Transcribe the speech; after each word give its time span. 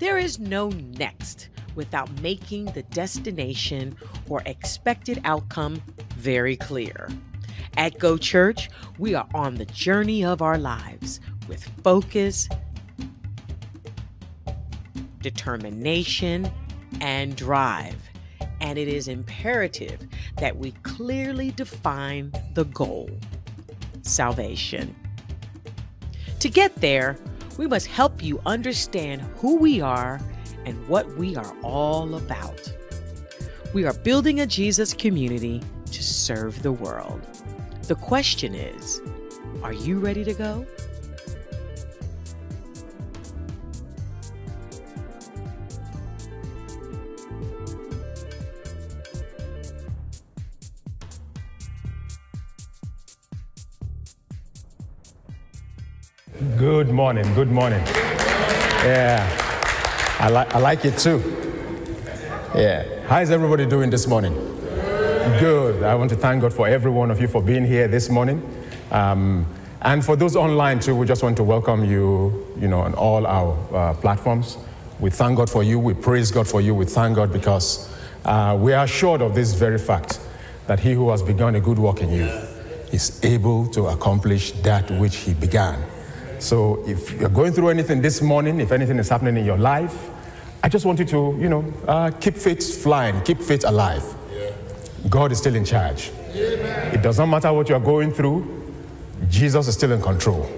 There 0.00 0.16
is 0.16 0.38
no 0.38 0.70
next 0.70 1.50
without 1.74 2.10
making 2.22 2.64
the 2.64 2.84
destination 2.84 3.94
or 4.30 4.42
expected 4.46 5.20
outcome 5.24 5.82
very 6.16 6.56
clear. 6.56 7.10
At 7.76 7.98
Go 7.98 8.16
Church, 8.16 8.70
we 8.98 9.14
are 9.14 9.28
on 9.34 9.56
the 9.56 9.66
journey 9.66 10.24
of 10.24 10.40
our 10.40 10.56
lives 10.56 11.20
with 11.48 11.62
focus, 11.84 12.48
determination, 15.20 16.50
and 17.02 17.36
drive. 17.36 18.02
And 18.62 18.78
it 18.78 18.88
is 18.88 19.06
imperative 19.06 20.08
that 20.38 20.56
we 20.56 20.70
clearly 20.82 21.50
define 21.50 22.32
the 22.54 22.64
goal 22.64 23.10
salvation. 24.00 24.96
To 26.38 26.48
get 26.48 26.74
there, 26.76 27.18
we 27.60 27.66
must 27.66 27.88
help 27.88 28.22
you 28.22 28.40
understand 28.46 29.20
who 29.36 29.56
we 29.56 29.82
are 29.82 30.18
and 30.64 30.88
what 30.88 31.06
we 31.18 31.36
are 31.36 31.54
all 31.62 32.14
about. 32.14 32.72
We 33.74 33.84
are 33.84 33.92
building 33.92 34.40
a 34.40 34.46
Jesus 34.46 34.94
community 34.94 35.60
to 35.92 36.02
serve 36.02 36.62
the 36.62 36.72
world. 36.72 37.20
The 37.82 37.96
question 37.96 38.54
is 38.54 39.02
are 39.62 39.74
you 39.74 39.98
ready 39.98 40.24
to 40.24 40.32
go? 40.32 40.66
Good 56.80 56.94
morning. 56.94 57.34
Good 57.34 57.50
morning. 57.50 57.82
Yeah, 58.86 59.20
I, 60.18 60.30
li- 60.30 60.48
I 60.48 60.58
like 60.60 60.86
it 60.86 60.96
too. 60.96 61.18
Yeah. 62.54 63.06
How 63.06 63.20
is 63.20 63.30
everybody 63.30 63.66
doing 63.66 63.90
this 63.90 64.06
morning? 64.06 64.32
Good. 65.38 65.82
I 65.82 65.94
want 65.94 66.08
to 66.08 66.16
thank 66.16 66.40
God 66.40 66.54
for 66.54 66.66
every 66.66 66.90
one 66.90 67.10
of 67.10 67.20
you 67.20 67.28
for 67.28 67.42
being 67.42 67.66
here 67.66 67.86
this 67.86 68.08
morning. 68.08 68.40
Um, 68.90 69.46
and 69.82 70.02
for 70.02 70.16
those 70.16 70.36
online 70.36 70.80
too, 70.80 70.96
we 70.96 71.04
just 71.04 71.22
want 71.22 71.36
to 71.36 71.42
welcome 71.42 71.84
you, 71.84 72.46
you 72.58 72.66
know, 72.66 72.80
on 72.80 72.94
all 72.94 73.26
our 73.26 73.58
uh, 73.76 73.92
platforms. 73.92 74.56
We 75.00 75.10
thank 75.10 75.36
God 75.36 75.50
for 75.50 75.62
you. 75.62 75.78
We 75.78 75.92
praise 75.92 76.30
God 76.30 76.48
for 76.48 76.62
you. 76.62 76.74
We 76.74 76.86
thank 76.86 77.14
God 77.14 77.30
because 77.30 77.94
uh, 78.24 78.56
we 78.58 78.72
are 78.72 78.84
assured 78.84 79.20
of 79.20 79.34
this 79.34 79.52
very 79.52 79.78
fact 79.78 80.18
that 80.66 80.80
He 80.80 80.94
who 80.94 81.10
has 81.10 81.22
begun 81.22 81.56
a 81.56 81.60
good 81.60 81.78
work 81.78 82.00
in 82.00 82.10
you 82.10 82.24
is 82.90 83.22
able 83.22 83.66
to 83.66 83.88
accomplish 83.88 84.52
that 84.62 84.90
which 84.92 85.16
He 85.16 85.34
began. 85.34 85.78
So 86.40 86.82
if 86.86 87.12
you're 87.20 87.28
going 87.28 87.52
through 87.52 87.68
anything 87.68 88.00
this 88.00 88.22
morning, 88.22 88.60
if 88.60 88.72
anything 88.72 88.98
is 88.98 89.08
happening 89.08 89.36
in 89.36 89.44
your 89.44 89.58
life, 89.58 90.08
I 90.62 90.68
just 90.68 90.86
want 90.86 90.98
you 90.98 91.04
to, 91.06 91.36
you 91.38 91.48
know, 91.48 91.72
uh, 91.86 92.10
keep 92.10 92.34
faith 92.34 92.82
flying, 92.82 93.20
keep 93.22 93.40
faith 93.40 93.64
alive. 93.64 94.02
God 95.08 95.32
is 95.32 95.38
still 95.38 95.54
in 95.54 95.64
charge. 95.64 96.10
It 96.32 97.02
does 97.02 97.18
not 97.18 97.26
matter 97.26 97.52
what 97.52 97.68
you're 97.68 97.78
going 97.78 98.12
through, 98.12 98.56
Jesus 99.28 99.68
is 99.68 99.74
still 99.74 99.92
in 99.92 100.00
control. 100.00 100.50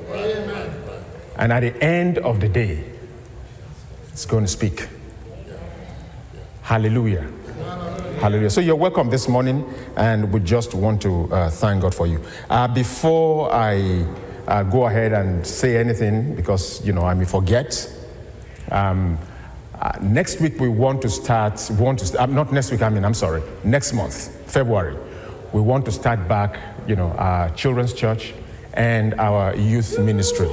And 1.36 1.53
at 1.53 1.60
the 1.60 1.83
end 1.83 2.19
of 2.19 2.41
the 2.41 2.48
day, 2.48 2.84
it's 4.12 4.25
going 4.25 4.44
to 4.44 4.50
speak. 4.50 4.88
Hallelujah. 6.62 7.28
Hallelujah. 8.20 8.50
So 8.50 8.60
you're 8.60 8.77
welcome 8.77 9.10
this 9.10 9.28
morning, 9.28 9.69
and 9.97 10.33
we 10.33 10.38
just 10.41 10.75
want 10.75 11.03
to 11.03 11.33
uh, 11.33 11.50
thank 11.50 11.83
God 11.83 11.92
for 11.92 12.06
you. 12.06 12.22
Uh, 12.48 12.69
before 12.69 13.53
I 13.53 14.06
uh, 14.47 14.62
go 14.62 14.87
ahead 14.87 15.12
and 15.12 15.47
say 15.47 15.77
anything, 15.77 16.35
because 16.35 16.85
you 16.85 16.93
know 16.93 17.03
I 17.03 17.15
may 17.15 17.25
forget. 17.25 17.91
Um, 18.71 19.19
uh, 19.81 19.99
next 20.01 20.41
week 20.41 20.61
we 20.61 20.69
want 20.69 21.03
to 21.03 21.09
start. 21.09 21.61
Want 21.73 21.99
to 22.01 22.07
st- 22.07 22.21
uh, 22.21 22.27
not 22.27 22.53
next 22.53 22.71
week. 22.71 22.83
I 22.83 22.89
mean, 22.89 23.05
I'm 23.05 23.15
sorry. 23.15 23.43
Next 23.65 23.93
month, 23.93 24.29
February, 24.51 24.97
we 25.53 25.61
want 25.61 25.84
to 25.87 25.93
start 25.93 26.28
back. 26.28 26.59
You 26.87 26.97
know, 26.97 27.11
our 27.12 27.50
children's 27.50 27.93
church 27.93 28.34
and 28.75 29.15
our 29.15 29.55
youth 29.56 29.99
ministry. 29.99 30.50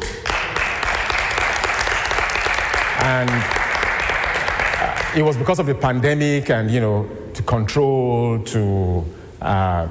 And 3.02 3.30
uh, 3.30 5.14
it 5.16 5.24
was 5.24 5.38
because 5.38 5.60
of 5.60 5.66
the 5.66 5.76
pandemic 5.76 6.50
and 6.50 6.70
you 6.70 6.80
know 6.80 7.10
to 7.34 7.44
control 7.44 8.40
to 8.40 9.06
uh, 9.42 9.88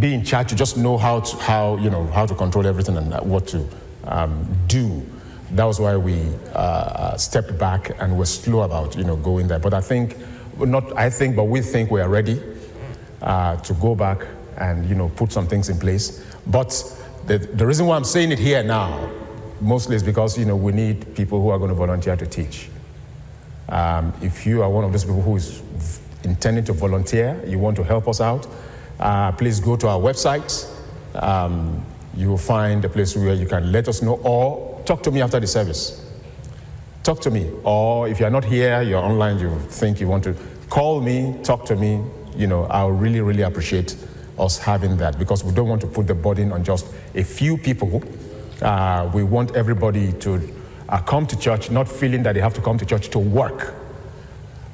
be 0.00 0.12
in 0.14 0.24
charge 0.24 0.48
to 0.48 0.56
just 0.56 0.76
know 0.76 0.98
how 0.98 1.20
to 1.20 1.36
how 1.36 1.76
you 1.76 1.90
know 1.90 2.06
how 2.08 2.26
to 2.26 2.34
control 2.34 2.66
everything 2.66 2.96
and 2.96 3.14
what 3.28 3.46
to 3.48 3.66
um, 4.04 4.46
do. 4.66 5.04
That 5.52 5.64
was 5.64 5.78
why 5.78 5.96
we 5.96 6.28
uh, 6.54 7.16
stepped 7.16 7.56
back 7.56 7.90
and 8.00 8.18
were 8.18 8.26
slow 8.26 8.62
about 8.62 8.96
you 8.96 9.04
know 9.04 9.16
going 9.16 9.46
there. 9.48 9.60
But 9.60 9.74
i 9.74 9.80
think 9.80 10.16
not 10.58 10.96
i 10.96 11.08
think 11.08 11.36
but 11.36 11.44
we 11.44 11.60
think 11.60 11.90
we 11.90 12.00
are 12.00 12.08
ready 12.08 12.40
uh, 13.22 13.56
to 13.56 13.74
go 13.74 13.94
back 13.94 14.26
and 14.56 14.88
you 14.88 14.94
know 14.94 15.08
put 15.10 15.32
some 15.32 15.46
things 15.46 15.68
in 15.68 15.78
place. 15.78 16.24
But 16.46 16.70
the, 17.26 17.38
the 17.38 17.66
reason 17.66 17.86
why 17.86 17.96
i'm 17.96 18.04
saying 18.04 18.32
it 18.32 18.38
here 18.38 18.62
now 18.62 19.10
mostly 19.60 19.96
is 19.96 20.02
because 20.02 20.36
you 20.38 20.44
know 20.44 20.56
we 20.56 20.72
need 20.72 21.14
people 21.14 21.40
who 21.40 21.50
are 21.50 21.58
going 21.58 21.70
to 21.70 21.74
volunteer 21.74 22.16
to 22.16 22.26
teach. 22.26 22.68
Um, 23.68 24.12
if 24.22 24.46
you 24.46 24.62
are 24.62 24.70
one 24.70 24.84
of 24.84 24.92
those 24.92 25.04
people 25.04 25.22
who 25.22 25.36
is 25.36 25.60
intending 26.24 26.64
to 26.64 26.72
volunteer 26.72 27.40
you 27.46 27.58
want 27.58 27.76
to 27.76 27.84
help 27.84 28.08
us 28.08 28.20
out 28.20 28.46
uh, 29.00 29.32
please 29.32 29.60
go 29.60 29.76
to 29.76 29.88
our 29.88 29.98
website. 29.98 30.70
Um, 31.14 31.84
you 32.14 32.28
will 32.28 32.38
find 32.38 32.84
a 32.84 32.88
place 32.88 33.16
where 33.16 33.34
you 33.34 33.46
can 33.46 33.72
let 33.72 33.88
us 33.88 34.02
know 34.02 34.14
or 34.22 34.82
talk 34.84 35.02
to 35.04 35.10
me 35.10 35.20
after 35.22 35.40
the 35.40 35.46
service. 35.46 36.02
Talk 37.02 37.20
to 37.20 37.30
me. 37.30 37.50
Or 37.62 38.08
if 38.08 38.20
you're 38.20 38.30
not 38.30 38.44
here 38.44 38.82
you're 38.82 39.02
online 39.02 39.38
you 39.38 39.58
think 39.68 40.00
you 40.00 40.08
want 40.08 40.24
to 40.24 40.34
call 40.68 41.00
me 41.00 41.36
talk 41.44 41.64
to 41.64 41.76
me 41.76 42.02
you 42.34 42.48
know 42.48 42.64
i'll 42.64 42.90
really 42.90 43.20
really 43.20 43.42
appreciate 43.42 43.94
us 44.38 44.58
having 44.58 44.96
that 44.98 45.18
because 45.18 45.44
we 45.44 45.52
don't 45.52 45.68
want 45.68 45.80
to 45.80 45.86
put 45.86 46.06
the 46.06 46.14
burden 46.14 46.52
on 46.52 46.62
just 46.62 46.86
a 47.14 47.22
few 47.22 47.56
people. 47.56 48.02
Uh, 48.60 49.10
we 49.14 49.22
want 49.22 49.54
everybody 49.56 50.12
to 50.14 50.40
uh, 50.88 51.00
come 51.02 51.26
to 51.26 51.38
church 51.38 51.70
not 51.70 51.88
feeling 51.88 52.22
that 52.22 52.34
they 52.34 52.40
have 52.40 52.54
to 52.54 52.60
come 52.60 52.78
to 52.78 52.86
church 52.86 53.08
to 53.10 53.18
work 53.18 53.74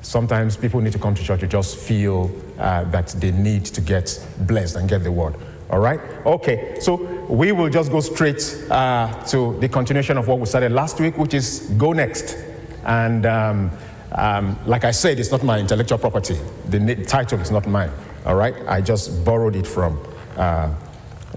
sometimes 0.02 0.56
people 0.56 0.80
need 0.80 0.92
to 0.92 0.98
come 0.98 1.14
to 1.14 1.22
church 1.22 1.40
to 1.40 1.46
just 1.46 1.76
feel 1.76 2.30
uh, 2.58 2.84
that 2.84 3.08
they 3.18 3.30
need 3.30 3.64
to 3.64 3.80
get 3.80 4.24
blessed 4.40 4.76
and 4.76 4.88
get 4.88 5.02
the 5.02 5.12
word. 5.12 5.34
All 5.70 5.78
right? 5.78 6.00
Okay. 6.26 6.76
So 6.80 6.96
we 7.28 7.52
will 7.52 7.70
just 7.70 7.90
go 7.90 8.00
straight 8.00 8.42
uh, 8.70 9.24
to 9.24 9.58
the 9.58 9.68
continuation 9.68 10.18
of 10.18 10.28
what 10.28 10.38
we 10.38 10.46
started 10.46 10.72
last 10.72 11.00
week 11.00 11.16
which 11.16 11.32
is 11.32 11.60
go 11.78 11.92
next. 11.92 12.36
And 12.84 13.24
um, 13.24 13.70
um, 14.14 14.58
like 14.66 14.84
i 14.84 14.90
said 14.90 15.18
it's 15.18 15.30
not 15.30 15.42
my 15.42 15.58
intellectual 15.58 15.98
property. 15.98 16.36
The 16.68 16.78
na- 16.78 17.04
title 17.06 17.40
is 17.40 17.50
not 17.50 17.66
mine. 17.66 17.90
All 18.26 18.34
right? 18.34 18.54
I 18.68 18.80
just 18.82 19.24
borrowed 19.24 19.56
it 19.56 19.66
from 19.66 19.98
uh, 20.36 20.74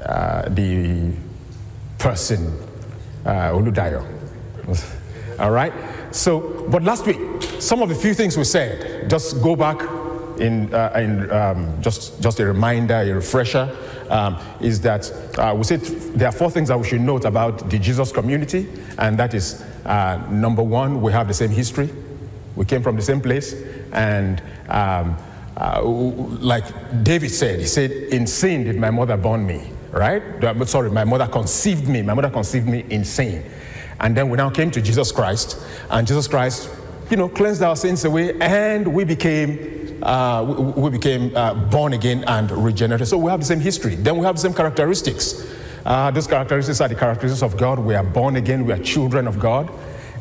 uh, 0.04 0.50
the 0.50 1.14
person 1.98 2.60
uh, 3.26 3.52
oludayo. 3.52 4.06
All 5.40 5.52
right? 5.52 5.72
So 6.12 6.66
but 6.70 6.84
last 6.84 7.06
week 7.06 7.20
some 7.60 7.82
of 7.82 7.90
the 7.90 7.96
few 7.96 8.14
things 8.14 8.38
we 8.38 8.44
said 8.44 9.10
just 9.10 9.42
go 9.42 9.56
back 9.56 9.82
in, 10.40 10.74
uh, 10.74 10.92
in 10.96 11.32
um, 11.32 11.82
just, 11.82 12.22
just 12.22 12.40
a 12.40 12.46
reminder, 12.46 12.96
a 12.96 13.14
refresher, 13.14 13.76
um, 14.10 14.38
is 14.60 14.82
that 14.82 15.12
uh, 15.38 15.54
we 15.56 15.64
said 15.64 15.82
there 15.82 16.28
are 16.28 16.32
four 16.32 16.52
things 16.52 16.70
that 16.70 16.80
we 16.80 16.88
should 16.88 17.02
note 17.02 17.26
about 17.26 17.70
the 17.70 17.80
Jesus 17.80 18.12
community, 18.12 18.68
and 18.98 19.18
that 19.18 19.34
is 19.34 19.64
uh, 19.86 20.26
number 20.30 20.64
one, 20.64 21.02
we 21.02 21.12
have 21.12 21.28
the 21.28 21.34
same 21.34 21.50
history, 21.50 21.90
we 22.56 22.66
came 22.66 22.84
from 22.84 22.96
the 22.96 23.02
same 23.02 23.22
place, 23.22 23.54
and 23.92 24.42
um, 24.70 25.18
uh, 25.58 25.82
like 25.84 26.66
David 27.04 27.32
said, 27.32 27.60
he 27.60 27.66
said, 27.66 27.92
In 27.92 28.28
sin 28.28 28.66
did 28.66 28.78
my 28.78 28.92
mother 28.92 29.18
born 29.18 29.46
me, 29.46 29.72
right? 29.92 30.22
Sorry, 30.68 30.92
my 30.92 31.06
mother 31.06 31.28
conceived 31.28 31.88
me, 31.88 32.02
my 32.02 32.14
mother 32.14 32.30
conceived 32.30 32.68
me 32.68 32.86
in 32.90 33.06
sin. 33.06 33.50
And 34.00 34.16
then 34.16 34.30
we 34.30 34.36
now 34.36 34.50
came 34.50 34.72
to 34.72 34.82
Jesus 34.82 35.12
Christ, 35.12 35.58
and 35.90 36.06
Jesus 36.06 36.28
Christ, 36.28 36.70
you 37.10 37.18
know, 37.18 37.30
cleansed 37.30 37.62
our 37.62 37.76
sins 37.76 38.06
away, 38.06 38.38
and 38.40 38.88
we 38.88 39.04
became 39.04 39.76
uh, 40.02 40.74
we, 40.76 40.90
became 40.90 41.36
uh, 41.36 41.54
born 41.54 41.94
again 41.94 42.24
and 42.28 42.52
regenerated. 42.52 43.08
So 43.08 43.18
we 43.18 43.32
have 43.32 43.40
the 43.40 43.46
same 43.46 43.60
history. 43.60 43.96
Then 43.96 44.18
we 44.18 44.26
have 44.26 44.36
the 44.36 44.42
same 44.42 44.54
characteristics. 44.54 45.46
Uh, 45.86 46.12
those 46.12 46.28
characteristics 46.28 46.82
are 46.82 46.88
the 46.88 46.96
characteristics 46.96 47.42
of 47.42 47.58
God. 47.58 47.80
We 47.80 47.96
are 47.96 48.04
born 48.04 48.36
again. 48.36 48.66
We 48.66 48.74
are 48.74 48.78
children 48.80 49.28
of 49.28 49.40
God. 49.40 49.72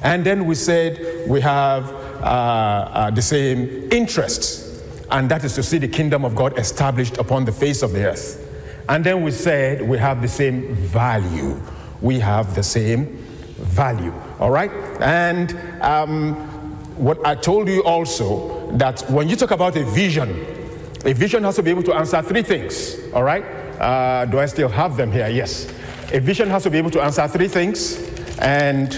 And 0.03 0.25
then 0.25 0.47
we 0.47 0.55
said 0.55 1.29
we 1.29 1.41
have 1.41 1.91
uh, 1.91 2.25
uh, 2.25 3.11
the 3.11 3.23
same 3.23 3.89
interests, 3.91 4.83
and 5.11 5.31
that 5.31 5.45
is 5.45 5.55
to 5.55 5.63
see 5.63 5.79
the 5.79 5.89
kingdom 5.89 6.25
of 6.25 6.35
God 6.35 6.59
established 6.59 7.19
upon 7.19 7.45
the 7.45 7.53
face 7.53 7.83
of 7.83 7.93
the 7.93 8.07
earth. 8.07 8.41
And 8.89 9.03
then 9.03 9.23
we 9.23 9.31
said 9.31 9.83
we 9.83 9.97
have 9.99 10.21
the 10.21 10.29
same 10.29 10.75
value. 10.75 11.61
We 12.03 12.21
have 12.21 12.55
the 12.55 12.63
same 12.63 13.17
value. 13.57 14.13
All 14.41 14.51
right? 14.51 14.71
And 15.01 15.59
um, 15.81 16.54
what 16.97 17.25
I 17.27 17.35
told 17.35 17.69
you 17.69 17.83
also 17.85 18.71
that 18.73 19.03
when 19.11 19.29
you 19.29 19.37
talk 19.37 19.51
about 19.51 19.77
a 19.77 19.85
vision, 19.85 20.31
a 21.05 21.13
vision 21.13 21.45
has 21.45 21.57
to 21.57 21.63
be 21.63 21.71
able 21.71 21.83
to 21.85 21.95
answer 21.95 22.23
three 22.23 22.43
things. 22.43 22.97
All 23.13 23.23
right? 23.23 23.45
Uh, 23.81 24.25
do 24.27 24.39
I 24.39 24.47
still 24.47 24.69
have 24.69 24.97
them 24.97 25.13
here? 25.13 25.29
Yes. 25.29 25.73
A 26.13 26.21
vision 26.21 26.49
has 26.51 26.63
to 26.63 26.71
be 26.71 26.79
able 26.79 26.91
to 26.91 27.03
answer 27.03 27.27
three 27.29 27.49
things, 27.49 27.99
and 28.39 28.95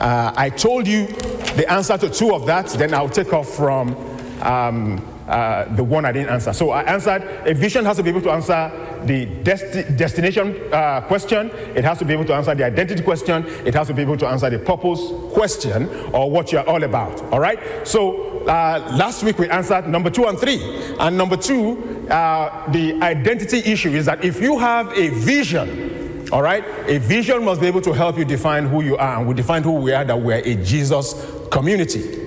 Uh, 0.00 0.32
I 0.34 0.48
told 0.48 0.86
you 0.86 1.08
the 1.56 1.66
answer 1.68 1.98
to 1.98 2.08
two 2.08 2.32
of 2.34 2.46
that, 2.46 2.68
then 2.68 2.94
I'll 2.94 3.10
take 3.10 3.34
off 3.34 3.54
from 3.54 3.94
um, 4.40 4.96
uh, 5.28 5.66
the 5.76 5.84
one 5.84 6.06
I 6.06 6.12
didn't 6.12 6.30
answer. 6.30 6.54
So 6.54 6.70
I 6.70 6.84
answered 6.84 7.22
a 7.44 7.52
vision 7.52 7.84
has 7.84 7.98
to 7.98 8.02
be 8.02 8.08
able 8.08 8.22
to 8.22 8.30
answer 8.30 8.72
the 9.06 9.26
desti- 9.26 9.96
destination 9.96 10.72
uh, 10.72 11.00
question, 11.02 11.50
it 11.74 11.84
has 11.84 11.98
to 11.98 12.04
be 12.04 12.12
able 12.12 12.24
to 12.26 12.34
answer 12.34 12.54
the 12.54 12.64
identity 12.64 13.02
question, 13.02 13.44
it 13.64 13.74
has 13.74 13.86
to 13.86 13.94
be 13.94 14.02
able 14.02 14.16
to 14.16 14.26
answer 14.26 14.50
the 14.50 14.58
purpose 14.58 15.00
question 15.32 15.88
or 16.12 16.30
what 16.30 16.52
you're 16.52 16.68
all 16.68 16.82
about. 16.82 17.20
All 17.32 17.40
right? 17.40 17.86
So 17.86 18.40
uh, 18.46 18.92
last 18.96 19.22
week 19.22 19.38
we 19.38 19.48
answered 19.48 19.88
number 19.88 20.10
two 20.10 20.26
and 20.26 20.38
three. 20.38 20.60
And 20.98 21.16
number 21.16 21.36
two, 21.36 22.06
uh, 22.10 22.70
the 22.70 23.00
identity 23.02 23.58
issue 23.58 23.90
is 23.90 24.06
that 24.06 24.24
if 24.24 24.40
you 24.40 24.58
have 24.58 24.96
a 24.96 25.08
vision, 25.08 26.28
all 26.32 26.42
right, 26.42 26.64
a 26.86 26.98
vision 26.98 27.44
must 27.44 27.60
be 27.60 27.66
able 27.66 27.80
to 27.82 27.92
help 27.92 28.16
you 28.18 28.24
define 28.24 28.66
who 28.66 28.82
you 28.82 28.96
are. 28.96 29.18
And 29.18 29.28
we 29.28 29.34
define 29.34 29.62
who 29.62 29.72
we 29.72 29.92
are, 29.92 30.04
that 30.04 30.20
we're 30.20 30.42
a 30.44 30.54
Jesus 30.56 31.14
community. 31.50 32.18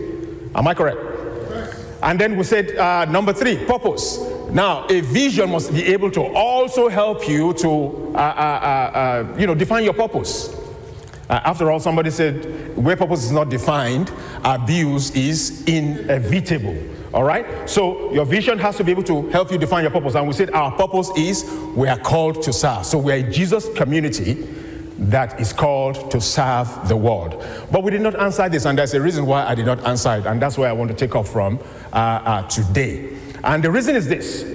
Am 0.56 0.68
I 0.68 0.74
correct? 0.74 1.00
And 2.02 2.20
then 2.20 2.36
we 2.36 2.44
said 2.44 2.75
uh, 2.75 3.06
number 3.06 3.31
three, 3.31 3.58
purpose. 3.66 4.18
Now, 4.51 4.86
a 4.88 5.01
vision 5.01 5.50
must 5.51 5.74
be 5.74 5.86
able 5.88 6.12
to 6.12 6.22
also 6.22 6.90
help 6.90 7.28
you 7.28 7.54
to, 7.54 8.13
uh, 8.13 8.18
uh, 8.18 8.19
uh, 8.19 8.98
uh 8.98 9.38
you 9.38 9.48
know, 9.48 9.56
define 9.56 9.84
your 9.84 9.94
purpose. 9.94 10.56
Uh, 11.30 11.40
after 11.45 11.72
all, 11.72 11.80
somebody 11.80 12.12
said, 12.12 12.75
where 12.78 12.95
purpose 12.95 13.24
is 13.24 13.31
not 13.31 13.50
defined, 13.50 14.12
abuse 14.44 15.12
is 15.12 15.63
inevitable. 15.66 16.78
All 17.13 17.24
right? 17.24 17.69
So 17.69 18.12
your 18.13 18.25
vision 18.25 18.60
has 18.60 18.75
to 18.78 18.84
be 18.84 18.92
able 18.92 19.04
to 19.04 19.30
help 19.30 19.51
you 19.51 19.57
define 19.57 19.84
your 19.84 19.92
purpose. 19.92 20.16
And 20.16 20.28
we 20.28 20.34
said 20.34 20.51
our 20.51 20.72
purpose 20.72 21.10
is 21.16 21.50
we 21.75 21.88
are 21.88 21.98
called 21.98 22.42
to 22.44 22.54
serve. 22.54 22.86
So 22.86 22.98
we're 22.98 23.25
a 23.25 23.31
Jesus 23.31 23.69
community 23.75 24.48
that 24.98 25.39
is 25.39 25.54
called 25.54 26.12
to 26.12 26.22
serve 26.22 26.88
the 26.88 26.96
world. 26.96 27.44
But 27.72 27.84
we 27.84 27.92
did 27.92 28.01
not 28.01 28.19
answer 28.19 28.48
this, 28.48 28.66
and 28.66 28.78
there's 28.78 28.94
a 28.94 29.01
reason 29.01 29.25
why 29.25 29.46
I 29.46 29.56
did 29.56 29.66
not 29.66 29.84
answer 29.86 30.16
it, 30.16 30.25
and 30.25 30.42
that's 30.42 30.57
where 30.57 30.69
I 30.69 30.74
want 30.74 30.92
to 30.92 30.96
take 30.96 31.16
off 31.16 31.30
from 31.30 31.60
uh, 31.92 32.44
today. 32.48 33.18
And 33.44 33.63
the 33.63 33.72
reason 33.72 33.95
is 33.95 34.07
this 34.07 34.45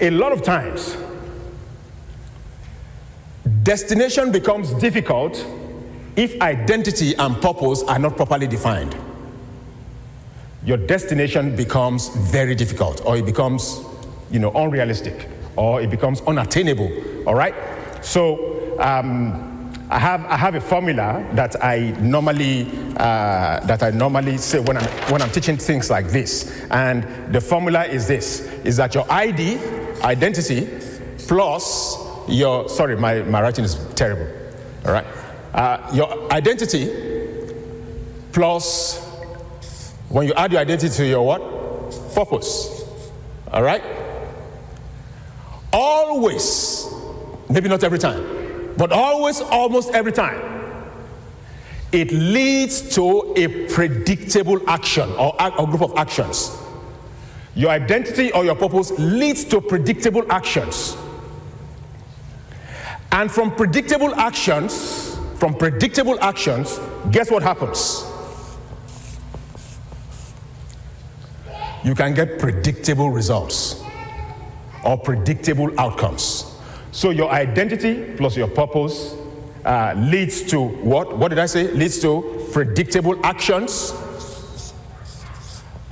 a 0.00 0.10
lot 0.10 0.32
of 0.32 0.42
times, 0.42 0.96
destination 3.62 4.32
becomes 4.32 4.72
difficult 4.74 5.46
if 6.16 6.40
identity 6.40 7.14
and 7.14 7.40
purpose 7.40 7.82
are 7.84 7.98
not 7.98 8.16
properly 8.16 8.46
defined. 8.46 8.96
Your 10.64 10.78
destination 10.78 11.54
becomes 11.56 12.08
very 12.08 12.54
difficult, 12.54 13.02
or 13.04 13.16
it 13.16 13.26
becomes, 13.26 13.82
you 14.30 14.38
know, 14.38 14.50
unrealistic 14.52 15.28
or 15.56 15.80
it 15.80 15.90
becomes 15.90 16.20
unattainable. 16.22 16.90
All 17.26 17.34
right? 17.34 17.54
So 18.02 18.78
um, 18.80 19.53
I 19.90 19.98
have, 19.98 20.24
I 20.24 20.36
have 20.36 20.54
a 20.54 20.60
formula 20.60 21.26
that 21.34 21.62
I 21.62 21.94
normally 22.00 22.66
uh, 22.96 23.60
that 23.60 23.82
I 23.82 23.90
normally 23.90 24.38
say 24.38 24.58
when 24.58 24.78
I'm 24.78 24.84
when 25.12 25.20
I'm 25.20 25.30
teaching 25.30 25.58
things 25.58 25.90
like 25.90 26.08
this, 26.08 26.64
and 26.70 27.32
the 27.32 27.40
formula 27.40 27.84
is 27.84 28.08
this: 28.08 28.40
is 28.64 28.78
that 28.78 28.94
your 28.94 29.04
ID, 29.10 29.58
identity, 30.02 30.68
plus 31.26 31.98
your 32.28 32.68
sorry, 32.68 32.96
my, 32.96 33.22
my 33.22 33.42
writing 33.42 33.64
is 33.64 33.76
terrible. 33.94 34.26
All 34.86 34.92
right, 34.92 35.06
uh, 35.52 35.90
your 35.92 36.32
identity 36.32 36.90
plus 38.32 38.98
when 40.08 40.26
you 40.26 40.34
add 40.34 40.50
your 40.50 40.60
identity 40.60 40.94
to 40.94 41.06
your 41.06 41.24
what 41.26 41.42
purpose. 42.14 42.84
All 43.52 43.62
right, 43.62 43.82
always, 45.72 46.86
maybe 47.48 47.68
not 47.68 47.84
every 47.84 47.98
time, 47.98 48.22
but 48.76 48.92
always, 48.92 49.40
almost 49.40 49.92
every 49.94 50.12
time, 50.12 50.40
it 51.92 52.10
leads 52.10 52.94
to 52.96 53.34
a 53.36 53.68
predictable 53.68 54.60
action 54.68 55.08
or 55.12 55.34
a 55.38 55.64
group 55.66 55.82
of 55.82 55.96
actions. 55.96 56.50
Your 57.54 57.70
identity 57.70 58.32
or 58.32 58.44
your 58.44 58.56
purpose 58.56 58.90
leads 58.98 59.44
to 59.44 59.60
predictable 59.60 60.30
actions. 60.30 60.96
And 63.12 63.30
from 63.30 63.54
predictable 63.54 64.12
actions, 64.16 65.16
from 65.38 65.54
predictable 65.54 66.18
actions, 66.20 66.80
guess 67.12 67.30
what 67.30 67.44
happens? 67.44 68.04
You 71.84 71.94
can 71.94 72.14
get 72.14 72.40
predictable 72.40 73.10
results 73.10 73.84
or 74.84 74.98
predictable 74.98 75.70
outcomes. 75.78 76.53
So 76.94 77.10
your 77.10 77.28
identity 77.32 78.14
plus 78.16 78.36
your 78.36 78.46
purpose 78.46 79.16
uh, 79.64 79.94
leads 79.96 80.44
to 80.44 80.60
what? 80.60 81.18
What 81.18 81.30
did 81.30 81.40
I 81.40 81.46
say? 81.46 81.68
Leads 81.72 81.98
to 82.02 82.48
predictable 82.52 83.18
actions. 83.26 83.92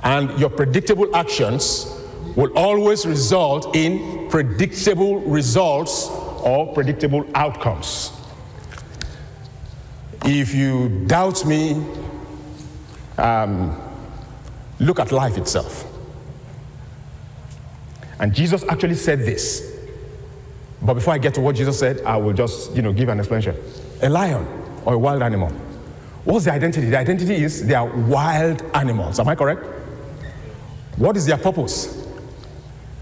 And 0.01 0.39
your 0.39 0.49
predictable 0.49 1.13
actions 1.13 1.93
will 2.37 2.57
always 2.57 3.05
result 3.05 3.75
in 3.75 4.29
predictable 4.29 5.19
results 5.19 6.07
or 6.41 6.73
predictable 6.73 7.29
outcomes. 7.35 8.13
If 10.23 10.53
you 10.55 10.87
doubt 11.07 11.45
me, 11.45 11.85
um, 13.17 13.77
look 14.79 15.01
at 15.01 15.11
life 15.11 15.37
itself. 15.37 15.85
And 18.19 18.33
Jesus 18.33 18.63
actually 18.69 18.95
said 18.95 19.19
this. 19.19 19.72
But 20.83 20.95
before 20.95 21.13
I 21.13 21.17
get 21.17 21.33
to 21.35 21.41
what 21.41 21.55
Jesus 21.55 21.79
said, 21.79 22.01
I 22.01 22.17
will 22.17 22.33
just, 22.33 22.75
you 22.75 22.81
know, 22.81 22.91
give 22.91 23.09
an 23.09 23.19
explanation. 23.19 23.55
A 24.01 24.09
lion 24.09 24.45
or 24.85 24.95
a 24.95 24.99
wild 24.99 25.21
animal. 25.23 25.49
What's 26.25 26.45
the 26.45 26.53
identity? 26.53 26.89
The 26.89 26.97
identity 26.97 27.35
is 27.35 27.65
they 27.65 27.73
are 27.73 27.87
wild 27.87 28.61
animals. 28.73 29.19
Am 29.19 29.27
I 29.27 29.35
correct? 29.35 29.63
What 30.97 31.15
is 31.17 31.25
their 31.25 31.37
purpose? 31.37 32.05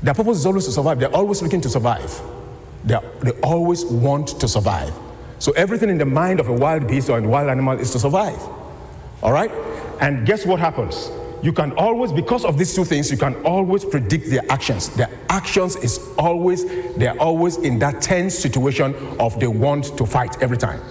Their 0.04 0.14
purpose 0.14 0.38
is 0.38 0.46
always 0.46 0.66
to 0.66 0.72
survive. 0.72 1.00
They're 1.00 1.16
always 1.16 1.42
looking 1.42 1.62
to 1.62 1.70
survive. 1.70 2.20
They, 2.84 2.96
are, 2.96 3.04
they 3.22 3.32
always 3.42 3.86
want 3.86 4.40
to 4.40 4.48
survive. 4.48 4.94
So 5.40 5.52
everything 5.54 5.90
in 5.90 5.98
the 5.98 6.06
mind 6.06 6.40
of 6.40 6.50
a 6.50 6.54
wild 6.54 6.88
beast 6.88 7.10
or 7.10 7.18
a 7.18 7.22
wild 7.22 7.50
animal 7.50 7.80
is 7.80 7.92
to 7.92 8.00
survive. 8.00 8.40
All 9.24 9.32
right? 9.32 9.52
And 10.00 10.26
guess 10.26 10.46
what 10.46 10.60
happens? 10.60 11.12
You 11.42 11.54
can 11.54 11.72
always, 11.74 12.12
because 12.12 12.46
of 12.46 12.58
these 12.58 12.74
two 12.76 12.86
things, 12.86 13.10
you 13.10 13.18
can 13.18 13.36
always 13.44 13.84
predict 13.84 14.30
their 14.30 14.44
actions. 14.50 14.90
Their 14.90 15.10
actions 15.30 15.76
is 15.78 16.00
always, 16.18 16.66
they're 16.96 17.20
always 17.20 17.58
in 17.58 17.80
that 17.80 18.02
tense 18.02 18.38
situation 18.38 18.96
of 19.20 19.40
they 19.40 19.48
want 19.48 19.98
to 19.98 20.06
fight 20.06 20.42
every 20.42 20.58
time. 20.58 20.82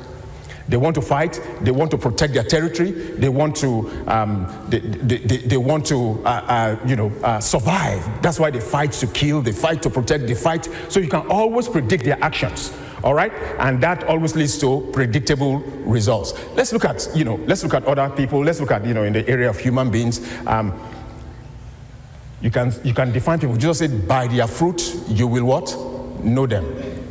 They 0.70 0.76
want 0.76 0.94
to 0.94 1.02
fight. 1.02 1.40
They 1.62 1.72
want 1.72 1.90
to 1.90 1.98
protect 1.98 2.32
their 2.32 2.44
territory. 2.44 2.92
They 2.92 3.28
want 3.28 3.56
to, 3.56 3.90
um, 4.06 4.46
they, 4.68 4.78
they, 4.78 5.18
they, 5.18 5.36
they, 5.38 5.56
want 5.56 5.84
to, 5.86 6.22
uh, 6.24 6.28
uh, 6.28 6.86
you 6.86 6.94
know, 6.94 7.12
uh, 7.24 7.40
survive. 7.40 8.22
That's 8.22 8.38
why 8.38 8.50
they 8.50 8.60
fight 8.60 8.92
to 8.92 9.08
kill. 9.08 9.42
They 9.42 9.50
fight 9.50 9.82
to 9.82 9.90
protect. 9.90 10.28
They 10.28 10.34
fight. 10.34 10.68
So 10.88 11.00
you 11.00 11.08
can 11.08 11.26
always 11.26 11.66
predict 11.66 12.04
their 12.04 12.22
actions. 12.22 12.72
All 13.02 13.14
right, 13.14 13.32
and 13.58 13.82
that 13.82 14.04
always 14.04 14.36
leads 14.36 14.58
to 14.58 14.88
predictable 14.92 15.58
results. 15.86 16.34
Let's 16.54 16.72
look 16.72 16.84
at, 16.84 17.08
you 17.14 17.24
know, 17.24 17.36
let's 17.46 17.62
look 17.62 17.74
at 17.74 17.84
other 17.84 18.10
people. 18.14 18.44
Let's 18.44 18.60
look 18.60 18.70
at, 18.70 18.84
you 18.84 18.94
know, 18.94 19.04
in 19.04 19.12
the 19.12 19.26
area 19.28 19.48
of 19.48 19.58
human 19.58 19.90
beings. 19.90 20.20
Um, 20.46 20.78
you 22.42 22.50
can 22.50 22.72
you 22.84 22.94
can 22.94 23.12
define 23.12 23.38
people. 23.38 23.56
Jesus 23.56 23.78
said, 23.78 24.08
"By 24.08 24.26
their 24.26 24.46
fruit 24.46 24.82
you 25.08 25.26
will 25.26 25.44
what? 25.44 25.74
Know 26.24 26.46
them." 26.46 26.64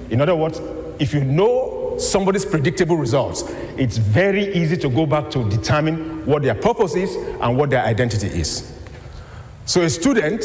In 0.10 0.22
other 0.22 0.36
words, 0.36 0.60
if 1.00 1.14
you 1.14 1.24
know 1.24 1.96
somebody's 1.98 2.46
predictable 2.46 2.98
results, 2.98 3.44
it's 3.78 3.98
very 3.98 4.54
easy 4.56 4.78
to 4.78 4.90
go 4.90 5.06
back 5.06 5.30
to 5.32 5.48
determine 5.50 6.26
what 6.26 6.44
their 6.44 6.56
purpose 6.56 6.96
is 6.96 7.16
and 7.42 7.58
what 7.58 7.70
their 7.70 7.84
identity 7.84 8.28
is. 8.28 8.72
So 9.66 9.82
a 9.82 9.90
student 9.90 10.44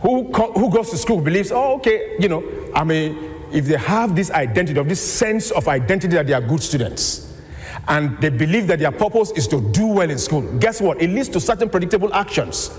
who, 0.00 0.32
who 0.32 0.70
goes 0.70 0.90
to 0.90 0.96
school 0.96 1.20
believes, 1.20 1.50
oh, 1.52 1.74
okay, 1.76 2.16
you 2.18 2.28
know, 2.28 2.42
I'm 2.74 2.90
a 2.90 3.33
if 3.54 3.66
they 3.66 3.76
have 3.76 4.16
this 4.16 4.30
identity, 4.32 4.78
of 4.78 4.88
this 4.88 5.00
sense 5.00 5.50
of 5.52 5.68
identity 5.68 6.16
that 6.16 6.26
they 6.26 6.32
are 6.32 6.40
good 6.40 6.62
students, 6.62 7.32
and 7.86 8.18
they 8.20 8.30
believe 8.30 8.66
that 8.66 8.80
their 8.80 8.90
purpose 8.90 9.30
is 9.32 9.46
to 9.48 9.60
do 9.72 9.86
well 9.86 10.10
in 10.10 10.18
school, 10.18 10.42
guess 10.58 10.80
what? 10.80 11.00
It 11.00 11.10
leads 11.10 11.28
to 11.30 11.40
certain 11.40 11.68
predictable 11.68 12.12
actions. 12.12 12.70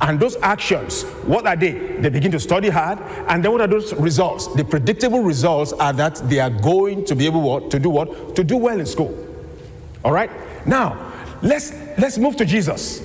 And 0.00 0.18
those 0.18 0.36
actions, 0.36 1.02
what 1.24 1.46
are 1.46 1.56
they? 1.56 1.72
They 1.72 2.08
begin 2.08 2.30
to 2.32 2.40
study 2.40 2.68
hard, 2.68 2.98
and 3.28 3.44
then 3.44 3.52
what 3.52 3.60
are 3.60 3.66
those 3.66 3.92
results? 3.94 4.48
The 4.54 4.64
predictable 4.64 5.20
results 5.20 5.72
are 5.72 5.92
that 5.92 6.16
they 6.28 6.40
are 6.40 6.50
going 6.50 7.04
to 7.06 7.14
be 7.14 7.26
able 7.26 7.68
to 7.68 7.78
do 7.78 7.90
what? 7.90 8.36
To 8.36 8.44
do 8.44 8.56
well 8.56 8.78
in 8.78 8.86
school. 8.86 9.16
All 10.04 10.12
right? 10.12 10.30
Now, 10.66 11.12
let's 11.42 11.72
let's 11.98 12.18
move 12.18 12.36
to 12.36 12.44
Jesus. 12.44 13.00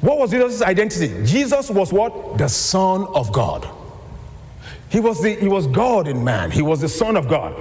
What 0.00 0.18
was 0.18 0.30
Jesus' 0.30 0.62
identity? 0.62 1.24
Jesus 1.24 1.70
was 1.70 1.92
what? 1.92 2.38
The 2.38 2.48
Son 2.48 3.06
of 3.14 3.32
God. 3.32 3.68
He 4.90 5.00
was, 5.00 5.22
the, 5.22 5.34
he 5.34 5.48
was 5.48 5.66
God 5.66 6.08
in 6.08 6.24
man, 6.24 6.50
he 6.50 6.62
was 6.62 6.80
the 6.80 6.88
Son 6.88 7.16
of 7.16 7.28
God. 7.28 7.52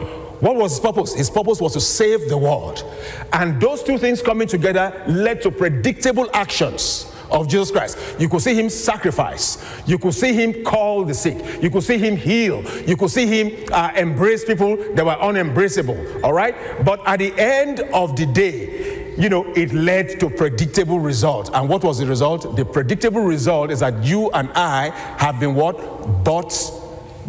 What 0.42 0.56
was 0.56 0.74
his 0.74 0.80
purpose? 0.80 1.16
His 1.16 1.30
purpose 1.30 1.60
was 1.60 1.74
to 1.74 1.82
save 1.82 2.30
the 2.30 2.38
world. 2.38 2.86
And 3.34 3.60
those 3.60 3.84
two 3.84 3.98
things 3.98 4.22
coming 4.22 4.48
together 4.48 5.04
led 5.08 5.42
to 5.42 5.52
predictable 5.52 6.30
actions. 6.34 7.12
of 7.30 7.48
Jesus 7.48 7.72
Christ. 7.72 7.98
You 8.20 8.30
could 8.30 8.42
see 8.42 8.56
him 8.56 8.70
sacrifice. 8.70 9.58
You 9.86 9.98
could 9.98 10.14
see 10.14 10.34
him 10.34 10.64
call 10.64 11.04
the 11.04 11.14
sick. 11.14 11.62
You 11.62 11.70
could 11.70 11.84
see 11.84 11.98
him 11.98 12.16
heal. 12.16 12.64
You 12.88 12.96
could 12.96 13.10
see 13.10 13.26
him 13.28 13.66
uh, 13.72 13.92
embrace 13.96 14.46
people 14.46 14.78
that 14.94 15.06
were 15.06 15.16
unembraceable. 15.16 16.24
All 16.24 16.34
right? 16.34 16.56
But 16.86 17.06
at 17.06 17.20
the 17.20 17.34
end 17.38 17.82
of 17.94 18.16
the 18.16 18.26
day, 18.26 19.16
you 19.18 19.30
know, 19.30 19.52
it 19.54 19.74
led 19.74 20.20
to 20.20 20.30
predictable 20.30 21.00
results. 21.00 21.50
And 21.54 21.68
what 21.68 21.84
was 21.84 21.98
the 21.98 22.06
result? 22.06 22.56
The 22.56 22.64
predictable 22.64 23.22
result 23.22 23.72
is 23.72 23.80
that 23.80 24.04
you 24.04 24.30
and 24.32 24.50
I 24.54 24.90
have 25.18 25.40
been 25.40 25.56
what? 25.56 26.24
Bought, 26.24 26.54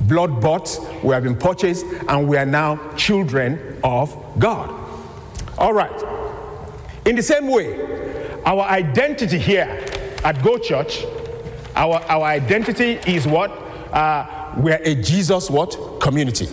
blood 0.09 0.41
bought, 0.41 0.79
we 1.05 1.15
have 1.15 1.23
been 1.23 1.37
purchased, 1.37 1.85
and 2.09 2.27
we 2.27 2.37
are 2.37 2.47
now 2.47 2.77
children 2.95 3.79
of 3.85 4.17
God. 4.39 4.75
All 5.59 5.73
right. 5.73 6.03
In 7.05 7.17
the 7.17 7.23
same 7.23 7.49
way, 7.49 8.41
our 8.45 8.63
identity 8.63 9.39
here 9.39 9.85
at 10.25 10.43
Go 10.43 10.59
Church, 10.59 11.05
our, 11.77 11.97
our 12.09 12.25
identity 12.25 12.99
is 13.07 13.27
what? 13.27 13.51
Uh, 13.93 14.55
we're 14.57 14.81
a 14.83 14.95
Jesus 14.95 15.51
what? 15.51 16.01
Community. 16.01 16.49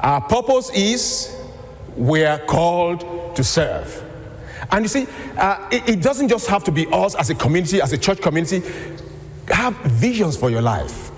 Our 0.00 0.20
purpose 0.20 0.70
is 0.74 1.36
we're 1.96 2.38
called 2.46 3.36
to 3.36 3.44
serve. 3.44 4.02
And 4.70 4.84
you 4.84 4.88
see, 4.88 5.06
uh, 5.36 5.68
it, 5.70 5.88
it 5.88 6.02
doesn't 6.02 6.28
just 6.28 6.48
have 6.48 6.64
to 6.64 6.72
be 6.72 6.86
us 6.90 7.14
as 7.14 7.30
a 7.30 7.34
community, 7.34 7.80
as 7.80 7.92
a 7.92 7.98
church 7.98 8.20
community. 8.20 8.62
Have 9.48 9.76
visions 9.78 10.36
for 10.36 10.50
your 10.50 10.62
life 10.62 11.11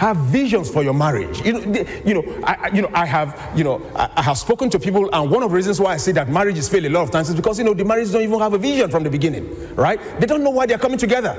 have 0.00 0.16
visions 0.16 0.70
for 0.70 0.82
your 0.82 0.94
marriage. 0.94 1.44
You 1.44 1.52
know, 1.52 1.84
you 2.06 2.14
know, 2.14 2.40
I, 2.42 2.70
you 2.72 2.80
know, 2.80 2.90
I 2.94 3.04
have, 3.04 3.38
you 3.54 3.64
know, 3.64 3.82
I, 3.94 4.22
have 4.22 4.38
spoken 4.38 4.70
to 4.70 4.78
people, 4.78 5.10
and 5.12 5.30
one 5.30 5.42
of 5.42 5.50
the 5.50 5.54
reasons 5.54 5.78
why 5.78 5.92
I 5.92 5.98
say 5.98 6.12
that 6.12 6.30
marriages 6.30 6.70
fail 6.70 6.86
a 6.86 6.88
lot 6.88 7.02
of 7.02 7.10
times 7.10 7.28
is 7.28 7.34
because 7.34 7.58
you 7.58 7.64
know 7.64 7.74
the 7.74 7.84
marriages 7.84 8.12
don't 8.12 8.22
even 8.22 8.40
have 8.40 8.54
a 8.54 8.58
vision 8.58 8.90
from 8.90 9.02
the 9.02 9.10
beginning, 9.10 9.44
right? 9.76 10.00
They 10.18 10.24
don't 10.24 10.42
know 10.42 10.48
why 10.48 10.64
they're 10.64 10.78
coming 10.78 10.96
together. 10.96 11.36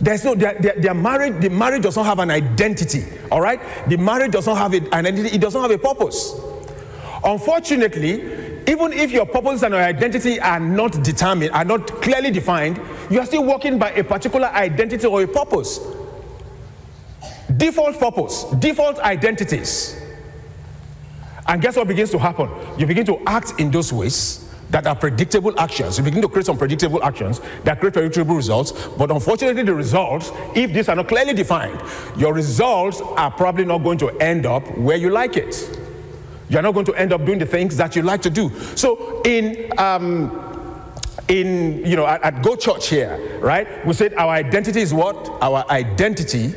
There's 0.00 0.24
no, 0.24 0.34
they're, 0.34 0.58
they're 0.58 0.92
married, 0.92 1.40
the 1.40 1.50
marriage 1.50 1.84
does 1.84 1.94
not 1.94 2.06
have 2.06 2.18
an 2.18 2.32
identity, 2.32 3.04
all 3.30 3.40
right? 3.40 3.60
The 3.88 3.96
marriage 3.96 4.32
does 4.32 4.48
not 4.48 4.58
have 4.58 4.74
an 4.74 4.92
identity, 4.92 5.36
it 5.36 5.40
does 5.40 5.54
not 5.54 5.62
have 5.62 5.70
a 5.70 5.78
purpose. 5.78 6.34
Unfortunately, 7.22 8.14
even 8.68 8.92
if 8.92 9.12
your 9.12 9.24
purpose 9.24 9.62
and 9.62 9.72
your 9.72 9.84
identity 9.84 10.40
are 10.40 10.58
not 10.58 11.00
determined, 11.04 11.52
are 11.52 11.64
not 11.64 11.86
clearly 12.02 12.32
defined, 12.32 12.80
you 13.08 13.20
are 13.20 13.26
still 13.26 13.44
working 13.44 13.78
by 13.78 13.92
a 13.92 14.02
particular 14.02 14.48
identity 14.48 15.06
or 15.06 15.22
a 15.22 15.28
purpose. 15.28 15.78
Default 17.58 17.98
purpose, 17.98 18.44
default 18.58 18.98
identities. 19.00 20.00
And 21.46 21.60
guess 21.60 21.76
what 21.76 21.88
begins 21.88 22.10
to 22.10 22.18
happen? 22.18 22.48
You 22.78 22.86
begin 22.86 23.04
to 23.06 23.18
act 23.26 23.58
in 23.58 23.70
those 23.70 23.92
ways 23.92 24.48
that 24.70 24.86
are 24.86 24.94
predictable 24.94 25.58
actions. 25.58 25.98
You 25.98 26.04
begin 26.04 26.22
to 26.22 26.28
create 26.28 26.46
some 26.46 26.58
predictable 26.58 27.02
actions 27.02 27.40
that 27.64 27.80
create 27.80 27.94
predictable 27.94 28.36
results. 28.36 28.72
But 28.98 29.10
unfortunately, 29.10 29.62
the 29.62 29.74
results, 29.74 30.30
if 30.54 30.72
these 30.72 30.88
are 30.88 30.96
not 30.96 31.08
clearly 31.08 31.32
defined, 31.32 31.80
your 32.16 32.34
results 32.34 33.00
are 33.00 33.30
probably 33.30 33.64
not 33.64 33.78
going 33.78 33.98
to 33.98 34.10
end 34.20 34.46
up 34.46 34.76
where 34.76 34.96
you 34.96 35.10
like 35.10 35.36
it. 35.36 35.78
You're 36.50 36.62
not 36.62 36.74
going 36.74 36.86
to 36.86 36.94
end 36.94 37.12
up 37.12 37.24
doing 37.24 37.38
the 37.38 37.46
things 37.46 37.76
that 37.76 37.96
you 37.96 38.02
like 38.02 38.22
to 38.22 38.30
do. 38.30 38.50
So, 38.76 39.22
in 39.22 39.72
um, 39.78 40.44
in 41.28 41.84
you 41.84 41.96
know 41.96 42.06
at, 42.06 42.22
at 42.22 42.42
Go 42.42 42.56
Church 42.56 42.88
here, 42.88 43.38
right? 43.40 43.86
We 43.86 43.92
said 43.92 44.14
our 44.14 44.30
identity 44.30 44.80
is 44.80 44.94
what? 44.94 45.28
Our 45.42 45.64
identity 45.70 46.54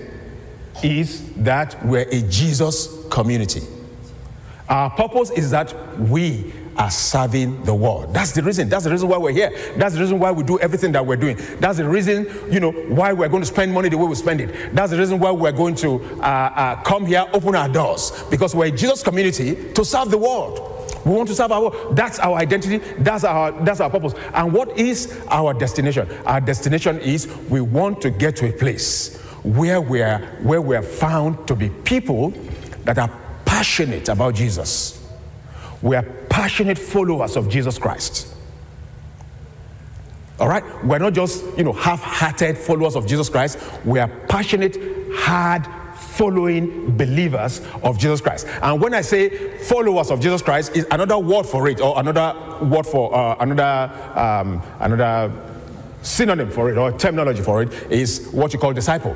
is 0.83 1.31
that 1.35 1.83
we're 1.85 2.07
a 2.09 2.21
Jesus 2.23 3.05
community. 3.09 3.61
Our 4.69 4.89
purpose 4.89 5.31
is 5.31 5.51
that 5.51 5.99
we 5.99 6.53
are 6.77 6.89
serving 6.89 7.63
the 7.63 7.75
world. 7.75 8.13
That's 8.13 8.31
the 8.31 8.41
reason. 8.41 8.69
That's 8.69 8.85
the 8.85 8.91
reason 8.91 9.09
why 9.09 9.17
we're 9.17 9.31
here. 9.31 9.51
That's 9.75 9.95
the 9.95 10.01
reason 10.01 10.19
why 10.19 10.31
we 10.31 10.43
do 10.43 10.57
everything 10.59 10.93
that 10.93 11.05
we're 11.05 11.17
doing. 11.17 11.37
That's 11.59 11.77
the 11.77 11.87
reason, 11.87 12.27
you 12.49 12.59
know, 12.59 12.71
why 12.71 13.11
we're 13.13 13.27
going 13.27 13.41
to 13.41 13.47
spend 13.47 13.73
money 13.73 13.89
the 13.89 13.97
way 13.97 14.07
we 14.07 14.15
spend 14.15 14.41
it. 14.41 14.73
That's 14.73 14.91
the 14.91 14.97
reason 14.97 15.19
why 15.19 15.31
we're 15.31 15.51
going 15.51 15.75
to 15.75 16.01
uh, 16.19 16.23
uh, 16.23 16.81
come 16.83 17.05
here, 17.05 17.25
open 17.33 17.55
our 17.55 17.67
doors, 17.67 18.23
because 18.29 18.55
we're 18.55 18.67
a 18.67 18.71
Jesus 18.71 19.03
community 19.03 19.73
to 19.73 19.83
serve 19.83 20.09
the 20.09 20.17
world. 20.17 20.67
We 21.05 21.11
want 21.11 21.27
to 21.29 21.35
serve 21.35 21.51
our 21.51 21.61
world. 21.61 21.95
That's 21.95 22.19
our 22.19 22.37
identity. 22.37 22.77
That's 22.99 23.23
our 23.23 23.51
that's 23.63 23.79
our 23.79 23.89
purpose. 23.89 24.13
And 24.33 24.53
what 24.53 24.77
is 24.77 25.19
our 25.29 25.53
destination? 25.53 26.07
Our 26.25 26.39
destination 26.39 26.99
is 26.99 27.27
we 27.49 27.59
want 27.59 28.01
to 28.03 28.11
get 28.11 28.35
to 28.37 28.49
a 28.49 28.51
place 28.51 29.20
where 29.43 29.81
we're, 29.81 30.19
where 30.43 30.61
we're 30.61 30.81
found 30.81 31.47
to 31.47 31.55
be 31.55 31.69
people 31.69 32.33
that 32.83 32.97
are 32.97 33.09
passionate 33.45 34.09
about 34.09 34.35
Jesus. 34.35 35.03
We 35.81 35.95
are 35.95 36.03
passionate 36.29 36.77
followers 36.77 37.35
of 37.35 37.49
Jesus 37.49 37.77
Christ. 37.77 38.27
All 40.39 40.47
right? 40.47 40.63
We're 40.85 40.99
not 40.99 41.13
just, 41.13 41.43
you 41.57 41.63
know, 41.63 41.73
half-hearted 41.73 42.57
followers 42.57 42.95
of 42.95 43.05
Jesus 43.05 43.29
Christ. 43.29 43.59
We 43.85 43.99
are 43.99 44.07
passionate, 44.27 44.77
hard 45.13 45.67
following 45.95 46.97
believers 46.97 47.61
of 47.83 47.97
Jesus 47.97 48.21
Christ. 48.21 48.47
And 48.61 48.81
when 48.81 48.93
I 48.93 49.01
say 49.01 49.57
followers 49.57 50.11
of 50.11 50.19
Jesus 50.19 50.41
Christ, 50.41 50.75
is 50.75 50.85
another 50.91 51.17
word 51.17 51.45
for 51.45 51.67
it, 51.67 51.79
or 51.79 51.99
another 51.99 52.65
word 52.65 52.85
for 52.85 53.15
uh, 53.15 53.35
another 53.39 54.19
um, 54.19 54.61
another 54.79 55.31
synonym 56.01 56.49
for 56.49 56.69
it 56.71 56.77
or 56.77 56.91
terminology 56.91 57.41
for 57.41 57.61
it 57.61 57.71
is 57.91 58.29
what 58.31 58.53
you 58.53 58.59
call 58.59 58.73
disciple. 58.73 59.15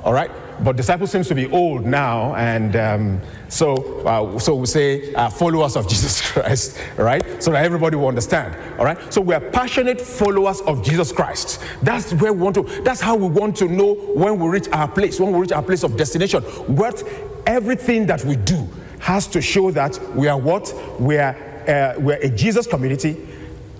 All 0.00 0.12
right? 0.12 0.30
But 0.62 0.76
disciple 0.76 1.06
seems 1.06 1.26
to 1.28 1.34
be 1.34 1.50
old 1.50 1.84
now, 1.84 2.34
and 2.36 2.76
um, 2.76 3.20
so, 3.48 3.74
uh, 4.06 4.38
so 4.38 4.54
we 4.54 4.66
say 4.66 5.12
uh, 5.14 5.28
followers 5.28 5.76
of 5.76 5.88
Jesus 5.94 6.20
Christ, 6.20 6.78
right? 6.96 7.42
So 7.42 7.50
that 7.50 7.64
everybody 7.64 7.96
will 7.96 8.08
understand, 8.08 8.56
all 8.78 8.84
right? 8.84 9.12
So 9.12 9.20
we 9.20 9.34
are 9.34 9.40
passionate 9.40 10.00
followers 10.00 10.60
of 10.62 10.84
Jesus 10.84 11.10
Christ. 11.10 11.60
That's 11.82 12.12
where 12.14 12.32
we 12.32 12.40
want 12.40 12.54
to, 12.56 12.62
that's 12.82 13.00
how 13.00 13.16
we 13.16 13.26
want 13.26 13.56
to 13.56 13.68
know 13.68 13.94
when 13.94 14.38
we 14.38 14.48
reach 14.48 14.68
our 14.68 14.86
place, 14.86 15.18
when 15.18 15.32
we 15.32 15.40
reach 15.40 15.52
our 15.52 15.62
place 15.62 15.82
of 15.82 15.96
destination. 15.96 16.42
What 16.42 17.02
everything 17.46 18.06
that 18.06 18.24
we 18.24 18.36
do 18.36 18.68
has 19.00 19.26
to 19.28 19.40
show 19.40 19.70
that 19.72 19.98
we 20.14 20.28
are 20.28 20.38
what? 20.38 20.72
We 21.00 21.18
are, 21.18 21.36
uh, 21.68 21.94
we're 21.98 22.18
a 22.22 22.28
Jesus 22.28 22.66
community, 22.66 23.26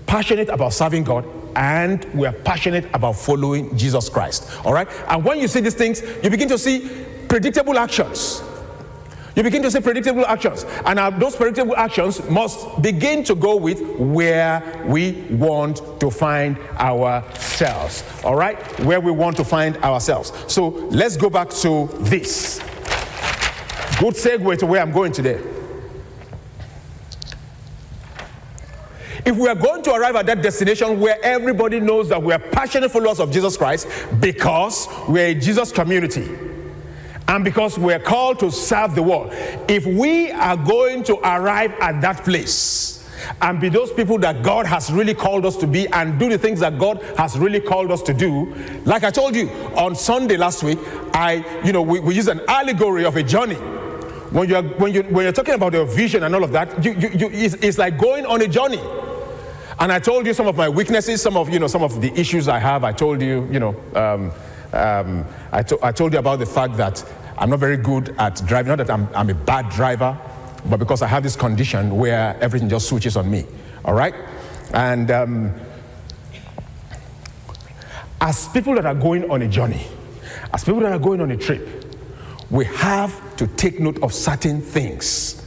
passionate 0.05 0.49
about 0.49 0.73
serving 0.73 1.03
God, 1.03 1.25
and 1.55 2.03
we 2.13 2.27
are 2.27 2.33
passionate 2.33 2.85
about 2.93 3.13
following 3.13 3.75
Jesus 3.77 4.09
Christ. 4.09 4.49
All 4.65 4.73
right? 4.73 4.87
And 5.07 5.23
when 5.23 5.39
you 5.39 5.47
see 5.47 5.61
these 5.61 5.73
things, 5.73 6.01
you 6.23 6.29
begin 6.29 6.49
to 6.49 6.57
see 6.57 6.89
predictable 7.27 7.77
actions. 7.77 8.41
You 9.35 9.43
begin 9.43 9.61
to 9.63 9.71
see 9.71 9.81
predictable 9.81 10.25
actions. 10.25 10.65
And 10.85 11.21
those 11.21 11.35
predictable 11.35 11.75
actions 11.75 12.23
must 12.29 12.81
begin 12.81 13.23
to 13.25 13.35
go 13.35 13.57
with 13.57 13.81
where 13.97 14.83
we 14.85 15.23
want 15.29 15.99
to 15.99 16.09
find 16.09 16.57
ourselves. 16.77 18.03
All 18.23 18.35
right? 18.35 18.57
Where 18.81 19.01
we 19.01 19.11
want 19.11 19.35
to 19.37 19.43
find 19.43 19.75
ourselves. 19.77 20.31
So 20.47 20.69
let's 20.89 21.17
go 21.17 21.29
back 21.29 21.49
to 21.49 21.89
this. 21.99 22.59
Good 23.99 24.15
segue 24.15 24.57
to 24.59 24.65
where 24.65 24.81
I'm 24.81 24.91
going 24.91 25.11
today. 25.11 25.41
If 29.25 29.37
we 29.37 29.49
are 29.49 29.55
going 29.55 29.81
to 29.83 29.93
arrive 29.93 30.15
at 30.15 30.27
that 30.27 30.41
destination 30.41 30.99
where 30.99 31.17
everybody 31.23 31.79
knows 31.79 32.09
that 32.09 32.21
we 32.21 32.31
are 32.31 32.39
passionate 32.39 32.91
followers 32.91 33.19
of 33.19 33.31
Jesus 33.31 33.57
Christ 33.57 33.87
because 34.19 34.87
we're 35.07 35.27
a 35.27 35.35
Jesus 35.35 35.71
community 35.71 36.29
and 37.27 37.43
because 37.43 37.79
we're 37.79 37.99
called 37.99 38.39
to 38.39 38.51
serve 38.51 38.93
the 38.93 39.01
world, 39.01 39.31
if 39.67 39.85
we 39.85 40.31
are 40.31 40.55
going 40.55 41.03
to 41.05 41.17
arrive 41.27 41.73
at 41.81 42.01
that 42.01 42.23
place, 42.23 42.95
and 43.41 43.59
be 43.59 43.69
those 43.69 43.91
people 43.91 44.19
that 44.19 44.43
God 44.43 44.65
has 44.65 44.91
really 44.91 45.13
called 45.13 45.45
us 45.45 45.55
to 45.57 45.67
be 45.67 45.87
and 45.87 46.19
do 46.19 46.29
the 46.29 46.37
things 46.37 46.59
that 46.59 46.77
God 46.77 47.01
has 47.17 47.37
really 47.37 47.59
called 47.59 47.91
us 47.91 48.01
to 48.03 48.13
do. 48.13 48.53
Like 48.85 49.03
I 49.03 49.09
told 49.09 49.35
you 49.35 49.49
on 49.75 49.95
Sunday 49.95 50.37
last 50.37 50.63
week, 50.63 50.77
I, 51.13 51.43
you 51.63 51.73
know, 51.73 51.81
we, 51.81 51.99
we 51.99 52.13
use 52.13 52.27
an 52.27 52.41
allegory 52.47 53.05
of 53.05 53.15
a 53.15 53.23
journey. 53.23 53.55
When 53.55 54.49
you're, 54.49 54.63
when, 54.63 54.93
you, 54.93 55.03
when 55.03 55.23
you're 55.23 55.33
talking 55.33 55.53
about 55.55 55.73
your 55.73 55.85
vision 55.85 56.23
and 56.23 56.35
all 56.35 56.43
of 56.43 56.51
that, 56.51 56.83
you, 56.83 56.93
you, 56.93 57.09
you, 57.09 57.29
it's, 57.31 57.55
it's 57.55 57.77
like 57.77 57.97
going 57.97 58.25
on 58.25 58.41
a 58.41 58.47
journey. 58.47 58.81
And 59.77 59.91
I 59.91 59.99
told 59.99 60.25
you 60.25 60.33
some 60.33 60.47
of 60.47 60.55
my 60.55 60.69
weaknesses, 60.69 61.21
some 61.21 61.35
of, 61.35 61.49
you 61.49 61.59
know, 61.59 61.67
some 61.67 61.83
of 61.83 61.99
the 61.99 62.13
issues 62.17 62.47
I 62.47 62.59
have. 62.59 62.85
I 62.85 62.93
told 62.93 63.21
you, 63.21 63.47
you 63.51 63.59
know, 63.59 63.75
um, 63.93 64.31
um, 64.71 65.25
I, 65.51 65.63
to, 65.63 65.77
I 65.83 65.91
told 65.91 66.13
you 66.13 66.19
about 66.19 66.39
the 66.39 66.45
fact 66.45 66.77
that 66.77 67.03
I'm 67.37 67.49
not 67.49 67.59
very 67.59 67.75
good 67.75 68.15
at 68.17 68.41
driving. 68.45 68.69
Not 68.69 68.77
that 68.77 68.89
I'm, 68.89 69.09
I'm 69.13 69.29
a 69.29 69.33
bad 69.33 69.69
driver, 69.69 70.17
but 70.65 70.77
because 70.77 71.01
I 71.01 71.07
have 71.07 71.23
this 71.23 71.35
condition 71.35 71.97
where 71.97 72.37
everything 72.41 72.69
just 72.69 72.87
switches 72.87 73.17
on 73.17 73.29
me. 73.29 73.45
All 73.83 73.93
right? 73.93 74.15
And 74.73 75.11
um, 75.11 75.53
as 78.21 78.47
people 78.49 78.75
that 78.75 78.85
are 78.85 78.95
going 78.95 79.29
on 79.29 79.41
a 79.41 79.47
journey, 79.47 79.85
as 80.53 80.63
people 80.63 80.79
that 80.81 80.93
are 80.93 80.99
going 80.99 81.19
on 81.19 81.31
a 81.31 81.37
trip, 81.37 81.83
we 82.49 82.63
have 82.65 83.35
to 83.35 83.47
take 83.47 83.81
note 83.81 84.01
of 84.01 84.13
certain 84.13 84.61
things. 84.61 85.45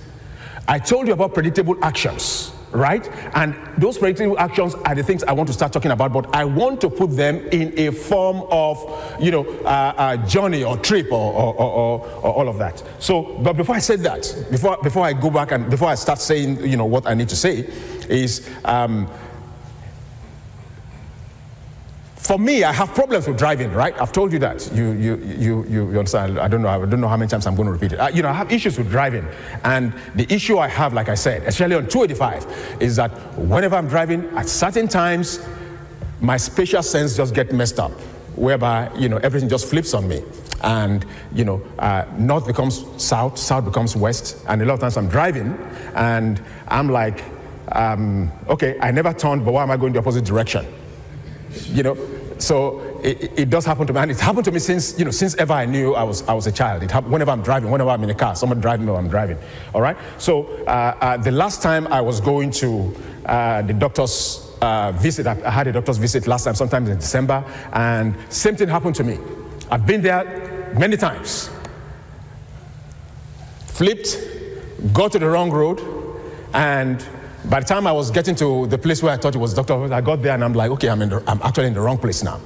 I 0.67 0.79
told 0.79 1.07
you 1.07 1.15
about 1.15 1.33
predictable 1.33 1.83
actions 1.83 2.53
right? 2.73 3.09
And 3.35 3.55
those 3.79 3.99
predictable 3.99 4.39
actions 4.39 4.75
are 4.75 4.95
the 4.95 5.03
things 5.03 5.23
I 5.25 5.33
want 5.33 5.49
to 5.49 5.53
start 5.53 5.73
talking 5.73 5.91
about, 5.91 6.13
but 6.13 6.35
I 6.35 6.45
want 6.45 6.81
to 6.83 6.91
put 6.91 7.17
them 7.17 7.37
in 7.49 7.79
a 7.79 7.91
form 7.91 8.47
of, 8.51 8.79
you 9.21 9.31
know, 9.31 9.47
uh, 9.61 10.19
a 10.21 10.27
journey 10.27 10.65
or 10.65 10.77
trip 10.77 11.11
or, 11.13 11.33
or, 11.33 11.55
or, 11.55 12.07
or, 12.07 12.35
all 12.35 12.49
of 12.49 12.59
that. 12.59 12.83
So, 12.99 13.39
but 13.43 13.57
before 13.57 13.75
I 13.75 13.81
say 13.81 13.97
that, 13.97 14.47
before, 14.51 14.79
before 14.83 15.05
I 15.05 15.13
go 15.13 15.31
back 15.31 15.53
and 15.53 15.71
before 15.71 15.89
I 15.89 15.95
start 15.95 16.21
saying, 16.21 16.65
you 16.65 16.77
know, 16.77 16.87
what 16.87 17.07
I 17.07 17.15
need 17.15 17.29
to 17.31 17.37
say, 17.37 17.69
is 18.09 18.49
um, 18.65 19.09
for 22.29 22.39
me, 22.39 22.63
I 22.63 22.75
have 22.75 22.95
problems 22.95 23.27
with 23.27 23.39
driving, 23.39 23.73
right? 23.73 23.99
I've 23.99 24.13
told 24.13 24.35
you 24.35 24.39
that. 24.41 24.71
You, 24.75 24.93
you, 24.93 25.17
you, 25.17 25.65
you, 25.67 25.99
understand. 25.99 26.39
I 26.39 26.47
don't 26.47 26.61
know. 26.61 26.69
I 26.69 26.85
don't 26.85 27.01
know 27.01 27.09
how 27.09 27.17
many 27.17 27.31
times 27.31 27.47
I'm 27.47 27.57
going 27.57 27.65
to 27.65 27.73
repeat 27.73 27.93
it. 27.93 27.97
Uh, 27.97 28.09
you 28.09 28.21
know, 28.21 28.29
I 28.29 28.35
have 28.35 28.53
issues 28.53 28.77
with 28.77 28.91
driving, 28.91 29.27
and 29.65 29.95
the 30.15 30.31
issue 30.31 30.59
I 30.59 30.69
have, 30.69 30.93
like 30.93 31.09
I 31.09 31.15
said, 31.15 31.45
especially 31.45 31.77
on 31.77 31.89
285, 31.89 32.83
is 32.83 32.97
that 32.97 33.13
whenever 33.39 33.77
I'm 33.77 33.89
driving, 33.89 34.27
at 34.37 34.47
certain 34.47 34.89
times, 34.89 35.41
my 36.21 36.37
spatial 36.37 36.83
sense 36.83 37.17
just 37.17 37.35
get 37.35 37.51
messed 37.51 37.81
up, 37.81 37.93
whereby 38.37 38.95
you 38.95 39.09
know 39.09 39.17
everything 39.17 39.49
just 39.49 39.67
flips 39.67 39.95
on 39.95 40.07
me, 40.07 40.23
and 40.63 41.07
you 41.33 41.47
know 41.47 41.63
uh, 41.79 42.05
north 42.19 42.47
becomes 42.47 42.85
south, 43.03 43.39
south 43.39 43.65
becomes 43.65 43.97
west, 43.97 44.45
and 44.49 44.61
a 44.61 44.67
lot 44.67 44.75
of 44.75 44.81
times 44.81 44.99
I'm 44.99 45.09
driving, 45.09 45.59
and 45.95 46.43
I'm 46.67 46.91
like, 46.91 47.25
um, 47.73 48.31
okay, 48.51 48.77
I 48.83 48.91
never 48.91 49.15
turned, 49.15 49.47
but 49.47 49.53
why 49.53 49.63
am 49.63 49.71
I 49.71 49.79
going 49.79 49.95
the 49.95 50.01
opposite 50.01 50.27
direction? 50.27 50.67
You 51.73 51.83
know, 51.83 52.18
so 52.39 52.81
it, 53.03 53.39
it, 53.39 53.51
does 53.51 53.65
happen 53.65 53.87
to 53.87 53.93
me, 53.93 54.01
and 54.01 54.11
it's 54.11 54.21
happened 54.21 54.45
to 54.45 54.53
me 54.53 54.59
since 54.59 54.99
you 54.99 55.05
know 55.05 55.11
since 55.11 55.35
ever 55.37 55.53
I 55.53 55.67
knew 55.67 55.95
I 55.95 56.03
was 56.03 56.23
I 56.29 56.33
was 56.33 56.47
a 56.47 56.53
child. 56.53 56.83
It 56.83 56.91
happened 56.91 57.13
whenever 57.13 57.31
I'm 57.31 57.43
driving, 57.43 57.71
whenever 57.71 57.91
I'm 57.91 58.03
in 58.03 58.11
a 58.11 58.15
car, 58.15 58.37
someone 58.37 58.61
driving 58.61 58.87
me 58.87 58.93
I'm 58.93 59.09
driving. 59.09 59.39
All 59.75 59.81
right. 59.81 59.97
So 60.19 60.45
uh, 60.67 60.97
uh, 61.01 61.17
the 61.17 61.33
last 61.33 61.63
time 61.63 61.87
I 61.89 62.01
was 62.01 62.21
going 62.21 62.51
to 62.53 62.95
uh, 63.27 63.63
the 63.63 63.75
doctor's 63.75 64.57
uh, 64.61 64.93
visit, 64.93 65.27
I, 65.27 65.41
I 65.45 65.51
had 65.51 65.67
a 65.67 65.73
doctor's 65.73 65.99
visit 65.99 66.27
last 66.27 66.45
time, 66.45 66.55
sometime 66.55 66.87
in 66.87 66.99
December, 66.99 67.45
and 67.73 68.17
same 68.29 68.57
thing 68.57 68.69
happened 68.69 68.95
to 68.97 69.05
me. 69.05 69.19
I've 69.71 69.87
been 69.87 70.03
there 70.03 70.75
many 70.77 70.97
times. 70.97 71.51
Flipped, 73.67 74.19
got 74.93 75.13
to 75.13 75.19
the 75.19 75.29
wrong 75.29 75.51
road, 75.51 75.81
and 76.55 77.05
by 77.49 77.61
the 77.61 77.67
time 77.67 77.87
I 77.87 77.93
was 77.93 78.11
getting 78.11 78.35
to 78.37 78.67
the 78.67 78.77
place 78.77 79.03
where 79.03 79.13
I 79.13 79.17
thought 79.17 79.35
it 79.35 79.39
was 79.39 79.55
doctor, 79.55 79.93
I 79.93 80.01
got 80.01 80.23
there 80.23 80.35
and 80.35 80.45
I'm 80.45 80.53
like, 80.53 80.71
okay, 80.73 80.89
I'm, 80.89 81.01
in 81.01 81.09
the, 81.09 81.23
I'm 81.27 81.41
actually 81.43 81.69
in 81.69 81.75
the 81.75 81.81
wrong 81.81 81.99
place 81.99 82.23
now. 82.23 82.41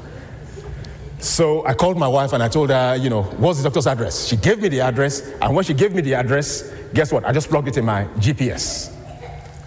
So 1.18 1.66
I 1.66 1.75
called 1.75 1.99
my 1.99 2.09
wife 2.09 2.32
and 2.32 2.42
I 2.42 2.49
told 2.49 2.71
her, 2.71 2.97
you 2.97 3.11
know, 3.11 3.23
what's 3.23 3.59
the 3.59 3.64
doctor's 3.64 3.87
address? 3.87 4.26
She 4.26 4.37
gave 4.37 4.61
me 4.61 4.68
the 4.68 4.80
address, 4.80 5.21
and 5.40 5.54
when 5.54 5.64
she 5.64 5.73
gave 5.75 5.94
me 5.94 6.02
the 6.02 6.14
address, 6.14 6.73
guess 6.94 7.12
what? 7.12 7.25
I 7.25 7.32
just 7.32 7.49
plugged 7.49 7.68
it 7.68 7.76
in 7.76 7.85
my 7.85 8.04
GPS. 8.18 8.92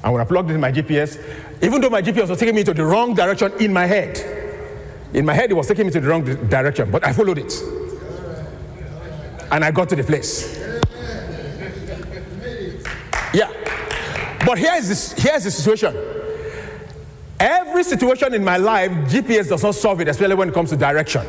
And 0.03 0.13
when 0.13 0.21
I 0.21 0.25
plugged 0.25 0.51
it 0.51 0.55
in 0.55 0.61
my 0.61 0.71
GPS, 0.71 1.17
even 1.61 1.81
though 1.81 1.89
my 1.89 2.01
GPS 2.01 2.29
was 2.29 2.39
taking 2.39 2.55
me 2.55 2.63
to 2.63 2.73
the 2.73 2.85
wrong 2.85 3.13
direction 3.13 3.53
in 3.59 3.71
my 3.71 3.85
head, 3.85 4.19
in 5.13 5.25
my 5.25 5.33
head 5.33 5.49
it 5.49 5.53
was 5.53 5.67
taking 5.67 5.85
me 5.85 5.91
to 5.93 5.99
the 5.99 6.07
wrong 6.07 6.23
direction, 6.23 6.91
but 6.91 7.05
I 7.05 7.13
followed 7.13 7.37
it. 7.37 7.53
And 9.51 9.63
I 9.63 9.71
got 9.71 9.87
to 9.89 9.95
the 9.95 10.03
place. 10.03 10.59
Yeah. 13.33 13.49
But 14.45 14.59
here's, 14.59 14.87
this, 14.87 15.11
here's 15.13 15.43
the 15.43 15.51
situation. 15.51 15.95
Every 17.39 17.83
situation 17.83 18.33
in 18.33 18.43
my 18.43 18.57
life, 18.57 18.91
GPS 19.09 19.49
does 19.49 19.63
not 19.63 19.75
solve 19.75 20.01
it, 20.01 20.07
especially 20.07 20.35
when 20.35 20.49
it 20.49 20.53
comes 20.53 20.69
to 20.69 20.77
direction. 20.77 21.25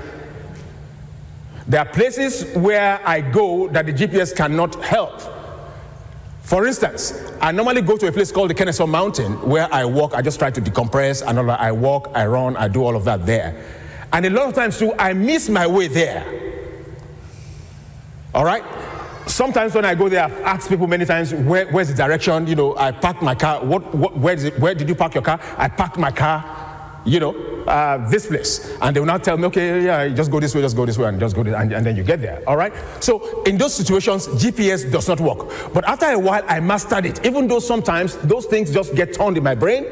There 1.67 1.81
are 1.81 1.87
places 1.87 2.55
where 2.55 3.01
I 3.05 3.21
go 3.21 3.69
that 3.69 3.87
the 3.87 3.93
GPS 3.93 4.37
cannot 4.37 4.85
help. 4.85 5.21
For 6.43 6.65
instance, 6.65 7.13
I 7.41 7.51
normally 7.51 7.83
go 7.83 7.97
to 7.97 8.07
a 8.07 8.13
place 8.13 8.31
called 8.31 8.51
the 8.51 8.55
Kennesaw 8.55 8.87
Mountain 8.87 9.49
where 9.49 9.73
I 9.75 9.85
walk, 9.85 10.15
I 10.15 10.23
just 10.23 10.39
try 10.39 10.53
to 10.53 10.61
decompress, 10.61 11.27
and 11.27 11.41
all 11.41 11.47
that. 11.47 11.59
I 11.59 11.73
walk, 11.73 12.13
I 12.15 12.25
run, 12.27 12.57
I 12.57 12.69
do 12.69 12.85
all 12.85 12.95
of 12.95 13.05
that 13.07 13.27
there. 13.27 13.65
And 14.13 14.25
a 14.27 14.31
lot 14.31 14.47
of 14.47 14.55
times 14.55 14.79
too, 14.79 14.95
I 14.97 15.13
miss 15.13 15.49
my 15.49 15.67
way 15.67 15.89
there. 15.89 16.25
All 18.33 18.45
right? 18.45 18.63
Sometimes 19.26 19.75
when 19.75 19.85
I 19.85 19.95
go 19.95 20.09
there, 20.09 20.25
I've 20.25 20.40
asked 20.42 20.68
people 20.68 20.87
many 20.87 21.04
times, 21.04 21.35
where, 21.35 21.66
where's 21.68 21.88
the 21.88 21.95
direction? 21.95 22.47
You 22.47 22.54
know, 22.54 22.76
I 22.76 22.92
parked 22.92 23.23
my 23.23 23.35
car. 23.35 23.64
What, 23.64 23.95
what, 23.95 24.16
where, 24.16 24.35
it, 24.35 24.59
where 24.59 24.75
did 24.75 24.88
you 24.88 24.95
park 24.95 25.14
your 25.14 25.23
car? 25.23 25.40
I 25.56 25.68
parked 25.68 25.99
my 25.99 26.11
car, 26.11 27.02
you 27.04 27.21
know, 27.21 27.35
uh, 27.66 28.09
this 28.09 28.26
place. 28.26 28.76
And 28.80 28.95
they 28.95 29.00
will 29.00 29.06
not 29.06 29.25
tell 29.25 29.37
me, 29.37 29.45
okay, 29.47 29.85
yeah, 29.85 30.09
just 30.09 30.30
go 30.30 30.40
this 30.40 30.54
way, 30.54 30.62
just 30.62 30.76
go 30.76 30.87
this 30.87 30.99
way, 30.99 31.09
and 31.09 31.21
just 31.21 31.35
go 31.35 31.42
this, 31.42 31.54
and, 31.54 31.73
and 31.73 31.85
then 31.85 31.97
you 31.97 32.04
get 32.04 32.21
there. 32.21 32.42
All 32.47 32.56
right? 32.56 32.73
So 33.00 33.42
in 33.42 33.59
those 33.59 33.75
situations, 33.75 34.26
GPS 34.28 34.90
does 34.90 35.09
not 35.09 35.21
work. 35.21 35.73
But 35.73 35.85
after 35.87 36.06
a 36.06 36.18
while, 36.18 36.45
I 36.47 36.61
mastered 36.61 37.06
it, 37.06 37.25
even 37.26 37.49
though 37.49 37.61
sometimes 37.61 38.16
those 38.18 38.47
things 38.47 38.73
just 38.73 38.95
get 38.95 39.15
turned 39.15 39.36
in 39.36 39.43
my 39.43 39.54
brain. 39.54 39.86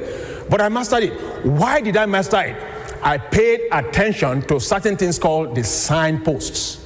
But 0.48 0.60
I 0.60 0.68
mastered 0.68 1.04
it. 1.04 1.44
Why 1.44 1.80
did 1.80 1.96
I 1.96 2.06
master 2.06 2.40
it? 2.40 2.56
I 3.02 3.18
paid 3.18 3.62
attention 3.70 4.42
to 4.42 4.58
certain 4.60 4.96
things 4.96 5.18
called 5.18 5.54
the 5.54 5.64
signposts. 5.64 6.83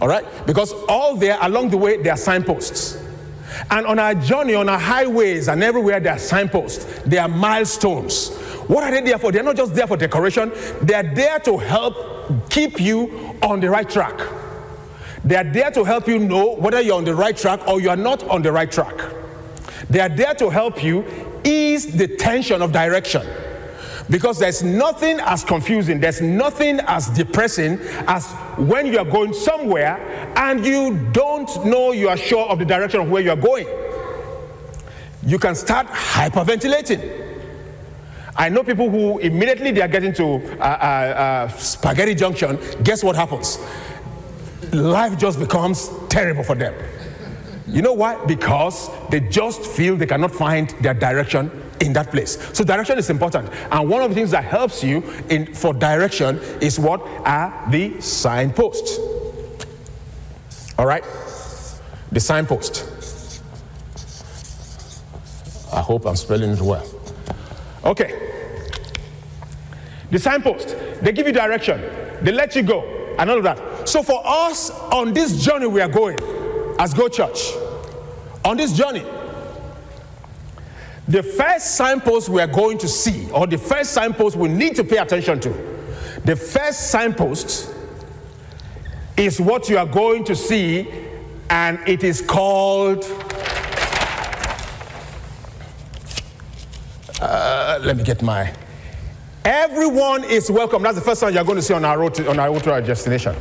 All 0.00 0.08
right? 0.08 0.24
Because 0.46 0.72
all 0.88 1.16
there 1.16 1.38
along 1.40 1.70
the 1.70 1.76
way, 1.76 2.02
there 2.02 2.14
are 2.14 2.16
signposts. 2.16 2.98
And 3.70 3.86
on 3.86 3.98
our 3.98 4.14
journey, 4.14 4.54
on 4.54 4.68
our 4.68 4.78
highways 4.78 5.48
and 5.48 5.62
everywhere, 5.62 6.00
there 6.00 6.14
are 6.14 6.18
signposts. 6.18 7.02
There 7.04 7.20
are 7.20 7.28
milestones. 7.28 8.28
What 8.68 8.84
are 8.84 8.90
they 8.90 9.00
there 9.02 9.18
for? 9.18 9.32
They're 9.32 9.42
not 9.42 9.56
just 9.56 9.74
there 9.74 9.86
for 9.86 9.96
decoration, 9.96 10.52
they 10.82 10.94
are 10.94 11.14
there 11.14 11.40
to 11.40 11.58
help 11.58 12.50
keep 12.50 12.80
you 12.80 13.36
on 13.42 13.60
the 13.60 13.68
right 13.68 13.88
track. 13.88 14.20
They 15.24 15.36
are 15.36 15.44
there 15.44 15.70
to 15.72 15.84
help 15.84 16.08
you 16.08 16.18
know 16.18 16.54
whether 16.54 16.80
you're 16.80 16.96
on 16.96 17.04
the 17.04 17.14
right 17.14 17.36
track 17.36 17.66
or 17.68 17.80
you 17.80 17.90
are 17.90 17.96
not 17.96 18.22
on 18.28 18.42
the 18.42 18.52
right 18.52 18.70
track. 18.70 18.94
They 19.90 20.00
are 20.00 20.08
there 20.08 20.34
to 20.34 20.50
help 20.50 20.82
you 20.82 21.04
ease 21.44 21.96
the 21.96 22.06
tension 22.16 22.62
of 22.62 22.72
direction. 22.72 23.26
Because 24.08 24.38
there's 24.38 24.62
nothing 24.62 25.20
as 25.20 25.44
confusing, 25.44 26.00
there's 26.00 26.20
nothing 26.20 26.80
as 26.80 27.08
depressing 27.10 27.78
as 28.06 28.26
when 28.56 28.86
you 28.86 28.98
are 28.98 29.04
going 29.04 29.32
somewhere 29.32 29.98
and 30.36 30.64
you 30.64 30.96
don't 31.12 31.64
know 31.64 31.92
you 31.92 32.08
are 32.08 32.16
sure 32.16 32.46
of 32.48 32.58
the 32.58 32.64
direction 32.64 33.00
of 33.00 33.10
where 33.10 33.22
you 33.22 33.30
are 33.30 33.36
going. 33.36 33.66
You 35.24 35.38
can 35.38 35.54
start 35.54 35.86
hyperventilating. 35.88 37.28
I 38.36 38.48
know 38.48 38.62
people 38.62 38.88
who 38.88 39.18
immediately 39.18 39.70
they 39.70 39.82
are 39.82 39.88
getting 39.88 40.14
to 40.14 40.24
uh, 40.58 40.62
uh, 40.62 40.64
uh, 40.64 41.48
spaghetti 41.48 42.14
junction, 42.14 42.58
guess 42.82 43.04
what 43.04 43.16
happens? 43.16 43.58
Life 44.72 45.18
just 45.18 45.38
becomes 45.38 45.90
terrible 46.08 46.42
for 46.42 46.54
them. 46.54 46.74
You 47.66 47.82
know 47.82 47.92
why? 47.92 48.24
Because 48.24 48.90
they 49.10 49.20
just 49.20 49.64
feel 49.64 49.96
they 49.96 50.06
cannot 50.06 50.32
find 50.32 50.70
their 50.80 50.94
direction 50.94 51.50
in 51.80 51.92
that 51.94 52.10
place. 52.10 52.38
So 52.52 52.62
direction 52.64 52.98
is 52.98 53.10
important. 53.10 53.50
And 53.70 53.88
one 53.88 54.02
of 54.02 54.10
the 54.10 54.14
things 54.14 54.30
that 54.30 54.44
helps 54.44 54.84
you 54.84 55.02
in 55.28 55.54
for 55.54 55.72
direction 55.72 56.38
is 56.60 56.78
what 56.78 57.00
are 57.26 57.66
the 57.70 58.00
signposts. 58.00 58.98
All 60.78 60.86
right? 60.86 61.04
The 62.12 62.20
signpost. 62.20 62.86
I 65.72 65.80
hope 65.80 66.04
I'm 66.04 66.16
spelling 66.16 66.50
it 66.50 66.60
well. 66.60 66.86
Okay. 67.84 68.28
The 70.10 70.18
signpost, 70.18 70.76
they 71.00 71.12
give 71.12 71.26
you 71.26 71.32
direction, 71.32 71.80
they 72.22 72.32
let 72.32 72.56
you 72.56 72.62
go, 72.62 72.82
and 73.18 73.30
all 73.30 73.38
of 73.38 73.44
that. 73.44 73.88
So 73.88 74.02
for 74.02 74.20
us 74.24 74.70
on 74.70 75.12
this 75.12 75.44
journey 75.44 75.68
we 75.68 75.80
are 75.80 75.88
going 75.88 76.18
as 76.80 76.92
Go 76.92 77.08
Church, 77.08 77.52
on 78.44 78.56
this 78.56 78.72
journey, 78.72 79.04
the 81.10 81.24
first 81.24 81.74
signpost 81.74 82.28
we 82.28 82.40
are 82.40 82.46
going 82.46 82.78
to 82.78 82.86
see, 82.86 83.28
or 83.32 83.44
the 83.44 83.58
first 83.58 83.92
signpost 83.92 84.36
we 84.36 84.48
need 84.48 84.76
to 84.76 84.84
pay 84.84 84.98
attention 84.98 85.40
to, 85.40 85.48
the 86.24 86.36
first 86.36 86.92
signpost 86.92 87.74
is 89.16 89.40
what 89.40 89.68
you 89.68 89.76
are 89.76 89.86
going 89.86 90.22
to 90.22 90.36
see, 90.36 90.88
and 91.50 91.80
it 91.88 92.04
is 92.04 92.22
called. 92.22 93.04
Uh, 97.20 97.80
let 97.82 97.96
me 97.96 98.04
get 98.04 98.22
my. 98.22 98.54
Everyone 99.44 100.22
is 100.22 100.48
welcome. 100.48 100.80
That's 100.82 100.94
the 100.94 101.04
first 101.04 101.20
time 101.20 101.34
you're 101.34 101.42
going 101.42 101.56
to 101.56 101.62
see 101.62 101.74
on 101.74 101.84
our 101.84 101.98
road 101.98 102.14
to, 102.14 102.30
on 102.30 102.38
our 102.38 102.52
road 102.52 102.62
to 102.64 102.72
our 102.72 102.80
destination. 102.80 103.34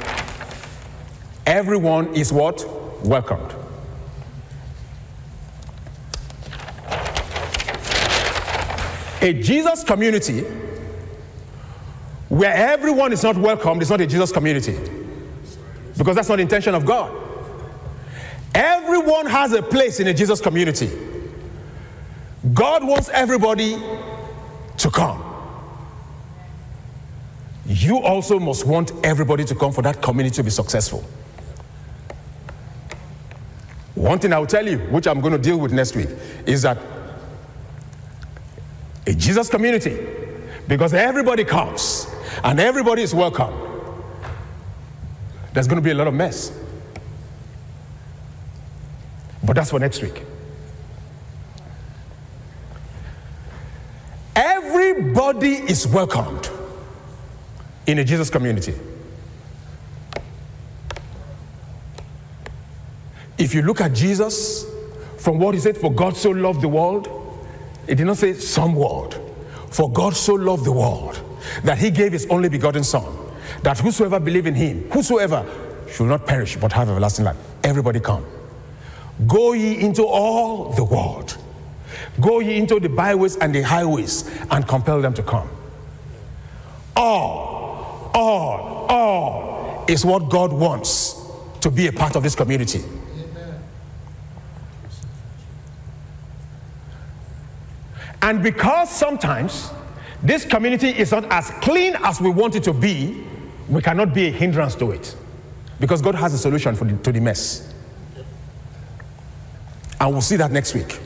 Everyone 1.46 2.16
is 2.16 2.34
what? 2.34 2.66
Welcomed. 3.06 3.59
A 9.22 9.34
Jesus 9.34 9.84
community 9.84 10.42
where 12.30 12.54
everyone 12.54 13.12
is 13.12 13.24
not 13.24 13.38
welcomed 13.38 13.82
is 13.82 13.90
not 13.90 14.00
a 14.02 14.08
Jesus 14.08 14.32
community. 14.32 14.78
Because 15.98 16.16
that's 16.16 16.30
not 16.30 16.38
the 16.38 16.44
intention 16.44 16.76
of 16.76 16.86
God. 16.86 17.12
Everyone 18.56 19.26
has 19.26 19.52
a 19.52 19.62
place 19.62 20.00
in 20.00 20.08
a 20.08 20.14
Jesus 20.14 20.40
community. 20.40 20.90
God 22.54 22.84
wants 22.84 23.10
everybody 23.10 23.78
to 24.78 24.90
come. 24.90 25.26
You 27.66 28.00
also 28.00 28.40
must 28.40 28.66
want 28.66 28.92
everybody 29.04 29.44
to 29.46 29.56
come 29.56 29.72
for 29.72 29.82
that 29.82 30.02
community 30.02 30.36
to 30.38 30.44
be 30.44 30.50
successful. 30.50 31.04
One 33.96 34.18
thing 34.18 34.32
I 34.32 34.40
will 34.40 34.48
tell 34.48 34.66
you, 34.66 34.78
which 34.78 35.08
I'm 35.08 35.20
going 35.20 35.34
to 35.34 35.40
deal 35.40 35.60
with 35.60 35.74
next 35.74 35.96
week, 35.96 36.08
is 36.46 36.62
that 36.62 36.78
a 39.10 39.14
Jesus 39.14 39.50
community 39.50 39.98
because 40.68 40.94
everybody 40.94 41.44
comes 41.44 42.08
and 42.44 42.60
everybody 42.60 43.02
is 43.02 43.14
welcome. 43.14 43.54
There's 45.54 45.68
going 45.68 45.82
to 45.82 45.84
be 45.84 45.92
a 45.92 45.96
lot 45.96 46.08
of 46.08 46.14
mess. 46.14 46.58
But 49.44 49.56
that's 49.56 49.72
for 49.72 49.80
next 49.80 50.02
week. 50.02 50.24
Everybody 54.36 55.54
is 55.56 55.88
welcomed. 55.88 56.50
in 57.88 57.98
a 57.98 58.04
Jesus 58.04 58.30
community. 58.30 58.76
If 63.40 63.56
you 63.56 63.64
look 63.64 63.82
at 63.82 63.94
Jesus, 63.94 64.66
from 65.18 65.40
what 65.40 65.56
he 65.56 65.60
said, 65.60 65.76
for 65.76 65.92
God 65.92 66.16
so 66.16 66.30
loved 66.30 66.62
the 66.62 66.68
world, 66.68 67.08
it 67.90 67.96
did 67.96 68.06
not 68.06 68.18
say 68.18 68.34
some 68.34 68.76
world. 68.76 69.20
For 69.72 69.92
God 69.92 70.16
so 70.16 70.36
loved 70.36 70.64
the 70.64 70.72
world 70.72 71.20
that 71.64 71.80
he 71.80 71.90
gave 71.90 72.12
his 72.12 72.28
only 72.28 72.48
begotten 72.48 72.84
Son, 72.84 73.04
that 73.64 73.80
whosoever 73.80 74.20
believe 74.20 74.46
in 74.46 74.54
him, 74.54 74.90
whosoever 74.92 75.44
should 75.90 76.08
not 76.08 76.28
perish 76.28 76.56
but 76.56 76.72
have 76.72 76.88
everlasting 76.88 77.26
life. 77.26 77.38
Everybody 77.64 78.00
come. 78.00 78.24
Go 79.28 79.54
ye 79.54 79.80
into 79.80 80.04
all 80.06 80.72
the 80.74 80.84
world. 80.84 81.36
Go 82.22 82.40
ye 82.40 82.58
into 82.58 82.80
the 82.80 82.90
byways 82.90 83.38
and 83.38 83.56
the 83.56 83.64
highways 83.64 84.30
and 84.52 84.68
compel 84.68 85.02
them 85.02 85.16
to 85.16 85.24
come. 85.24 85.50
All, 86.96 88.12
all, 88.14 88.86
all 88.88 89.86
is 89.88 90.06
what 90.06 90.30
God 90.30 90.54
wants 90.54 91.20
to 91.62 91.72
be 91.72 91.88
a 91.88 91.92
part 91.92 92.16
of 92.16 92.22
this 92.22 92.36
community. 92.36 92.84
And 98.22 98.44
because 98.44 98.90
sometimes 98.90 99.72
this 100.22 100.46
community 100.46 100.90
is 100.90 101.12
not 101.12 101.26
as 101.32 101.50
clean 101.62 101.96
as 102.04 102.20
we 102.20 102.30
want 102.30 102.56
it 102.56 102.64
to 102.64 102.74
be, 102.74 103.26
we 103.70 103.82
cannot 103.82 104.14
be 104.14 104.28
a 104.28 104.32
hindrance 104.32 104.76
to 104.76 104.92
it. 104.92 105.16
Because 105.80 106.02
God 106.02 106.16
has 106.16 106.34
a 106.34 106.38
solution 106.38 106.76
for 106.76 106.86
the, 106.86 106.98
to 106.98 107.12
the 107.12 107.22
mess. 107.22 107.74
And 110.02 110.12
we'll 110.12 110.22
see 110.22 110.36
that 110.36 110.52
next 110.52 110.74
week. 110.74 111.00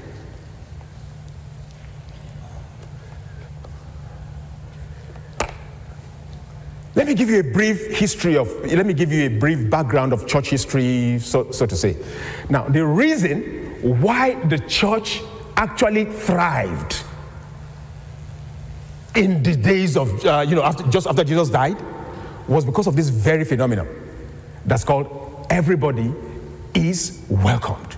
Let 6.96 7.08
me 7.08 7.16
give 7.16 7.30
you 7.30 7.40
a 7.40 7.44
brief 7.44 7.98
history 7.98 8.38
of, 8.38 8.48
let 8.66 8.86
me 8.86 8.94
give 8.94 9.12
you 9.12 9.26
a 9.26 9.40
brief 9.40 9.70
background 9.70 10.14
of 10.14 10.28
church 10.28 10.50
history, 10.50 11.18
so, 11.20 11.50
so 11.52 11.66
to 11.66 11.76
say. 11.76 11.98
Now, 12.50 12.68
the 12.68 12.86
reason 12.86 13.42
why 13.82 14.36
the 14.46 14.60
church 14.60 15.22
actually 15.56 16.06
thrived 16.06 17.04
in 19.16 19.44
the 19.44 19.56
days 19.56 19.96
of, 19.96 20.26
uh, 20.26 20.46
you 20.48 20.56
know, 20.56 20.64
after, 20.64 20.84
just 20.88 21.08
after 21.08 21.24
Jesus 21.24 21.50
died 21.50 21.78
was 22.48 22.66
because 22.66 22.88
of 22.88 22.96
this 22.96 23.10
very 23.10 23.46
phenomenon 23.46 23.88
that's 24.66 24.84
called 24.84 25.46
everybody 25.50 26.14
is 26.74 27.24
welcomed. 27.30 27.98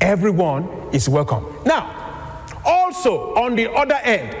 Everyone 0.00 0.68
is 0.92 1.08
welcome. 1.08 1.46
Now, 1.64 2.46
also 2.64 3.34
on 3.34 3.54
the 3.54 3.70
other 3.72 3.94
end, 3.94 4.36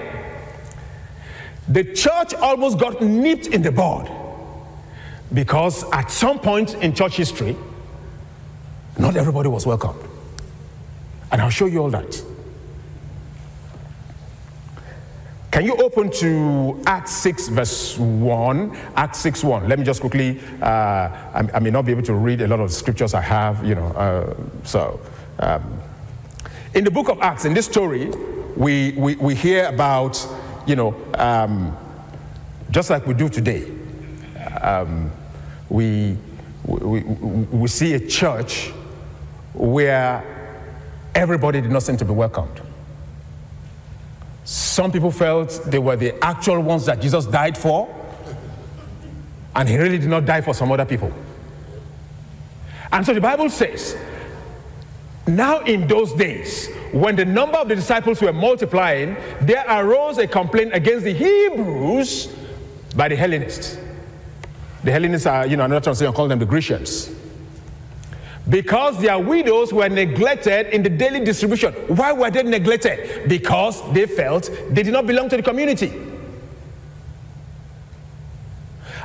the 1.68 1.84
church 1.84 2.34
almost 2.34 2.78
got 2.78 3.00
nipped 3.00 3.46
in 3.46 3.62
the 3.62 3.70
bud 3.70 4.10
because 5.32 5.84
at 5.92 6.10
some 6.10 6.38
point 6.38 6.74
in 6.74 6.94
church 6.94 7.16
history, 7.16 7.56
not 8.98 9.16
everybody 9.16 9.48
was 9.48 9.66
welcomed. 9.66 10.00
And 11.32 11.40
I'll 11.40 11.50
show 11.50 11.66
you 11.66 11.78
all 11.78 11.90
that. 11.90 12.22
Can 15.50 15.66
you 15.66 15.76
open 15.76 16.10
to 16.12 16.80
Acts 16.86 17.12
6, 17.12 17.48
verse 17.48 17.98
1? 17.98 18.76
Acts 18.96 19.18
6, 19.18 19.44
1. 19.44 19.68
Let 19.68 19.78
me 19.78 19.84
just 19.84 20.00
quickly, 20.00 20.40
uh, 20.62 20.64
I, 20.64 21.48
I, 21.54 21.58
may 21.58 21.70
not 21.70 21.84
be 21.84 21.92
able 21.92 22.02
to 22.04 22.14
read 22.14 22.40
a 22.40 22.48
lot 22.48 22.60
of 22.60 22.72
scriptures 22.72 23.12
I 23.12 23.20
have, 23.20 23.62
you 23.64 23.74
know. 23.74 23.88
Uh, 23.88 24.34
so, 24.64 24.98
um, 25.40 25.78
in 26.74 26.84
the 26.84 26.90
book 26.90 27.10
of 27.10 27.20
Acts, 27.20 27.44
in 27.44 27.52
this 27.52 27.66
story, 27.66 28.08
we, 28.56 28.92
we, 28.92 29.16
we 29.16 29.34
hear 29.34 29.66
about, 29.66 30.26
you 30.66 30.74
know, 30.74 30.94
um, 31.14 31.76
just 32.70 32.88
like 32.88 33.06
we 33.06 33.12
do 33.12 33.28
today, 33.28 33.70
um, 34.62 35.10
we, 35.68 36.16
we, 36.64 37.00
we 37.02 37.68
see 37.68 37.92
a 37.92 38.00
church 38.00 38.70
where 39.52 40.41
everybody 41.14 41.60
did 41.60 41.70
not 41.70 41.82
seem 41.82 41.96
to 41.98 42.04
be 42.04 42.12
welcomed. 42.12 42.60
Some 44.44 44.90
people 44.90 45.10
felt 45.10 45.60
they 45.66 45.78
were 45.78 45.96
the 45.96 46.22
actual 46.24 46.60
ones 46.60 46.86
that 46.86 47.00
Jesus 47.00 47.26
died 47.26 47.56
for, 47.56 47.94
and 49.54 49.68
he 49.68 49.76
really 49.76 49.98
did 49.98 50.08
not 50.08 50.24
die 50.24 50.40
for 50.40 50.54
some 50.54 50.72
other 50.72 50.84
people. 50.84 51.12
And 52.90 53.06
so 53.06 53.14
the 53.14 53.20
Bible 53.20 53.48
says, 53.50 53.96
now 55.26 55.60
in 55.60 55.86
those 55.86 56.12
days, 56.14 56.68
when 56.92 57.16
the 57.16 57.24
number 57.24 57.56
of 57.56 57.68
the 57.68 57.76
disciples 57.76 58.20
were 58.20 58.32
multiplying, 58.32 59.16
there 59.40 59.64
arose 59.68 60.18
a 60.18 60.26
complaint 60.26 60.74
against 60.74 61.04
the 61.04 61.12
Hebrews 61.12 62.34
by 62.96 63.08
the 63.08 63.16
Hellenists. 63.16 63.78
The 64.82 64.90
Hellenists 64.90 65.26
are, 65.26 65.46
you 65.46 65.56
know, 65.56 65.64
another 65.64 65.84
translation 65.84 66.12
call 66.12 66.28
them 66.28 66.40
the 66.40 66.46
Grecians 66.46 67.21
because 68.48 68.98
their 69.00 69.18
widows 69.18 69.72
were 69.72 69.88
neglected 69.88 70.74
in 70.74 70.82
the 70.82 70.90
daily 70.90 71.24
distribution. 71.24 71.72
Why 71.88 72.12
were 72.12 72.30
they 72.30 72.42
neglected? 72.42 73.28
Because 73.28 73.82
they 73.92 74.06
felt 74.06 74.50
they 74.70 74.82
did 74.82 74.92
not 74.92 75.06
belong 75.06 75.28
to 75.30 75.36
the 75.36 75.42
community. 75.42 76.11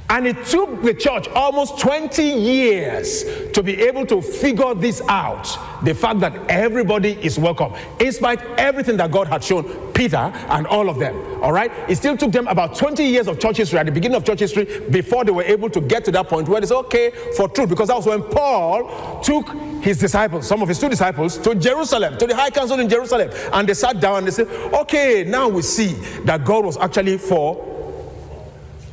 And 0.10 0.26
it 0.26 0.46
took 0.46 0.84
the 0.84 0.93
church 0.93 1.28
almost 1.30 1.80
20 1.80 2.24
years 2.24 3.26
to 3.52 3.62
be 3.62 3.82
able 3.82 4.06
to 4.06 4.22
figure 4.22 4.74
this 4.74 5.02
out. 5.10 5.46
The 5.84 5.93
fact 5.93 6.22
that 6.22 6.50
everybody 6.50 7.12
is 7.22 7.38
welcome, 7.38 7.74
in 8.00 8.13
spite 8.13 8.41
everything 8.58 8.96
that 8.98 9.12
God 9.12 9.28
had 9.28 9.43
shown 9.43 9.91
Peter 9.93 10.15
and 10.17 10.65
all 10.67 10.89
of 10.89 10.98
them. 10.98 11.43
All 11.43 11.52
right? 11.52 11.72
It 11.89 11.98
still 11.98 12.15
took 12.15 12.32
them 12.32 12.48
about 12.48 12.76
20 12.76 13.04
years 13.04 13.28
of 13.28 13.38
church 13.38 13.58
history 13.58 13.80
at 13.80 13.86
the 13.86 13.91
beginning 13.91 14.15
of 14.15 14.24
church 14.24 14.39
history 14.39 14.65
before 14.89 15.26
they 15.26 15.32
were 15.32 15.43
able 15.43 15.70
to 15.72 15.82
get 15.82 16.06
to 16.06 16.12
that 16.12 16.30
point 16.30 16.48
where 16.48 16.62
it's 16.62 16.72
okay 16.72 17.12
for 17.36 17.50
truth. 17.50 17.67
Because 17.67 17.89
that 17.89 17.98
was 17.98 18.06
when 18.06 18.24
Paul 18.24 19.20
took 19.22 19.50
his 19.84 20.00
disciples, 20.00 20.48
some 20.48 20.62
of 20.62 20.70
his 20.70 20.80
two 20.80 20.89
disciples, 20.89 21.38
to 21.39 21.54
Jerusalem, 21.54 22.17
to 22.17 22.28
the 22.28 22.36
high 22.36 22.50
council 22.50 22.80
in 22.80 22.88
Jerusalem. 22.88 23.30
And 23.52 23.67
they 23.67 23.74
sat 23.74 24.00
down 24.00 24.20
and 24.20 24.28
they 24.28 24.32
said, 24.32 24.48
okay, 24.74 25.26
now 25.28 25.50
we 25.50 25.62
see 25.63 25.93
that 26.24 26.46
God 26.46 26.63
was 26.63 26.78
actually 26.78 27.17
for 27.17 27.76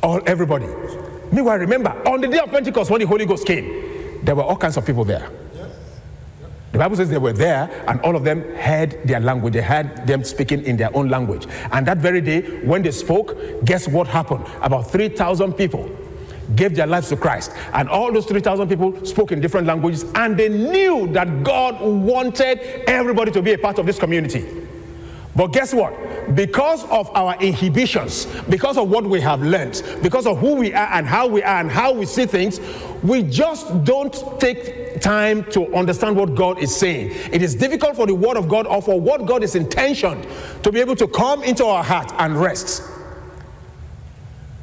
all 0.03 0.21
everybody. 0.27 0.67
Meanwhile, 1.35 1.57
remember, 1.57 1.89
on 2.07 2.21
the 2.21 2.29
day 2.29 2.39
of 2.39 2.49
Pentecost, 2.49 2.89
when 2.89 3.01
the 3.01 3.07
Holy 3.07 3.25
Ghost 3.25 3.45
came, 3.45 4.23
there 4.23 4.35
were 4.35 4.43
all 4.43 4.55
kinds 4.55 4.77
of 4.77 4.85
people 4.85 5.03
there. 5.03 5.29
The 6.71 6.79
Bible 6.79 6.95
says 6.95 7.09
they 7.09 7.17
were 7.17 7.33
there, 7.33 7.69
and 7.89 7.99
all 8.01 8.15
of 8.15 8.23
them 8.23 8.55
heard 8.55 9.05
their 9.05 9.19
language. 9.19 9.53
They 9.53 9.61
heard 9.61 10.07
them 10.07 10.23
speaking 10.23 10.63
in 10.63 10.77
their 10.77 10.95
own 10.95 11.09
language. 11.09 11.45
And 11.73 11.85
that 11.87 11.97
very 11.97 12.21
day, 12.21 12.61
when 12.63 12.83
they 12.83 12.91
spoke, 12.91 13.35
guess 13.65 13.85
what 13.85 14.07
happened? 14.07 14.45
About 14.61 14.89
3,000 14.89 15.51
people 15.53 15.89
gave 16.55 16.73
their 16.73 16.87
lives 16.87 17.09
to 17.09 17.17
Christ. 17.17 17.51
And 17.73 17.89
all 17.89 18.13
those 18.13 18.27
3,000 18.27 18.69
people 18.69 19.05
spoke 19.05 19.33
in 19.33 19.41
different 19.41 19.67
languages, 19.67 20.05
and 20.15 20.37
they 20.37 20.47
knew 20.47 21.07
that 21.11 21.43
God 21.43 21.81
wanted 21.81 22.59
everybody 22.87 23.31
to 23.31 23.41
be 23.41 23.51
a 23.51 23.57
part 23.57 23.77
of 23.77 23.85
this 23.85 23.99
community. 23.99 24.64
But 25.35 25.47
guess 25.47 25.73
what? 25.73 26.33
Because 26.33 26.85
of 26.85 27.13
our 27.13 27.35
inhibitions, 27.41 28.25
because 28.49 28.77
of 28.77 28.89
what 28.89 29.05
we 29.05 29.19
have 29.19 29.41
learned, 29.41 29.83
because 30.01 30.25
of 30.25 30.39
who 30.39 30.55
we 30.55 30.73
are 30.73 30.87
and 30.93 31.05
how 31.05 31.27
we 31.27 31.43
are 31.43 31.59
and 31.59 31.69
how 31.69 31.91
we 31.91 32.05
see 32.05 32.25
things, 32.25 32.61
we 33.03 33.21
just 33.21 33.83
don't 33.83 34.39
take 34.39 35.01
time 35.01 35.43
to 35.51 35.75
understand 35.75 36.15
what 36.15 36.35
God 36.35 36.59
is 36.59 36.73
saying. 36.73 37.11
It 37.33 37.41
is 37.41 37.53
difficult 37.53 37.97
for 37.97 38.07
the 38.07 38.15
Word 38.15 38.37
of 38.37 38.47
God 38.47 38.65
or 38.65 38.81
for 38.81 38.99
what 38.99 39.25
God 39.25 39.43
is 39.43 39.55
intentioned 39.55 40.25
to 40.63 40.71
be 40.71 40.79
able 40.79 40.95
to 40.95 41.07
come 41.07 41.43
into 41.43 41.65
our 41.65 41.83
heart 41.83 42.13
and 42.17 42.39
rest. 42.39 42.81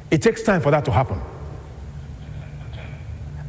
It 0.09 0.23
takes 0.23 0.41
time 0.41 0.61
for 0.61 0.71
that 0.71 0.85
to 0.85 0.91
happen. 0.91 1.21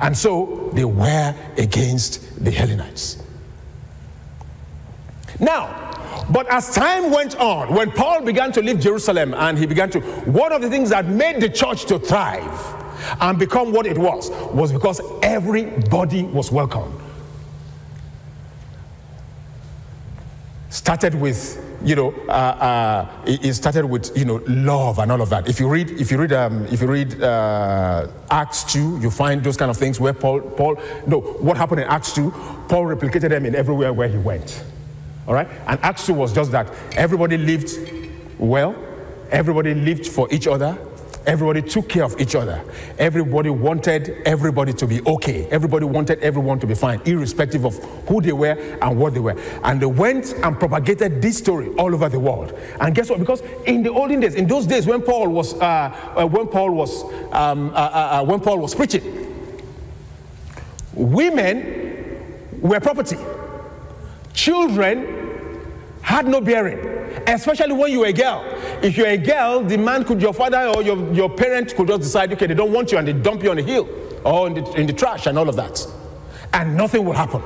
And 0.00 0.16
so 0.16 0.70
they 0.74 0.84
were 0.84 1.34
against 1.56 2.44
the 2.44 2.50
Hellenites. 2.50 3.22
Now, 5.40 5.83
but 6.30 6.46
as 6.48 6.74
time 6.74 7.10
went 7.10 7.36
on, 7.36 7.74
when 7.74 7.90
Paul 7.90 8.22
began 8.22 8.52
to 8.52 8.62
leave 8.62 8.80
Jerusalem 8.80 9.34
and 9.34 9.58
he 9.58 9.66
began 9.66 9.90
to, 9.90 10.00
one 10.00 10.52
of 10.52 10.62
the 10.62 10.70
things 10.70 10.90
that 10.90 11.06
made 11.06 11.40
the 11.40 11.48
church 11.48 11.84
to 11.86 11.98
thrive 11.98 12.82
and 13.20 13.38
become 13.38 13.72
what 13.72 13.86
it 13.86 13.98
was 13.98 14.30
was 14.52 14.72
because 14.72 15.00
everybody 15.22 16.22
was 16.22 16.50
welcome. 16.50 17.00
Started 20.70 21.14
with, 21.14 21.62
you 21.84 21.94
know, 21.94 22.12
uh, 22.28 22.32
uh, 22.32 23.08
it 23.26 23.54
started 23.54 23.86
with, 23.86 24.16
you 24.16 24.24
know, 24.24 24.42
love 24.48 24.98
and 24.98 25.12
all 25.12 25.22
of 25.22 25.30
that. 25.30 25.48
If 25.48 25.60
you 25.60 25.68
read, 25.68 25.90
if 25.92 26.10
you 26.10 26.18
read, 26.18 26.32
um, 26.32 26.66
if 26.66 26.80
you 26.80 26.88
read 26.88 27.22
uh, 27.22 28.08
Acts 28.30 28.64
two, 28.64 28.98
you 29.00 29.10
find 29.10 29.44
those 29.44 29.56
kind 29.56 29.70
of 29.70 29.76
things 29.76 30.00
where 30.00 30.12
Paul, 30.12 30.40
Paul, 30.40 30.76
no, 31.06 31.20
what 31.20 31.56
happened 31.56 31.80
in 31.80 31.86
Acts 31.86 32.12
two? 32.12 32.32
Paul 32.68 32.86
replicated 32.86 33.28
them 33.28 33.46
in 33.46 33.54
everywhere 33.54 33.92
where 33.92 34.08
he 34.08 34.18
went. 34.18 34.64
All 35.26 35.34
right? 35.34 35.48
And 35.66 35.80
Acts 35.82 36.06
2 36.06 36.14
was 36.14 36.32
just 36.32 36.52
that 36.52 36.72
everybody 36.96 37.38
lived 37.38 37.78
well, 38.38 38.74
everybody 39.30 39.74
lived 39.74 40.06
for 40.06 40.28
each 40.30 40.46
other, 40.46 40.78
Everybody 41.26 41.62
took 41.62 41.88
care 41.88 42.04
of 42.04 42.20
each 42.20 42.34
other. 42.34 42.62
Everybody 42.98 43.48
wanted 43.48 44.10
everybody 44.26 44.74
to 44.74 44.86
be 44.86 45.00
okay. 45.06 45.46
Everybody 45.46 45.86
wanted 45.86 46.18
everyone 46.20 46.60
to 46.60 46.66
be 46.66 46.74
fine, 46.74 47.00
irrespective 47.06 47.64
of 47.64 47.82
who 48.06 48.20
they 48.20 48.32
were 48.32 48.52
and 48.82 48.98
what 48.98 49.14
they 49.14 49.20
were. 49.20 49.36
And 49.62 49.80
they 49.80 49.86
went 49.86 50.34
and 50.42 50.58
propagated 50.58 51.22
this 51.22 51.38
story 51.38 51.68
all 51.76 51.94
over 51.94 52.10
the 52.10 52.18
world. 52.18 52.52
And 52.78 52.94
guess 52.94 53.08
what? 53.08 53.20
Because 53.20 53.42
in 53.64 53.82
the 53.82 53.90
olden 53.90 54.20
days, 54.20 54.34
in 54.34 54.46
those 54.46 54.66
days 54.66 54.86
when 54.86 55.00
Paul 55.00 55.28
was, 55.28 55.54
uh, 55.54 56.12
uh, 56.14 56.26
when 56.26 56.48
Paul 56.48 56.72
was, 56.72 57.04
um, 57.32 57.70
uh, 57.70 57.72
uh, 57.72 58.20
uh 58.20 58.24
when 58.24 58.40
Paul 58.40 58.58
was 58.58 58.74
preaching, 58.74 59.02
women 60.92 62.60
were 62.60 62.80
property. 62.80 63.16
Children 64.34 65.24
had 66.02 66.26
no 66.26 66.40
bearing, 66.40 66.78
especially 67.26 67.72
when 67.72 67.90
you 67.90 68.00
were 68.00 68.06
a 68.06 68.12
girl. 68.12 68.44
If 68.82 68.96
you're 68.96 69.06
a 69.06 69.16
girl, 69.16 69.62
the 69.62 69.78
man 69.78 70.04
could, 70.04 70.20
your 70.20 70.34
father 70.34 70.72
or 70.76 70.82
your, 70.82 71.12
your 71.14 71.30
parent 71.30 71.74
could 71.74 71.88
just 71.88 72.02
decide, 72.02 72.32
okay, 72.34 72.46
they 72.46 72.54
don't 72.54 72.72
want 72.72 72.92
you 72.92 72.98
and 72.98 73.08
they 73.08 73.14
dump 73.14 73.42
you 73.42 73.50
on 73.50 73.56
the 73.56 73.62
hill 73.62 73.88
or 74.24 74.48
in 74.48 74.54
the, 74.54 74.72
in 74.72 74.86
the 74.86 74.92
trash 74.92 75.26
and 75.26 75.38
all 75.38 75.48
of 75.48 75.56
that. 75.56 75.86
And 76.52 76.76
nothing 76.76 77.04
will 77.04 77.14
happen. 77.14 77.42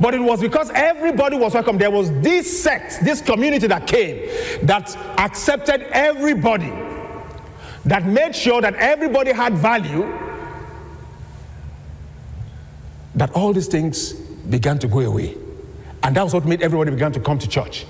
But 0.00 0.14
it 0.14 0.20
was 0.20 0.40
because 0.40 0.70
everybody 0.70 1.36
was 1.36 1.54
welcome. 1.54 1.76
There 1.76 1.90
was 1.90 2.10
this 2.20 2.62
sect, 2.62 3.04
this 3.04 3.20
community 3.20 3.66
that 3.66 3.86
came 3.86 4.28
that 4.66 4.96
accepted 5.18 5.82
everybody, 5.92 6.72
that 7.84 8.06
made 8.06 8.34
sure 8.34 8.60
that 8.60 8.74
everybody 8.76 9.32
had 9.32 9.54
value, 9.54 10.02
that 13.14 13.30
all 13.32 13.52
these 13.52 13.68
things 13.68 14.12
began 14.12 14.78
to 14.78 14.88
go 14.88 15.00
away. 15.00 15.36
And 16.04 16.14
that 16.16 16.22
was 16.22 16.34
what 16.34 16.44
made 16.44 16.62
everybody 16.62 16.90
began 16.90 17.12
to 17.12 17.20
come 17.20 17.38
to 17.38 17.48
church. 17.48 17.86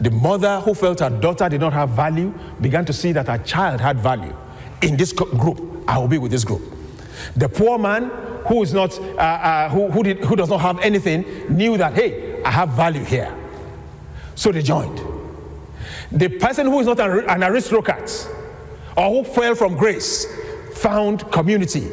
The 0.00 0.10
mother 0.10 0.60
who 0.60 0.74
felt 0.74 1.00
her 1.00 1.08
daughter 1.08 1.48
did 1.48 1.60
not 1.60 1.72
have 1.72 1.90
value 1.90 2.32
began 2.60 2.84
to 2.84 2.92
see 2.92 3.12
that 3.12 3.26
her 3.26 3.38
child 3.38 3.80
had 3.80 3.98
value. 3.98 4.36
In 4.82 4.96
this 4.96 5.12
group, 5.12 5.84
I 5.88 5.98
will 5.98 6.08
be 6.08 6.18
with 6.18 6.30
this 6.30 6.44
group. 6.44 6.62
The 7.36 7.48
poor 7.48 7.78
man 7.78 8.10
who 8.46 8.62
is 8.62 8.74
not, 8.74 8.98
uh, 8.98 9.16
uh, 9.16 9.68
who, 9.70 9.90
who, 9.90 10.02
did, 10.02 10.18
who 10.24 10.36
does 10.36 10.50
not 10.50 10.60
have 10.60 10.78
anything, 10.80 11.24
knew 11.48 11.78
that, 11.78 11.94
hey, 11.94 12.42
I 12.42 12.50
have 12.50 12.70
value 12.70 13.04
here. 13.04 13.34
So 14.34 14.52
they 14.52 14.62
joined. 14.62 15.00
The 16.10 16.28
person 16.28 16.66
who 16.66 16.80
is 16.80 16.86
not 16.86 17.00
an 17.00 17.42
aristocrat 17.42 18.28
or 18.96 19.08
who 19.08 19.24
fell 19.24 19.54
from 19.54 19.76
grace 19.76 20.26
found 20.74 21.30
community 21.30 21.88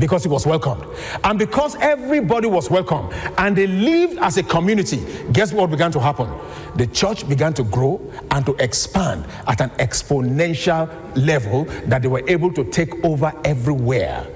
because 0.00 0.24
he 0.24 0.28
was 0.28 0.46
welcomed. 0.46 0.84
And 1.22 1.38
because 1.38 1.76
everybody 1.76 2.48
was 2.48 2.70
welcome 2.70 3.10
and 3.38 3.54
they 3.54 3.66
lived 3.66 4.18
as 4.18 4.38
a 4.38 4.42
community, 4.42 5.04
guess 5.32 5.52
what 5.52 5.70
began 5.70 5.92
to 5.92 6.00
happen? 6.00 6.28
The 6.76 6.86
church 6.86 7.28
began 7.28 7.52
to 7.54 7.62
grow 7.62 8.00
and 8.30 8.44
to 8.46 8.54
expand 8.56 9.26
at 9.46 9.60
an 9.60 9.70
exponential 9.70 10.88
level 11.14 11.64
that 11.86 12.02
they 12.02 12.08
were 12.08 12.24
able 12.26 12.52
to 12.54 12.64
take 12.64 13.04
over 13.04 13.32
everywhere 13.44 14.26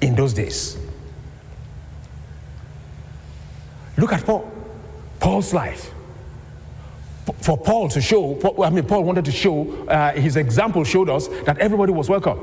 in 0.00 0.14
those 0.14 0.34
days. 0.34 0.76
Look 3.96 4.12
at 4.12 4.24
Paul, 4.24 4.50
Paul's 5.18 5.52
life. 5.52 5.92
For 7.40 7.56
Paul 7.56 7.88
to 7.90 8.00
show, 8.00 8.38
I 8.62 8.70
mean, 8.70 8.84
Paul 8.84 9.04
wanted 9.04 9.24
to 9.26 9.32
show, 9.32 9.70
uh, 9.86 10.12
his 10.12 10.36
example 10.36 10.84
showed 10.84 11.08
us 11.08 11.28
that 11.44 11.58
everybody 11.58 11.92
was 11.92 12.08
welcome. 12.08 12.40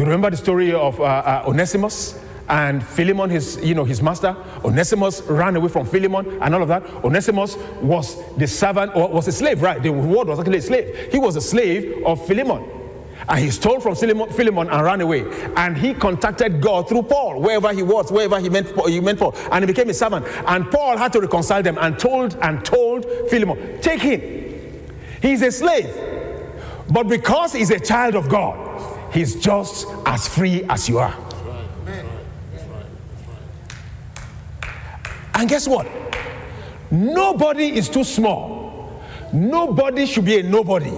You 0.00 0.06
remember 0.06 0.30
the 0.30 0.38
story 0.38 0.72
of 0.72 0.98
uh, 0.98 1.04
uh, 1.04 1.44
Onesimus 1.46 2.18
and 2.48 2.82
Philemon, 2.82 3.28
his, 3.28 3.62
you 3.62 3.74
know, 3.74 3.84
his 3.84 4.00
master? 4.00 4.34
Onesimus 4.64 5.20
ran 5.24 5.56
away 5.56 5.68
from 5.68 5.84
Philemon 5.84 6.40
and 6.40 6.54
all 6.54 6.62
of 6.62 6.68
that. 6.68 6.86
Onesimus 7.04 7.58
was 7.82 8.16
the 8.38 8.46
servant, 8.46 8.96
or 8.96 9.10
was 9.10 9.28
a 9.28 9.32
slave, 9.32 9.60
right? 9.60 9.82
The 9.82 9.90
word 9.90 10.28
was 10.28 10.38
actually 10.38 10.56
a 10.56 10.62
slave. 10.62 11.12
He 11.12 11.18
was 11.18 11.36
a 11.36 11.40
slave 11.42 12.02
of 12.06 12.26
Philemon. 12.26 12.66
And 13.28 13.40
he 13.40 13.50
stole 13.50 13.78
from 13.78 13.94
Philemon 13.94 14.70
and 14.70 14.82
ran 14.82 15.02
away. 15.02 15.26
And 15.58 15.76
he 15.76 15.92
contacted 15.92 16.62
God 16.62 16.88
through 16.88 17.02
Paul, 17.02 17.38
wherever 17.38 17.70
he 17.74 17.82
was, 17.82 18.10
wherever 18.10 18.40
he 18.40 18.48
meant, 18.48 18.68
he 18.88 19.00
meant 19.00 19.18
Paul. 19.18 19.34
And 19.52 19.62
he 19.62 19.66
became 19.66 19.90
a 19.90 19.94
servant. 19.94 20.24
And 20.46 20.70
Paul 20.70 20.96
had 20.96 21.12
to 21.12 21.20
reconcile 21.20 21.62
them 21.62 21.76
and 21.78 21.98
told 21.98 22.38
and 22.40 22.64
told 22.64 23.04
Philemon, 23.28 23.82
take 23.82 24.00
him. 24.00 24.88
He's 25.20 25.42
a 25.42 25.52
slave. 25.52 25.94
But 26.90 27.06
because 27.06 27.52
he's 27.52 27.70
a 27.70 27.78
child 27.78 28.14
of 28.14 28.30
God, 28.30 28.69
He's 29.12 29.34
just 29.36 29.86
as 30.06 30.28
free 30.28 30.64
as 30.68 30.88
you 30.88 30.98
are. 30.98 31.16
And 35.34 35.48
guess 35.48 35.66
what? 35.66 35.88
Nobody 36.90 37.76
is 37.76 37.88
too 37.88 38.04
small. 38.04 39.02
Nobody 39.32 40.06
should 40.06 40.24
be 40.24 40.38
a 40.38 40.42
nobody 40.42 40.92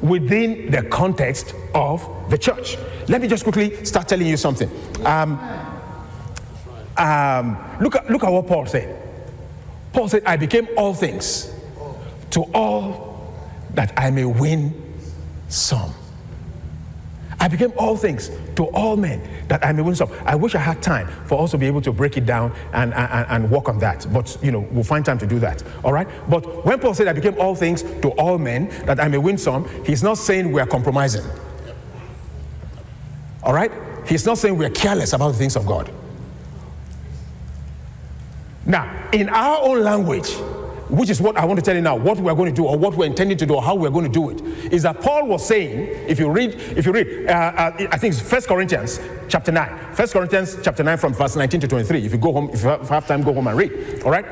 within 0.00 0.70
the 0.70 0.82
context 0.82 1.54
of 1.74 2.06
the 2.30 2.38
church. 2.38 2.76
Let 3.08 3.20
me 3.20 3.28
just 3.28 3.42
quickly 3.42 3.84
start 3.84 4.08
telling 4.08 4.26
you 4.26 4.36
something. 4.36 4.70
Um, 5.04 5.38
um, 6.96 7.58
look, 7.80 7.96
at, 7.96 8.10
look 8.10 8.22
at 8.24 8.30
what 8.30 8.46
Paul 8.46 8.66
said. 8.66 8.94
Paul 9.92 10.08
said, 10.08 10.22
I 10.26 10.36
became 10.36 10.68
all 10.76 10.94
things 10.94 11.52
to 12.30 12.42
all 12.54 13.34
that 13.74 13.92
I 13.96 14.10
may 14.10 14.24
win 14.24 14.74
some. 15.48 15.94
I 17.40 17.46
became 17.46 17.72
all 17.76 17.96
things 17.96 18.30
to 18.56 18.64
all 18.66 18.96
men 18.96 19.22
that 19.46 19.64
I 19.64 19.72
may 19.72 19.82
win 19.82 19.94
some. 19.94 20.10
I 20.24 20.34
wish 20.34 20.54
I 20.56 20.58
had 20.58 20.82
time 20.82 21.06
for 21.26 21.40
us 21.40 21.52
to 21.52 21.58
be 21.58 21.66
able 21.66 21.80
to 21.82 21.92
break 21.92 22.16
it 22.16 22.26
down 22.26 22.52
and, 22.72 22.92
and, 22.92 23.26
and 23.30 23.50
work 23.50 23.68
on 23.68 23.78
that. 23.78 24.06
But, 24.12 24.36
you 24.42 24.50
know, 24.50 24.60
we'll 24.72 24.82
find 24.82 25.04
time 25.04 25.18
to 25.18 25.26
do 25.26 25.38
that. 25.38 25.62
All 25.84 25.92
right? 25.92 26.08
But 26.28 26.66
when 26.66 26.80
Paul 26.80 26.94
said, 26.94 27.06
I 27.06 27.12
became 27.12 27.40
all 27.40 27.54
things 27.54 27.82
to 27.82 28.10
all 28.12 28.38
men 28.38 28.68
that 28.86 28.98
I 28.98 29.06
may 29.06 29.18
win 29.18 29.38
some, 29.38 29.68
he's 29.84 30.02
not 30.02 30.18
saying 30.18 30.50
we're 30.50 30.66
compromising. 30.66 31.24
All 33.44 33.54
right? 33.54 33.70
He's 34.06 34.26
not 34.26 34.38
saying 34.38 34.58
we're 34.58 34.70
careless 34.70 35.12
about 35.12 35.28
the 35.28 35.38
things 35.38 35.54
of 35.54 35.64
God. 35.64 35.92
Now, 38.66 39.08
in 39.12 39.28
our 39.28 39.62
own 39.62 39.82
language, 39.82 40.34
which 40.88 41.10
is 41.10 41.20
what 41.20 41.36
I 41.36 41.44
want 41.44 41.58
to 41.58 41.64
tell 41.64 41.74
you 41.74 41.82
now, 41.82 41.96
what 41.96 42.18
we're 42.18 42.34
going 42.34 42.48
to 42.48 42.54
do 42.54 42.66
or 42.66 42.78
what 42.78 42.94
we're 42.94 43.06
intending 43.06 43.36
to 43.38 43.46
do 43.46 43.54
or 43.54 43.62
how 43.62 43.74
we're 43.74 43.90
going 43.90 44.10
to 44.10 44.10
do 44.10 44.30
it, 44.30 44.40
is 44.72 44.82
that 44.84 45.00
Paul 45.00 45.26
was 45.26 45.46
saying, 45.46 45.88
if 46.08 46.18
you 46.18 46.30
read, 46.30 46.54
if 46.54 46.86
you 46.86 46.92
read, 46.92 47.28
uh, 47.28 47.32
uh, 47.32 47.88
I 47.90 47.98
think 47.98 48.14
it's 48.14 48.22
First 48.22 48.48
Corinthians 48.48 48.98
chapter 49.28 49.52
9. 49.52 49.94
First 49.94 50.14
Corinthians 50.14 50.56
chapter 50.62 50.82
9 50.82 50.96
from 50.96 51.12
verse 51.12 51.36
19 51.36 51.60
to 51.60 51.68
23. 51.68 52.06
If 52.06 52.12
you 52.12 52.18
go 52.18 52.32
home, 52.32 52.50
if 52.52 52.62
you 52.62 52.68
have 52.68 53.06
time, 53.06 53.22
go 53.22 53.34
home 53.34 53.46
and 53.46 53.56
read. 53.56 54.02
All 54.04 54.10
right? 54.10 54.24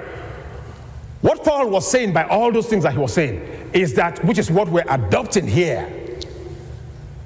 What 1.21 1.45
Paul 1.45 1.69
was 1.69 1.91
saying 1.91 2.13
by 2.13 2.25
all 2.25 2.51
those 2.53 2.69
things 2.69 2.85
that 2.85 2.93
he 2.93 2.99
was 2.99 3.13
saying 3.13 3.71
is 3.73 3.95
that, 3.95 4.25
which 4.25 4.39
is 4.39 4.51
what 4.51 4.69
we're 4.69 4.85
adopting 4.89 5.47
here, 5.47 5.93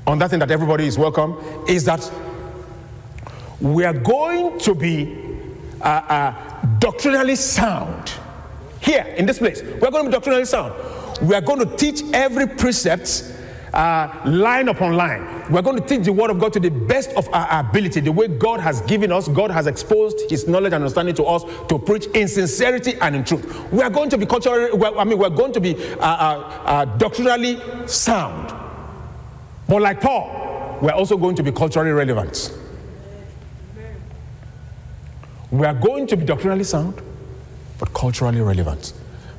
on 0.07 0.19
that 0.19 0.31
thing 0.31 0.40
that 0.40 0.51
everybody 0.51 0.87
is 0.87 0.99
welcome, 0.99 1.37
is 1.69 1.85
that 1.85 2.11
we 3.61 3.85
are 3.85 3.93
going 3.93 4.59
to 4.59 4.75
be 4.75 5.37
uh, 5.83 5.85
uh 5.85 6.66
doctrinally 6.79 7.37
sound 7.37 8.12
here 8.81 9.03
in 9.16 9.27
this 9.27 9.38
place. 9.38 9.62
We're 9.62 9.90
going 9.90 10.05
to 10.05 10.11
be 10.11 10.12
doctrinally 10.12 10.45
sound. 10.45 10.75
We 11.23 11.35
are 11.35 11.40
going 11.40 11.59
to 11.61 11.77
teach 11.77 12.03
every 12.12 12.47
precept 12.47 13.25
uh, 13.73 14.23
line 14.25 14.69
upon 14.69 14.95
line. 14.97 15.45
We're 15.51 15.62
going 15.62 15.81
to 15.81 15.87
teach 15.87 16.05
the 16.05 16.12
word 16.12 16.31
of 16.31 16.38
God 16.38 16.53
to 16.55 16.61
the 16.61 16.71
best 16.71 17.11
of 17.11 17.29
our 17.33 17.61
ability, 17.61 18.01
the 18.01 18.12
way 18.12 18.29
God 18.29 18.61
has 18.61 18.81
given 18.83 19.12
us, 19.12 19.29
God 19.29 19.51
has 19.51 19.66
exposed 19.66 20.31
his 20.31 20.49
knowledge 20.49 20.73
and 20.73 20.83
understanding 20.83 21.14
to 21.16 21.25
us 21.25 21.45
to 21.69 21.79
preach 21.79 22.07
in 22.07 22.29
sincerity 22.29 22.95
and 23.01 23.16
in 23.16 23.25
truth. 23.25 23.71
We 23.73 23.83
are 23.83 23.90
going 23.90 24.11
to 24.11 24.19
be 24.19 24.27
culturally, 24.27 24.71
I 24.85 25.05
mean, 25.05 25.19
we're 25.19 25.31
going 25.31 25.53
to 25.53 25.61
be 25.61 25.77
uh, 25.95 25.99
uh, 25.99 26.62
uh, 26.64 26.85
doctrinally 26.97 27.61
sound. 27.87 28.55
But 29.69 29.83
like 29.83 30.01
Paul, 30.01 30.79
we're 30.83 30.93
also 30.93 31.16
going 31.16 31.37
to 31.37 31.43
be 31.43 31.53
culturally 31.53 31.90
relevant. 31.90 32.57
We 35.51 35.66
are 35.66 35.75
going 35.75 36.07
to 36.09 36.16
be 36.16 36.25
doctrinally 36.25 36.64
sound 36.64 37.03
but 37.81 37.93
culturally 37.95 38.40
relevant. 38.40 38.93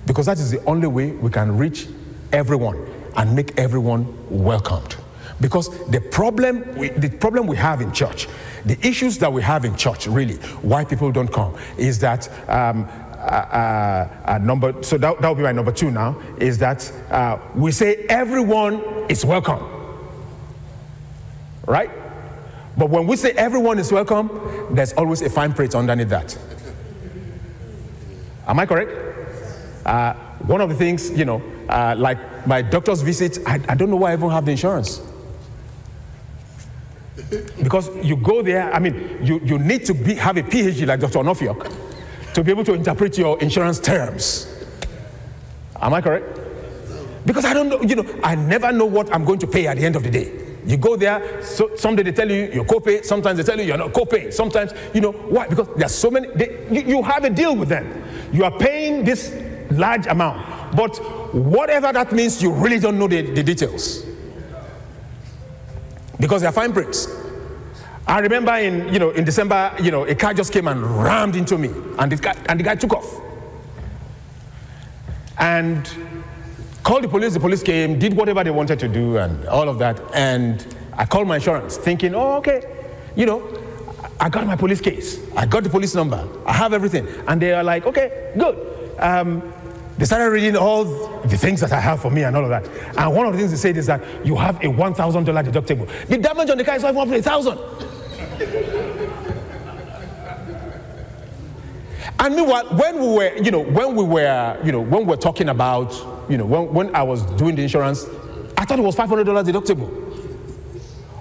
Because 0.06 0.26
that 0.26 0.40
is 0.40 0.52
the 0.52 0.62
only 0.66 0.88
way 0.88 1.12
we 1.12 1.30
can 1.30 1.58
reach 1.58 1.88
everyone 2.34 2.76
and 3.16 3.36
make 3.36 3.58
everyone 3.58 4.04
welcomed. 4.30 4.98
Because 5.40 5.70
the 5.90 6.02
problem, 6.02 6.76
we, 6.76 6.90
the 6.90 7.10
problem 7.10 7.48
we 7.48 7.56
have 7.58 7.82
in 7.82 7.92
church, 7.94 8.28
the 8.66 8.78
issues 8.86 9.18
that 9.20 9.32
we 9.32 9.42
have 9.44 9.64
in 9.64 9.76
church, 9.76 10.08
really, 10.08 10.36
why 10.62 10.84
people 10.84 11.12
don't 11.12 11.32
come, 11.32 11.56
is 11.78 12.00
that 12.00 12.28
um, 12.50 12.88
uh, 13.14 13.24
uh, 13.24 14.10
uh, 14.26 14.38
number. 14.40 14.82
So 14.84 14.98
that 14.98 15.22
that 15.22 15.28
will 15.28 15.36
be 15.36 15.44
my 15.44 15.52
number 15.52 15.72
two 15.72 15.92
now. 15.92 16.20
Is 16.38 16.58
that 16.60 16.92
uh, 17.12 17.38
we 17.56 17.72
say 17.72 18.06
everyone 18.10 18.82
is 19.10 19.24
welcome, 19.24 19.64
right? 21.68 21.90
But 22.78 22.90
when 22.90 23.06
we 23.06 23.16
say 23.16 23.32
everyone 23.32 23.78
is 23.78 23.92
welcome, 23.92 24.30
there's 24.72 24.94
always 24.94 25.22
a 25.22 25.30
fine 25.30 25.54
print 25.54 25.76
underneath 25.76 26.10
that. 26.10 26.38
Am 28.48 28.60
I 28.60 28.66
correct? 28.66 28.92
Uh, 29.86 30.14
one 30.46 30.62
of 30.62 30.70
the 30.70 30.76
things, 30.76 31.12
you 31.12 31.26
know, 31.26 31.42
uh, 31.70 31.96
like 31.98 32.48
my 32.48 32.62
doctor's 32.62 33.02
visit, 33.02 33.40
I, 33.46 33.60
I, 33.70 33.76
don't 33.76 33.90
know 33.90 33.96
why 33.96 34.12
I 34.12 34.14
even 34.14 34.30
have 34.30 34.46
the 34.46 34.52
insurance. 34.52 35.02
Because 37.62 37.90
you 38.04 38.16
go 38.16 38.42
there, 38.42 38.74
I 38.74 38.80
mean, 38.80 39.20
you, 39.22 39.40
you 39.44 39.60
need 39.60 39.86
to 39.86 39.94
be, 39.94 40.16
have 40.16 40.38
a 40.38 40.44
PhD 40.44 40.88
like 40.88 41.00
Dr. 41.00 41.20
Onofiok 41.20 41.72
to 42.34 42.44
be 42.44 42.52
able 42.52 42.64
to 42.64 42.74
interpret 42.74 43.18
your 43.18 43.40
insurance 43.40 43.80
terms. 43.80 44.48
Am 45.82 45.94
I 45.94 46.02
correct? 46.02 46.40
Because 47.26 47.46
I 47.46 47.54
don't 47.54 47.70
know, 47.70 47.82
you 47.82 47.96
know, 47.96 48.06
I 48.24 48.36
never 48.36 48.72
know 48.72 48.86
what 48.86 49.14
I'm 49.14 49.26
going 49.26 49.40
to 49.40 49.48
pay 49.48 49.68
at 49.68 49.78
the 49.78 49.86
end 49.86 49.96
of 49.96 50.04
the 50.04 50.10
day. 50.10 50.42
You 50.66 50.78
go 50.78 50.96
there, 50.96 51.44
so 51.44 51.76
someday 51.76 52.04
they 52.04 52.12
tell 52.12 52.30
you 52.30 52.50
you're 52.54 52.66
copay, 52.66 53.04
sometimes 53.04 53.38
they 53.38 53.44
tell 53.44 53.60
you 53.60 53.66
you're 53.66 53.78
not 53.78 53.94
copay. 53.94 54.32
Sometimes, 54.32 54.74
you 54.94 55.02
know, 55.02 55.12
why? 55.12 55.48
Because 55.48 55.68
there's 55.76 55.94
so 55.94 56.12
many, 56.12 56.28
they, 56.36 56.68
you, 56.72 56.82
you 56.82 57.04
have 57.04 57.24
a 57.24 57.30
deal 57.30 57.56
with 57.56 57.70
them. 57.70 58.01
You 58.32 58.46
are 58.46 58.52
paying 58.52 59.04
this 59.04 59.36
large 59.72 60.08
amount, 60.08 60.76
but 60.76 60.98
whatever 61.34 61.92
that 61.92 62.12
means, 62.12 62.42
you 62.42 62.52
really 62.52 62.80
don't 62.80 62.98
know 62.98 63.08
the, 63.08 63.22
the 63.22 63.44
details. 63.44 64.06
Because 66.20 66.42
they're 66.42 66.52
fine 66.52 66.72
prints. 66.72 67.08
I 68.08 68.20
remember 68.20 68.54
in, 68.56 68.92
you 68.94 69.00
know, 69.00 69.12
in 69.12 69.24
December, 69.24 69.76
you 69.82 69.92
know, 69.92 70.06
a 70.06 70.16
car 70.16 70.34
just 70.34 70.52
came 70.52 70.68
and 70.68 70.82
rammed 71.04 71.36
into 71.36 71.58
me, 71.58 71.70
and 71.98 72.12
the 72.12 72.16
guy, 72.16 72.36
and 72.48 72.60
the 72.60 72.64
guy 72.64 72.76
took 72.76 72.94
off. 72.94 73.22
And 75.40 75.90
called 76.84 77.04
the 77.04 77.08
police, 77.08 77.34
the 77.34 77.40
police 77.40 77.64
came, 77.64 78.00
did 78.00 78.14
whatever 78.14 78.44
they 78.44 78.52
wanted 78.52 78.80
to 78.80 78.88
do, 78.88 79.18
and 79.18 79.46
all 79.48 79.70
of 79.70 79.80
that. 79.80 80.00
And 80.14 80.66
I 80.94 81.06
called 81.06 81.28
my 81.28 81.36
insurance, 81.36 81.78
thinking, 81.78 82.14
oh, 82.16 82.38
okay, 82.38 82.64
you 83.16 83.26
know, 83.26 83.40
I 84.22 84.30
got 84.30 84.46
my 84.46 84.56
police 84.56 84.80
case, 84.80 85.20
I 85.36 85.48
got 85.48 85.64
the 85.64 85.70
police 85.70 85.96
number, 85.96 86.28
I 86.46 86.54
have 86.54 86.74
everything. 86.74 87.08
And 87.28 87.42
they 87.42 87.54
are 87.54 87.64
like, 87.64 87.88
okay, 87.88 88.32
good. 88.38 88.56
Um, 89.00 89.52
they 89.98 90.06
started 90.06 90.30
reading 90.30 90.56
all 90.56 90.86
the 91.24 91.38
things 91.38 91.60
that 91.62 91.72
I 91.72 91.80
have 91.80 92.04
for 92.04 92.12
me 92.12 92.24
and 92.24 92.36
all 92.36 92.44
of 92.44 92.50
that. 92.50 92.68
And 92.98 93.16
one 93.16 93.26
of 93.26 93.34
the 93.34 93.40
things 93.40 93.50
they 93.50 93.58
said 93.58 93.78
is 93.78 93.88
that 93.88 94.04
you 94.24 94.36
have 94.36 94.58
a 94.58 94.68
$1,000 94.68 94.96
deductible. 94.96 96.08
The 96.08 96.20
damage 96.20 96.52
on 96.52 96.58
the 96.60 96.64
car 96.64 96.76
is 96.76 96.84
not 96.84 96.94
even 96.94 97.02
up 97.02 97.08
to 97.08 97.16
1000 97.16 97.58
And 102.20 102.36
meanwhile, 102.36 102.66
when 102.76 103.00
we 103.00 103.08
were, 103.08 103.36
you 103.38 103.50
know, 103.50 103.62
when 103.62 103.96
we 103.96 104.04
were, 104.04 104.60
you 104.64 104.72
know, 104.72 104.82
when 104.82 105.02
we 105.02 105.08
were 105.08 105.18
talking 105.18 105.50
about, 105.50 105.92
you 106.30 106.38
know, 106.38 106.46
when, 106.46 106.72
when 106.72 106.96
I 106.96 107.02
was 107.02 107.24
doing 107.38 107.56
the 107.56 107.64
insurance, 107.64 108.06
I 108.56 108.66
thought 108.66 108.78
it 108.78 108.84
was 108.84 108.96
$500 108.96 109.26
deductible. 109.26 109.90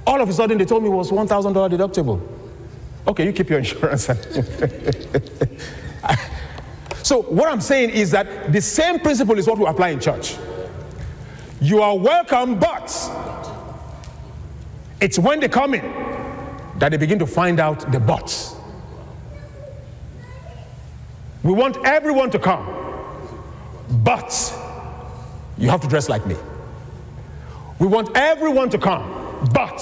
All 0.06 0.20
of 0.20 0.28
a 0.28 0.32
sudden, 0.34 0.58
they 0.58 0.66
told 0.66 0.82
me 0.82 0.90
it 0.90 0.92
was 0.92 1.10
$1,000 1.10 1.26
deductible. 1.70 2.39
Okay, 3.06 3.24
you 3.26 3.32
keep 3.32 3.48
your 3.48 3.58
insurance. 3.64 4.08
so, 7.02 7.22
what 7.22 7.48
I'm 7.48 7.60
saying 7.60 7.90
is 7.90 8.10
that 8.10 8.52
the 8.52 8.60
same 8.60 9.00
principle 9.00 9.38
is 9.38 9.46
what 9.46 9.58
we 9.58 9.66
apply 9.66 9.88
in 9.88 10.00
church. 10.00 10.36
You 11.60 11.82
are 11.82 11.96
welcome, 11.96 12.58
but 12.58 12.90
it's 15.00 15.18
when 15.18 15.40
they 15.40 15.48
come 15.48 15.74
in 15.74 15.84
that 16.78 16.90
they 16.90 16.96
begin 16.96 17.18
to 17.18 17.26
find 17.26 17.60
out 17.60 17.90
the 17.92 18.00
buts. 18.00 18.56
We 21.42 21.52
want 21.52 21.78
everyone 21.84 22.30
to 22.30 22.38
come, 22.38 22.66
but 24.04 24.30
you 25.56 25.68
have 25.70 25.80
to 25.82 25.88
dress 25.88 26.08
like 26.08 26.26
me. 26.26 26.36
We 27.78 27.86
want 27.86 28.10
everyone 28.14 28.68
to 28.70 28.78
come, 28.78 29.48
but 29.52 29.80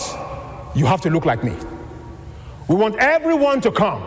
you 0.74 0.86
have 0.86 1.00
to 1.02 1.10
look 1.10 1.24
like 1.24 1.42
me. 1.42 1.54
We 2.68 2.74
want 2.74 2.96
everyone 2.96 3.62
to 3.62 3.72
come, 3.72 4.02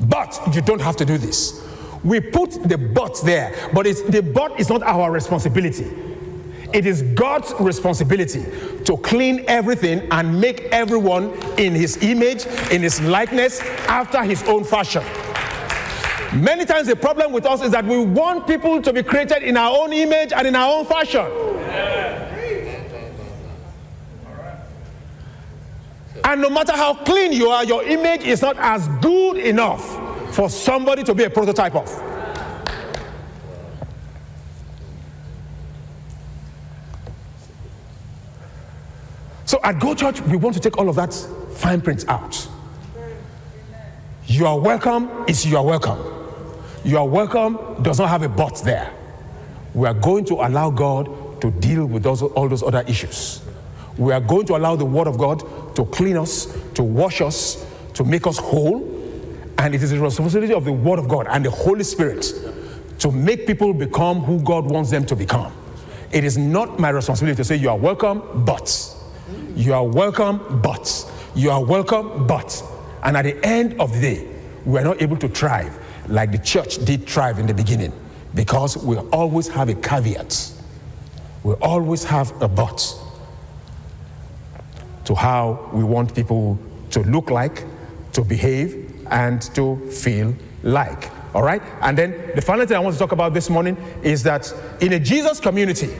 but 0.00 0.40
you 0.54 0.62
don't 0.62 0.80
have 0.80 0.96
to 0.96 1.04
do 1.04 1.18
this. 1.18 1.66
We 2.02 2.20
put 2.20 2.52
the 2.66 2.78
but 2.78 3.20
there, 3.22 3.54
but 3.74 3.84
the 3.84 4.22
but 4.22 4.58
is 4.58 4.70
not 4.70 4.82
our 4.82 5.10
responsibility. 5.10 5.90
It 6.72 6.86
is 6.86 7.02
God's 7.02 7.52
responsibility 7.60 8.44
to 8.84 8.96
clean 8.98 9.44
everything 9.48 10.06
and 10.10 10.40
make 10.40 10.62
everyone 10.72 11.32
in 11.58 11.74
his 11.74 12.02
image, 12.02 12.46
in 12.70 12.80
his 12.80 13.00
likeness, 13.02 13.60
after 13.88 14.22
his 14.22 14.42
own 14.44 14.64
fashion. 14.64 15.02
Many 16.32 16.64
times 16.64 16.86
the 16.86 16.94
problem 16.94 17.32
with 17.32 17.44
us 17.44 17.60
is 17.60 17.72
that 17.72 17.84
we 17.84 18.02
want 18.02 18.46
people 18.46 18.80
to 18.80 18.92
be 18.92 19.02
created 19.02 19.42
in 19.42 19.56
our 19.56 19.76
own 19.76 19.92
image 19.92 20.32
and 20.32 20.46
in 20.46 20.54
our 20.54 20.78
own 20.78 20.86
fashion. 20.86 21.26
And 26.30 26.40
no 26.42 26.48
matter 26.48 26.70
how 26.70 26.94
clean 26.94 27.32
you 27.32 27.48
are, 27.48 27.64
your 27.64 27.82
image 27.82 28.22
is 28.22 28.40
not 28.40 28.56
as 28.58 28.86
good 29.02 29.36
enough 29.36 29.82
for 30.32 30.48
somebody 30.48 31.02
to 31.02 31.12
be 31.12 31.24
a 31.24 31.30
prototype 31.30 31.74
of. 31.74 31.88
So 39.44 39.58
at 39.64 39.80
Go 39.80 39.92
Church, 39.96 40.20
we 40.20 40.36
want 40.36 40.54
to 40.54 40.60
take 40.60 40.78
all 40.78 40.88
of 40.88 40.94
that 40.94 41.12
fine 41.54 41.80
print 41.80 42.08
out. 42.08 42.48
You 44.26 44.46
are 44.46 44.56
welcome 44.56 45.10
is 45.26 45.44
you 45.44 45.56
are 45.56 45.64
welcome. 45.64 45.98
You 46.84 46.98
are 46.98 47.08
welcome 47.08 47.82
does 47.82 47.98
not 47.98 48.08
have 48.08 48.22
a 48.22 48.28
but 48.28 48.62
there. 48.64 48.92
We 49.74 49.88
are 49.88 49.94
going 49.94 50.26
to 50.26 50.34
allow 50.34 50.70
God 50.70 51.40
to 51.40 51.50
deal 51.50 51.86
with 51.86 52.04
those, 52.04 52.22
all 52.22 52.48
those 52.48 52.62
other 52.62 52.84
issues. 52.86 53.42
We 53.98 54.12
are 54.12 54.20
going 54.20 54.46
to 54.46 54.56
allow 54.56 54.76
the 54.76 54.84
Word 54.84 55.08
of 55.08 55.18
God 55.18 55.42
to 55.74 55.84
clean 55.86 56.16
us, 56.16 56.56
to 56.74 56.82
wash 56.82 57.20
us, 57.20 57.66
to 57.94 58.04
make 58.04 58.26
us 58.26 58.38
whole. 58.38 58.96
And 59.58 59.74
it 59.74 59.82
is 59.82 59.90
the 59.90 60.00
responsibility 60.00 60.54
of 60.54 60.64
the 60.64 60.72
Word 60.72 60.98
of 60.98 61.08
God 61.08 61.26
and 61.28 61.44
the 61.44 61.50
Holy 61.50 61.84
Spirit 61.84 62.32
to 62.98 63.10
make 63.10 63.46
people 63.46 63.72
become 63.72 64.20
who 64.20 64.40
God 64.40 64.64
wants 64.64 64.90
them 64.90 65.04
to 65.06 65.16
become. 65.16 65.52
It 66.12 66.24
is 66.24 66.36
not 66.36 66.78
my 66.78 66.90
responsibility 66.90 67.36
to 67.36 67.44
say, 67.44 67.56
You 67.56 67.70
are 67.70 67.78
welcome, 67.78 68.44
but. 68.44 68.96
You 69.54 69.74
are 69.74 69.86
welcome, 69.86 70.60
but. 70.60 71.10
You 71.34 71.50
are 71.50 71.64
welcome, 71.64 72.26
but. 72.26 72.62
And 73.02 73.16
at 73.16 73.22
the 73.22 73.44
end 73.46 73.80
of 73.80 73.92
the 73.92 74.00
day, 74.00 74.28
we 74.64 74.78
are 74.78 74.84
not 74.84 75.00
able 75.00 75.16
to 75.18 75.28
thrive 75.28 75.78
like 76.08 76.32
the 76.32 76.38
church 76.38 76.84
did 76.84 77.08
thrive 77.08 77.38
in 77.38 77.46
the 77.46 77.54
beginning 77.54 77.92
because 78.34 78.76
we 78.76 78.96
always 78.96 79.48
have 79.48 79.68
a 79.68 79.74
caveat. 79.74 80.52
We 81.42 81.54
always 81.54 82.04
have 82.04 82.40
a 82.42 82.48
but 82.48 82.94
to 85.10 85.16
how 85.16 85.68
we 85.72 85.82
want 85.82 86.14
people 86.14 86.56
to 86.88 87.00
look 87.00 87.30
like, 87.30 87.64
to 88.12 88.22
behave, 88.22 89.04
and 89.10 89.42
to 89.42 89.76
feel 89.90 90.32
like. 90.62 91.10
All 91.34 91.42
right? 91.42 91.60
And 91.80 91.98
then 91.98 92.30
the 92.36 92.40
final 92.40 92.64
thing 92.64 92.76
I 92.76 92.80
want 92.80 92.92
to 92.94 92.98
talk 93.00 93.10
about 93.10 93.34
this 93.34 93.50
morning 93.50 93.76
is 94.04 94.22
that 94.22 94.54
in 94.80 94.92
a 94.92 95.00
Jesus 95.00 95.40
community, 95.40 95.90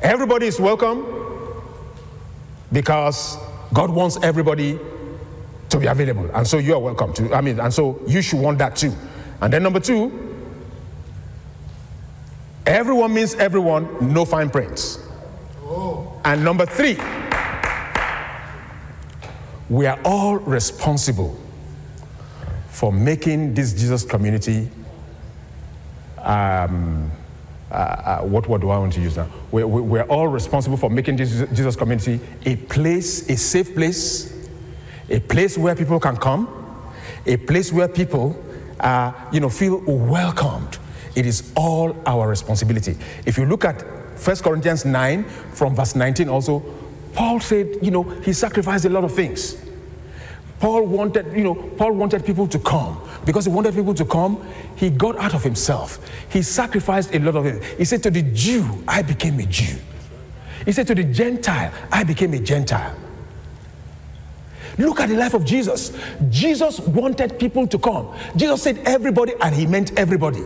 everybody 0.00 0.46
is 0.46 0.60
welcome 0.60 1.04
because 2.70 3.36
God 3.72 3.90
wants 3.90 4.16
everybody 4.22 4.78
to 5.70 5.80
be 5.80 5.86
available. 5.86 6.30
And 6.34 6.46
so 6.46 6.58
you 6.58 6.74
are 6.74 6.80
welcome 6.80 7.12
to, 7.14 7.34
I 7.34 7.40
mean, 7.40 7.58
and 7.58 7.74
so 7.74 8.00
you 8.06 8.22
should 8.22 8.38
want 8.38 8.58
that 8.58 8.76
too. 8.76 8.94
And 9.40 9.52
then 9.52 9.64
number 9.64 9.80
two, 9.80 10.12
everyone 12.64 13.12
means 13.12 13.34
everyone, 13.34 14.12
no 14.14 14.24
fine 14.24 14.50
prints. 14.50 15.00
Oh. 15.64 16.20
And 16.24 16.44
number 16.44 16.64
three, 16.64 16.96
we 19.68 19.86
are 19.86 19.98
all 20.04 20.36
responsible 20.36 21.38
for 22.68 22.92
making 22.92 23.54
this 23.54 23.72
Jesus 23.72 24.04
community. 24.04 24.68
Um, 26.18 27.10
uh, 27.70 27.74
uh, 27.74 28.20
what 28.22 28.48
word 28.48 28.60
do 28.60 28.70
I 28.70 28.78
want 28.78 28.92
to 28.94 29.00
use 29.00 29.16
now? 29.16 29.28
We're, 29.50 29.66
we're 29.66 30.04
all 30.04 30.28
responsible 30.28 30.76
for 30.76 30.90
making 30.90 31.16
this 31.16 31.44
Jesus 31.52 31.76
community 31.76 32.20
a 32.44 32.56
place, 32.56 33.28
a 33.28 33.36
safe 33.36 33.74
place, 33.74 34.48
a 35.08 35.20
place 35.20 35.56
where 35.56 35.74
people 35.74 35.98
can 35.98 36.16
come, 36.16 36.48
a 37.26 37.36
place 37.36 37.72
where 37.72 37.88
people, 37.88 38.36
uh, 38.80 39.12
you 39.32 39.40
know, 39.40 39.48
feel 39.48 39.80
welcomed. 39.86 40.78
It 41.14 41.26
is 41.26 41.52
all 41.56 41.96
our 42.06 42.28
responsibility. 42.28 42.96
If 43.24 43.38
you 43.38 43.46
look 43.46 43.64
at 43.64 43.82
1 43.82 44.36
Corinthians 44.36 44.84
9 44.84 45.24
from 45.24 45.74
verse 45.74 45.94
19 45.94 46.28
also, 46.28 46.62
Paul 47.14 47.40
said, 47.40 47.78
you 47.80 47.90
know, 47.90 48.02
he 48.02 48.32
sacrificed 48.32 48.84
a 48.84 48.90
lot 48.90 49.04
of 49.04 49.14
things. 49.14 49.56
Paul 50.58 50.86
wanted, 50.86 51.36
you 51.36 51.44
know, 51.44 51.54
Paul 51.54 51.92
wanted 51.92 52.24
people 52.24 52.46
to 52.48 52.58
come. 52.58 53.00
Because 53.24 53.44
he 53.44 53.50
wanted 53.50 53.74
people 53.74 53.94
to 53.94 54.04
come, 54.04 54.44
he 54.76 54.90
got 54.90 55.16
out 55.16 55.34
of 55.34 55.42
himself. 55.42 55.98
He 56.30 56.42
sacrificed 56.42 57.14
a 57.14 57.18
lot 57.18 57.36
of 57.36 57.46
it. 57.46 57.62
He 57.78 57.84
said 57.84 58.02
to 58.02 58.10
the 58.10 58.22
Jew, 58.22 58.82
I 58.86 59.02
became 59.02 59.38
a 59.38 59.46
Jew. 59.46 59.78
He 60.64 60.72
said 60.72 60.86
to 60.88 60.94
the 60.94 61.04
Gentile, 61.04 61.72
I 61.90 62.04
became 62.04 62.34
a 62.34 62.38
Gentile. 62.38 62.94
Look 64.78 65.00
at 65.00 65.08
the 65.08 65.16
life 65.16 65.34
of 65.34 65.44
Jesus. 65.44 65.96
Jesus 66.30 66.80
wanted 66.80 67.38
people 67.38 67.66
to 67.68 67.78
come. 67.78 68.12
Jesus 68.34 68.62
said 68.62 68.78
everybody, 68.86 69.34
and 69.40 69.54
he 69.54 69.66
meant 69.66 69.96
everybody. 69.98 70.42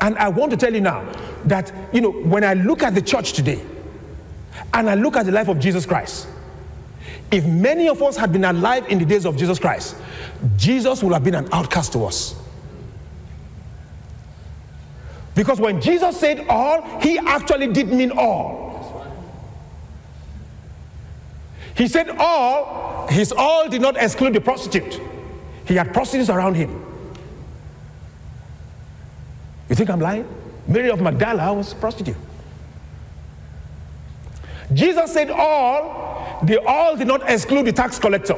And 0.00 0.18
I 0.18 0.28
want 0.28 0.50
to 0.50 0.56
tell 0.56 0.74
you 0.74 0.80
now 0.80 1.10
that, 1.44 1.72
you 1.92 2.00
know, 2.00 2.10
when 2.10 2.42
I 2.42 2.54
look 2.54 2.82
at 2.82 2.94
the 2.94 3.02
church 3.02 3.32
today 3.32 3.64
and 4.72 4.88
I 4.88 4.94
look 4.94 5.16
at 5.16 5.26
the 5.26 5.32
life 5.32 5.48
of 5.48 5.58
Jesus 5.58 5.86
Christ, 5.86 6.28
if 7.30 7.46
many 7.46 7.88
of 7.88 8.02
us 8.02 8.16
had 8.16 8.32
been 8.32 8.44
alive 8.44 8.86
in 8.88 8.98
the 8.98 9.04
days 9.04 9.24
of 9.24 9.36
Jesus 9.36 9.58
Christ, 9.58 9.96
Jesus 10.56 11.02
would 11.02 11.12
have 11.12 11.24
been 11.24 11.34
an 11.34 11.48
outcast 11.52 11.92
to 11.92 12.04
us. 12.04 12.34
Because 15.34 15.60
when 15.60 15.80
Jesus 15.80 16.18
said 16.18 16.44
all, 16.48 17.00
he 17.00 17.18
actually 17.18 17.68
did 17.68 17.88
mean 17.88 18.10
all. 18.10 19.06
He 21.76 21.88
said 21.88 22.10
all, 22.18 23.06
his 23.08 23.32
all 23.32 23.68
did 23.68 23.80
not 23.80 23.96
exclude 23.96 24.34
the 24.34 24.40
prostitute. 24.40 25.00
He 25.66 25.76
had 25.76 25.94
prostitutes 25.94 26.28
around 26.28 26.54
him. 26.54 26.84
You 29.68 29.76
think 29.76 29.88
I'm 29.88 30.00
lying? 30.00 30.26
Mary 30.66 30.90
of 30.90 31.00
Magdala 31.00 31.54
was 31.54 31.72
a 31.72 31.76
prostitute. 31.76 32.16
Jesus 34.72 35.12
said 35.12 35.30
all, 35.30 36.40
the 36.44 36.62
all 36.64 36.96
did 36.96 37.06
not 37.06 37.28
exclude 37.28 37.66
the 37.66 37.72
tax 37.72 37.98
collector. 37.98 38.36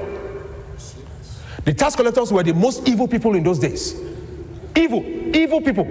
The 1.64 1.74
tax 1.74 1.94
collectors 1.94 2.32
were 2.32 2.42
the 2.42 2.54
most 2.54 2.88
evil 2.88 3.06
people 3.06 3.34
in 3.34 3.42
those 3.42 3.58
days. 3.58 4.00
Evil, 4.74 5.04
evil 5.04 5.60
people. 5.60 5.86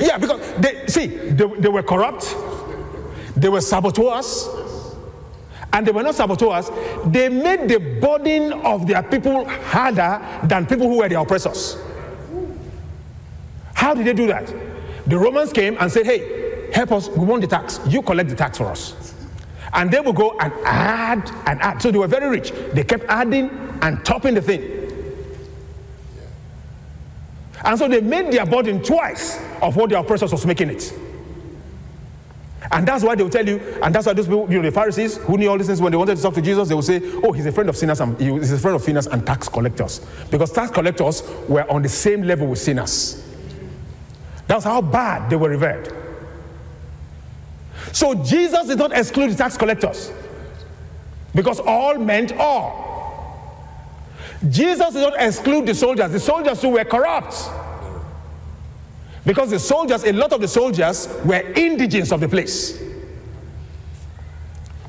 Yeah, 0.00 0.18
because 0.18 0.40
they 0.54 0.86
see, 0.86 1.06
they, 1.06 1.46
they 1.46 1.68
were 1.68 1.82
corrupt, 1.82 2.34
they 3.36 3.48
were 3.48 3.60
saboteurs, 3.60 4.48
and 5.72 5.86
they 5.86 5.92
were 5.92 6.02
not 6.02 6.14
saboteurs, 6.14 6.70
they 7.06 7.28
made 7.28 7.68
the 7.68 7.78
burden 8.00 8.52
of 8.64 8.86
their 8.86 9.02
people 9.02 9.46
harder 9.46 10.20
than 10.44 10.66
people 10.66 10.88
who 10.88 10.98
were 10.98 11.08
their 11.08 11.18
oppressors. 11.20 11.76
How 13.74 13.94
did 13.94 14.06
they 14.06 14.14
do 14.14 14.26
that? 14.28 14.52
The 15.06 15.18
Romans 15.18 15.52
came 15.52 15.76
and 15.78 15.90
said, 15.90 16.06
Hey, 16.06 16.39
help 16.72 16.92
us, 16.92 17.08
we 17.08 17.24
want 17.24 17.42
the 17.42 17.46
tax. 17.46 17.80
You 17.86 18.02
collect 18.02 18.28
the 18.28 18.36
tax 18.36 18.58
for 18.58 18.66
us. 18.66 19.14
And 19.72 19.90
they 19.90 20.00
would 20.00 20.16
go 20.16 20.36
and 20.38 20.52
add 20.64 21.30
and 21.46 21.60
add. 21.60 21.80
So 21.80 21.90
they 21.90 21.98
were 21.98 22.08
very 22.08 22.28
rich. 22.28 22.52
They 22.72 22.82
kept 22.82 23.04
adding 23.08 23.50
and 23.82 24.04
topping 24.04 24.34
the 24.34 24.42
thing. 24.42 24.80
And 27.64 27.78
so 27.78 27.88
they 27.88 28.00
made 28.00 28.32
their 28.32 28.46
burden 28.46 28.82
twice 28.82 29.40
of 29.60 29.76
what 29.76 29.90
their 29.90 29.98
oppressors 29.98 30.32
was 30.32 30.46
making 30.46 30.70
it. 30.70 30.92
And 32.72 32.86
that's 32.86 33.02
why 33.02 33.16
they 33.16 33.22
will 33.22 33.30
tell 33.30 33.46
you, 33.46 33.58
and 33.82 33.92
that's 33.92 34.06
why 34.06 34.12
those 34.12 34.26
people, 34.26 34.46
you 34.50 34.58
know, 34.58 34.62
the 34.62 34.70
Pharisees 34.70 35.16
who 35.16 35.36
knew 35.36 35.50
all 35.50 35.58
these 35.58 35.66
things, 35.66 35.80
when 35.80 35.90
they 35.90 35.98
wanted 35.98 36.16
to 36.16 36.22
talk 36.22 36.34
to 36.34 36.42
Jesus, 36.42 36.68
they 36.68 36.74
will 36.74 36.82
say, 36.82 37.00
Oh, 37.24 37.32
he's 37.32 37.46
a 37.46 37.52
friend 37.52 37.68
of 37.68 37.76
sinners 37.76 38.00
and 38.00 38.18
he's 38.20 38.52
a 38.52 38.58
friend 38.58 38.76
of 38.76 38.82
sinners 38.82 39.08
and 39.08 39.26
tax 39.26 39.48
collectors. 39.48 40.06
Because 40.30 40.52
tax 40.52 40.70
collectors 40.70 41.22
were 41.48 41.68
on 41.70 41.82
the 41.82 41.88
same 41.88 42.22
level 42.22 42.46
with 42.46 42.60
sinners. 42.60 43.26
That's 44.46 44.64
how 44.64 44.80
bad 44.82 45.30
they 45.30 45.36
were 45.36 45.48
revered. 45.48 45.99
So 47.92 48.14
Jesus 48.14 48.66
did 48.66 48.78
not 48.78 48.92
exclude 48.92 49.30
the 49.32 49.36
tax 49.36 49.56
collectors. 49.56 50.12
Because 51.34 51.60
all 51.60 51.96
meant 51.98 52.32
all. 52.32 52.88
Jesus 54.48 54.94
did 54.94 55.02
not 55.02 55.14
exclude 55.18 55.66
the 55.66 55.74
soldiers. 55.74 56.10
The 56.10 56.20
soldiers 56.20 56.62
who 56.62 56.70
were 56.70 56.84
corrupt. 56.84 57.36
Because 59.24 59.50
the 59.50 59.58
soldiers, 59.58 60.04
a 60.04 60.12
lot 60.12 60.32
of 60.32 60.40
the 60.40 60.48
soldiers 60.48 61.08
were 61.24 61.42
indigents 61.54 62.10
of 62.10 62.20
the 62.20 62.28
place. 62.28 62.82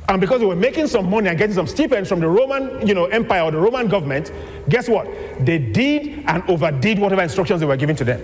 And 0.08 0.20
because 0.20 0.42
they 0.42 0.46
were 0.46 0.56
making 0.56 0.88
some 0.88 1.10
money 1.10 1.30
and 1.30 1.38
getting 1.38 1.56
some 1.56 1.68
stipends 1.68 2.10
from 2.10 2.20
the 2.20 2.28
Roman 2.28 2.86
you 2.86 2.94
know, 2.94 3.06
Empire 3.06 3.44
or 3.44 3.52
the 3.52 3.60
Roman 3.60 3.88
government, 3.88 4.32
guess 4.68 4.90
what? 4.90 5.08
They 5.40 5.58
did 5.58 6.26
and 6.28 6.44
overdid 6.50 7.00
whatever 7.00 7.22
instructions 7.22 7.60
they 7.62 7.66
were 7.66 7.78
given 7.78 7.96
to 7.98 8.04
them. 8.04 8.22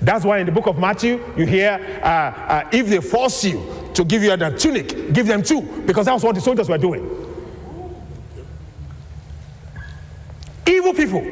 That's 0.00 0.24
why 0.24 0.38
in 0.38 0.46
the 0.46 0.52
book 0.52 0.66
of 0.66 0.78
Matthew, 0.78 1.22
you 1.36 1.46
hear 1.46 2.00
uh, 2.02 2.06
uh, 2.06 2.68
if 2.72 2.86
they 2.88 3.00
force 3.00 3.44
you 3.44 3.85
to 3.96 4.04
give 4.04 4.22
you 4.22 4.32
a 4.32 4.50
tunic, 4.56 5.12
give 5.14 5.26
them 5.26 5.42
two, 5.42 5.62
because 5.86 6.04
that 6.04 6.12
was 6.12 6.22
what 6.22 6.34
the 6.34 6.40
soldiers 6.40 6.68
were 6.68 6.78
doing. 6.78 7.02
Evil 10.66 10.92
people. 10.92 11.24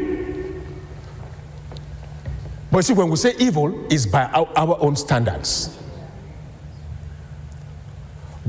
But 2.73 2.85
see, 2.85 2.95
when 2.95 3.11
we 3.11 3.17
say 3.17 3.35
evil, 3.39 3.87
is 3.93 4.07
by 4.07 4.25
our, 4.25 4.51
our 4.57 4.79
own 4.81 4.97
standards. 4.97 5.79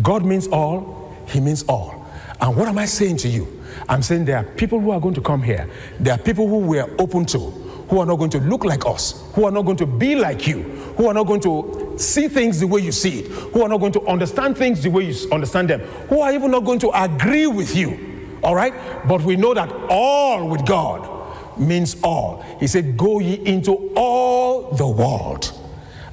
God 0.02 0.26
means 0.26 0.48
all, 0.48 1.14
He 1.28 1.42
means 1.42 1.64
all. 1.64 2.08
And 2.40 2.56
what 2.56 2.68
am 2.70 2.78
I 2.78 2.86
saying 2.86 3.18
to 3.18 3.28
you? 3.28 3.62
I'm 3.90 4.02
saying 4.02 4.26
there 4.26 4.38
are 4.38 4.44
people 4.44 4.80
who 4.80 4.92
are 4.92 5.00
going 5.00 5.14
to 5.16 5.22
come 5.22 5.44
here. 5.44 5.70
There 6.00 6.14
are 6.14 6.18
people 6.18 6.48
who 6.48 6.60
we 6.60 6.80
are 6.80 6.90
open 6.98 7.26
to, 7.28 7.65
who 7.90 8.00
are 8.00 8.06
not 8.06 8.16
going 8.16 8.32
to 8.32 8.40
look 8.40 8.66
like 8.66 8.86
us, 8.86 9.24
who 9.34 9.46
are 9.46 9.52
not 9.52 9.64
going 9.64 9.78
to 9.78 9.86
be 9.86 10.16
like 10.16 10.48
you, 10.48 10.64
who 10.98 11.08
are 11.08 11.14
not 11.14 11.28
going 11.28 11.42
to 11.42 11.96
see 11.98 12.28
things 12.28 12.60
the 12.60 12.68
way 12.68 12.82
you 12.82 12.92
see 12.92 13.20
it, 13.20 13.28
who 13.28 13.62
are 13.62 13.70
not 13.70 13.80
going 13.80 13.92
to 13.92 14.02
understand 14.08 14.58
things 14.58 14.82
the 14.82 14.90
way 14.90 15.04
you 15.04 15.32
understand 15.32 15.70
them, 15.70 15.82
who 16.10 16.20
are 16.22 16.34
even 16.34 16.52
not 16.52 16.66
going 16.66 16.80
to 16.80 16.90
agree 16.94 17.48
with 17.48 17.76
you. 17.76 18.38
All 18.44 18.56
right? 18.56 18.74
But 19.08 19.22
we 19.22 19.36
know 19.36 19.54
that 19.54 19.72
all 19.90 20.48
with 20.48 20.66
God 20.66 21.60
means 21.60 21.96
all. 22.04 22.44
He 22.60 22.68
said, 22.68 22.98
Go 22.98 23.20
ye 23.20 23.36
into 23.46 23.92
all 23.96 24.72
the 24.72 24.88
world 24.88 25.52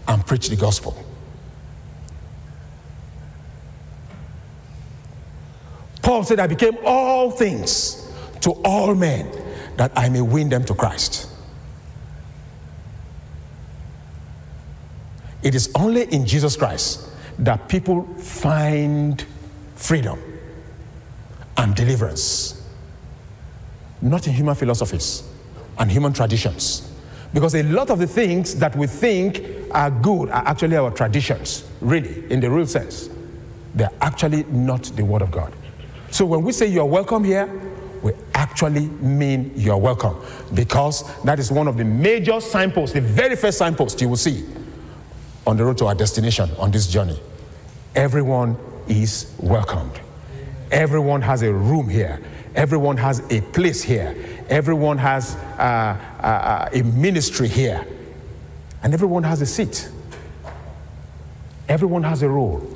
and 0.09 0.27
preach 0.27 0.49
the 0.49 0.57
gospel. 0.57 0.97
Paul 6.03 6.25
said, 6.25 6.41
I 6.41 6.49
became 6.49 6.77
all 6.85 7.31
things 7.31 8.13
to 8.41 8.51
all 8.65 8.95
men 8.95 9.31
that 9.77 9.93
I 9.97 10.09
may 10.09 10.21
win 10.21 10.49
them 10.49 10.65
to 10.65 10.75
Christ. 10.75 11.32
It 15.43 15.55
is 15.55 15.71
only 15.75 16.05
in 16.05 16.27
Jesus 16.27 16.57
Christ 16.57 17.09
that 17.39 17.69
people 17.69 18.05
find 18.15 19.25
freedom 19.75 20.21
and 21.57 21.75
deliverance, 21.75 22.63
not 24.01 24.27
in 24.27 24.33
human 24.33 24.55
philosophies 24.55 25.25
and 25.79 25.91
human 25.91 26.13
traditions. 26.13 26.89
Because 27.35 27.55
a 27.55 27.63
lot 27.65 27.91
of 27.91 27.99
the 27.99 28.07
things 28.07 28.55
that 28.57 28.77
we 28.77 28.87
think 28.87 29.43
are 29.73 29.91
good 29.91 30.29
are 30.29 30.47
actually 30.47 30.77
our 30.77 30.91
traditions, 30.91 31.69
really, 31.81 32.31
in 32.31 32.41
the 32.41 32.51
real 32.51 32.67
sense. 32.67 33.09
They're 33.75 33.91
actually 34.01 34.45
not 34.45 34.85
the 34.85 35.05
Word 35.05 35.23
of 35.23 35.31
God. 35.31 35.53
So 36.11 36.27
when 36.27 36.43
we 36.43 36.53
say 36.53 36.67
you're 36.67 36.85
welcome 36.85 37.25
here, 37.25 37.49
we 38.03 38.13
actually 38.35 38.89
mean 39.01 39.53
you're 39.57 39.79
welcome 39.79 40.17
because 40.53 41.05
that 41.23 41.39
is 41.39 41.51
one 41.51 41.69
of 41.69 41.77
the 41.79 41.85
major 41.85 42.41
signposts, 42.41 42.93
the 42.93 43.01
very 43.01 43.35
first 43.35 43.57
signpost 43.59 44.01
you 44.01 44.09
will 44.09 44.17
see 44.17 44.45
on 45.47 45.57
the 45.57 45.65
road 45.65 45.79
to 45.79 45.87
our 45.87 45.95
destination 45.95 46.51
on 46.59 46.71
this 46.71 46.87
journey. 46.87 47.19
Everyone 47.95 48.57
is 48.89 49.35
welcomed. 49.39 50.01
Everyone 50.71 51.21
has 51.23 51.43
a 51.43 51.53
room 51.53 51.89
here. 51.89 52.21
Everyone 52.55 52.97
has 52.97 53.21
a 53.31 53.41
place 53.41 53.83
here. 53.83 54.17
Everyone 54.49 54.99
has 54.99 55.35
uh, 55.59 55.97
uh, 56.21 56.69
a 56.73 56.83
ministry 56.83 57.49
here. 57.49 57.87
And 58.83 58.95
everyone 58.95 59.23
has 59.25 59.41
a 59.41 59.47
seat. 59.47 59.91
Everyone 61.69 62.03
has 62.03 62.23
a 62.23 62.29
role. 62.29 62.67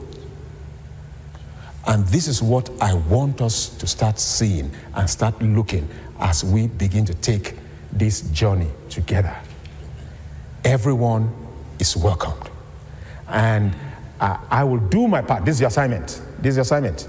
And 1.87 2.07
this 2.09 2.27
is 2.27 2.43
what 2.43 2.71
I 2.81 2.95
want 2.95 3.41
us 3.41 3.69
to 3.69 3.87
start 3.87 4.19
seeing 4.19 4.71
and 4.95 5.09
start 5.09 5.41
looking 5.41 5.89
as 6.19 6.45
we 6.45 6.67
begin 6.67 7.05
to 7.05 7.15
take 7.15 7.55
this 7.93 8.23
journey 8.31 8.71
together. 8.89 9.37
Everyone 10.65 11.33
is 11.79 11.97
welcomed. 11.97 12.51
And 13.29 13.75
uh, 14.21 14.39
I 14.51 14.65
will 14.65 14.79
do 14.79 15.09
my 15.09 15.23
part. 15.23 15.45
This 15.45 15.57
is 15.57 15.61
your 15.61 15.69
assignment. 15.69 16.21
This 16.39 16.51
is 16.51 16.57
your 16.57 16.63
assignment. 16.63 17.09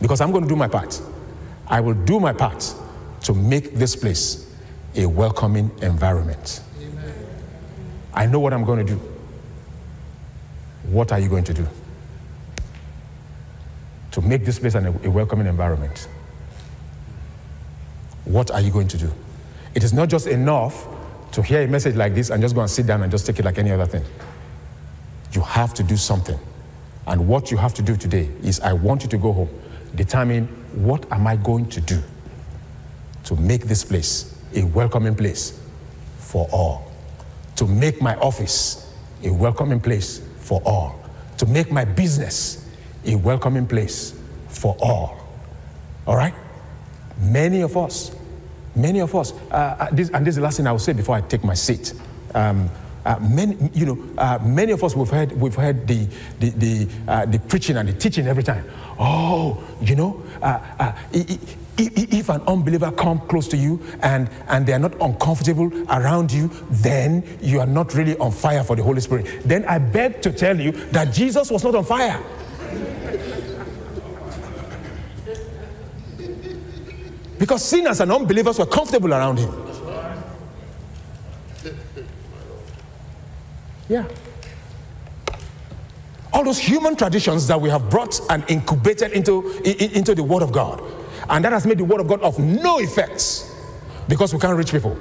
Because 0.00 0.20
I'm 0.20 0.32
going 0.32 0.44
to 0.44 0.48
do 0.48 0.56
my 0.56 0.68
part. 0.68 1.00
I 1.66 1.80
will 1.80 1.94
do 1.94 2.20
my 2.20 2.32
part 2.32 2.74
to 3.22 3.34
make 3.34 3.74
this 3.74 3.96
place 3.96 4.52
a 4.96 5.06
welcoming 5.06 5.70
environment. 5.82 6.62
Amen. 6.80 7.14
I 8.12 8.26
know 8.26 8.38
what 8.40 8.52
I'm 8.52 8.64
going 8.64 8.84
to 8.86 8.94
do. 8.94 9.00
What 10.84 11.12
are 11.12 11.18
you 11.18 11.28
going 11.28 11.44
to 11.44 11.54
do? 11.54 11.66
To 14.12 14.20
make 14.20 14.44
this 14.44 14.58
place 14.58 14.74
an, 14.74 14.86
a 14.86 15.10
welcoming 15.10 15.46
environment. 15.46 16.08
What 18.24 18.50
are 18.50 18.60
you 18.60 18.70
going 18.70 18.88
to 18.88 18.98
do? 18.98 19.10
It 19.74 19.82
is 19.82 19.92
not 19.92 20.08
just 20.08 20.26
enough 20.26 20.86
to 21.32 21.42
hear 21.42 21.62
a 21.62 21.66
message 21.66 21.96
like 21.96 22.14
this 22.14 22.30
and 22.30 22.40
just 22.40 22.54
go 22.54 22.60
and 22.60 22.70
sit 22.70 22.86
down 22.86 23.02
and 23.02 23.10
just 23.10 23.26
take 23.26 23.38
it 23.38 23.44
like 23.44 23.58
any 23.58 23.70
other 23.70 23.86
thing. 23.86 24.04
You 25.34 25.40
have 25.42 25.74
to 25.74 25.82
do 25.82 25.96
something. 25.96 26.38
And 27.06 27.28
what 27.28 27.50
you 27.50 27.56
have 27.56 27.74
to 27.74 27.82
do 27.82 27.96
today 27.96 28.30
is 28.42 28.60
I 28.60 28.72
want 28.72 29.02
you 29.02 29.08
to 29.10 29.18
go 29.18 29.32
home, 29.32 29.48
determine 29.94 30.46
what 30.72 31.10
am 31.12 31.26
I 31.26 31.36
going 31.36 31.68
to 31.70 31.80
do 31.80 32.00
to 33.24 33.36
make 33.36 33.64
this 33.64 33.84
place 33.84 34.34
a 34.54 34.62
welcoming 34.62 35.14
place 35.14 35.60
for 36.18 36.48
all, 36.52 36.90
to 37.56 37.66
make 37.66 38.00
my 38.00 38.14
office 38.16 38.92
a 39.22 39.32
welcoming 39.32 39.80
place 39.80 40.20
for 40.38 40.62
all, 40.64 40.98
to 41.38 41.46
make 41.46 41.70
my 41.70 41.84
business 41.84 42.68
a 43.04 43.16
welcoming 43.16 43.66
place 43.66 44.18
for 44.48 44.76
all. 44.80 45.18
All 46.06 46.16
right? 46.16 46.34
Many 47.18 47.62
of 47.62 47.76
us, 47.76 48.14
many 48.74 49.00
of 49.00 49.14
us, 49.14 49.32
uh, 49.50 49.54
uh 49.54 49.88
this, 49.90 50.10
and 50.10 50.26
this 50.26 50.32
is 50.32 50.36
the 50.36 50.42
last 50.42 50.56
thing 50.56 50.66
I 50.66 50.72
will 50.72 50.78
say 50.78 50.92
before 50.92 51.16
I 51.16 51.20
take 51.20 51.44
my 51.44 51.54
seat. 51.54 51.92
Um, 52.34 52.70
uh, 53.04 53.18
many, 53.20 53.56
you 53.74 53.86
know, 53.86 53.98
uh, 54.18 54.38
many 54.42 54.72
of 54.72 54.82
us 54.82 54.96
we've 54.96 55.10
heard 55.10 55.32
we've 55.32 55.54
heard 55.54 55.86
the 55.86 56.06
the 56.40 56.50
the, 56.50 56.88
uh, 57.06 57.26
the 57.26 57.38
preaching 57.38 57.76
and 57.76 57.88
the 57.88 57.92
teaching 57.92 58.26
every 58.26 58.42
time. 58.42 58.64
Oh, 58.98 59.62
you 59.80 59.94
know, 59.96 60.22
uh, 60.42 60.60
uh, 60.78 60.92
if 61.12 62.28
an 62.28 62.40
unbeliever 62.46 62.90
come 62.92 63.20
close 63.20 63.48
to 63.48 63.56
you 63.56 63.80
and 64.02 64.30
and 64.48 64.66
they 64.66 64.72
are 64.72 64.78
not 64.78 64.94
uncomfortable 65.00 65.70
around 65.90 66.32
you, 66.32 66.48
then 66.70 67.24
you 67.40 67.60
are 67.60 67.66
not 67.66 67.94
really 67.94 68.16
on 68.18 68.30
fire 68.30 68.64
for 68.64 68.76
the 68.76 68.82
Holy 68.82 69.00
Spirit. 69.00 69.42
Then 69.44 69.64
I 69.66 69.78
beg 69.78 70.22
to 70.22 70.32
tell 70.32 70.58
you 70.58 70.72
that 70.92 71.12
Jesus 71.12 71.50
was 71.50 71.64
not 71.64 71.74
on 71.74 71.84
fire. 71.84 72.22
Because 77.36 77.64
sinners 77.64 78.00
and 78.00 78.10
unbelievers 78.12 78.58
were 78.58 78.66
comfortable 78.66 79.12
around 79.12 79.38
him. 79.38 79.63
Yeah. 83.88 84.08
All 86.32 86.44
those 86.44 86.58
human 86.58 86.96
traditions 86.96 87.46
that 87.46 87.60
we 87.60 87.70
have 87.70 87.88
brought 87.90 88.20
and 88.30 88.44
incubated 88.48 89.12
into, 89.12 89.48
into 89.62 90.14
the 90.14 90.22
Word 90.22 90.42
of 90.42 90.52
God. 90.52 90.82
And 91.28 91.44
that 91.44 91.52
has 91.52 91.66
made 91.66 91.78
the 91.78 91.84
Word 91.84 92.00
of 92.00 92.08
God 92.08 92.20
of 92.22 92.38
no 92.38 92.78
effects 92.78 93.54
because 94.08 94.34
we 94.34 94.40
can't 94.40 94.56
reach 94.56 94.72
people. 94.72 94.98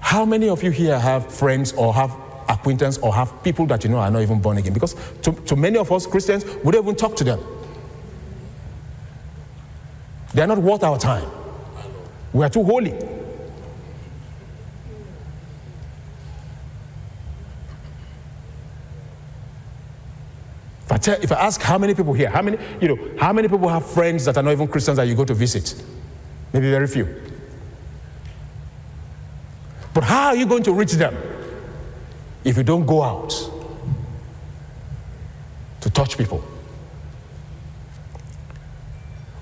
How 0.00 0.24
many 0.24 0.48
of 0.48 0.62
you 0.62 0.70
here 0.70 0.98
have 0.98 1.32
friends 1.32 1.72
or 1.74 1.94
have 1.94 2.16
acquaintance 2.48 2.98
or 2.98 3.14
have 3.14 3.44
people 3.44 3.66
that 3.66 3.84
you 3.84 3.90
know 3.90 3.98
are 3.98 4.10
not 4.10 4.22
even 4.22 4.40
born 4.40 4.56
again? 4.56 4.72
Because 4.72 4.96
to, 5.22 5.32
to 5.32 5.54
many 5.54 5.78
of 5.78 5.92
us 5.92 6.06
Christians, 6.06 6.44
we 6.64 6.72
don't 6.72 6.82
even 6.82 6.96
talk 6.96 7.14
to 7.16 7.24
them. 7.24 7.40
They 10.34 10.42
are 10.42 10.46
not 10.46 10.58
worth 10.58 10.82
our 10.82 10.98
time. 10.98 11.28
We 12.32 12.44
are 12.44 12.48
too 12.48 12.64
holy. 12.64 12.94
If 20.90 20.94
I, 20.94 20.98
tell, 20.98 21.22
if 21.22 21.30
I 21.30 21.36
ask 21.36 21.62
how 21.62 21.78
many 21.78 21.94
people 21.94 22.12
here, 22.12 22.28
how 22.28 22.42
many, 22.42 22.58
you 22.80 22.88
know, 22.88 22.98
how 23.16 23.32
many 23.32 23.46
people 23.46 23.68
have 23.68 23.88
friends 23.88 24.24
that 24.24 24.36
are 24.36 24.42
not 24.42 24.50
even 24.50 24.66
Christians 24.66 24.96
that 24.96 25.04
you 25.04 25.14
go 25.14 25.24
to 25.24 25.34
visit? 25.34 25.80
Maybe 26.52 26.68
very 26.68 26.88
few. 26.88 27.06
But 29.94 30.02
how 30.02 30.30
are 30.30 30.36
you 30.36 30.46
going 30.46 30.64
to 30.64 30.72
reach 30.72 30.94
them 30.94 31.16
if 32.42 32.56
you 32.56 32.64
don't 32.64 32.86
go 32.86 33.04
out 33.04 33.30
to 35.80 35.90
touch 35.90 36.18
people? 36.18 36.42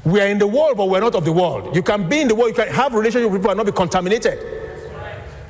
We 0.04 0.20
are 0.20 0.26
in 0.26 0.38
the 0.38 0.46
world, 0.46 0.76
but 0.76 0.90
we're 0.90 1.00
not 1.00 1.14
of 1.14 1.24
the 1.24 1.32
world. 1.32 1.74
You 1.74 1.82
can 1.82 2.10
be 2.10 2.20
in 2.20 2.28
the 2.28 2.34
world, 2.34 2.50
you 2.50 2.62
can 2.62 2.68
have 2.68 2.92
relationship 2.92 3.30
with 3.30 3.40
people 3.40 3.52
and 3.52 3.56
not 3.56 3.64
be 3.64 3.72
contaminated. 3.72 4.57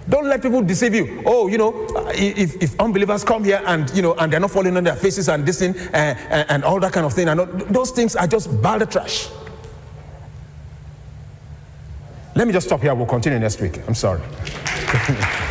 Don't 0.09 0.27
let 0.27 0.41
people 0.41 0.63
deceive 0.63 0.95
you. 0.95 1.23
Oh, 1.27 1.49
you 1.49 1.59
know, 1.59 1.87
if, 2.15 2.63
if 2.63 2.81
unbelievers 2.81 3.25
come 3.25 3.45
here 3.45 3.63
and 3.67 3.91
you 3.95 4.01
know 4.01 4.15
and 4.15 4.33
they're 4.33 4.41
not 4.41 4.51
falling 4.51 4.77
on 4.77 4.85
their 4.85 4.97
faces 4.97 5.29
and 5.29 5.45
this 5.45 5.59
thing 5.59 5.75
and, 5.93 6.19
uh, 6.19 6.23
and, 6.31 6.51
and 6.51 6.65
all 6.65 6.81
that 6.81 6.93
kind 6.93 7.05
of 7.05 7.13
thing, 7.13 7.29
and 7.29 7.41
those 7.71 7.91
things 7.91 8.17
are 8.17 8.27
just 8.27 8.63
bad 8.63 8.91
trash. 8.91 9.29
Let 12.35 12.47
me 12.47 12.53
just 12.53 12.69
stop 12.69 12.81
here. 12.81 12.95
We'll 12.95 13.07
continue 13.07 13.39
next 13.39 13.61
week. 13.61 13.81
I'm 13.87 13.95
sorry. 13.95 14.23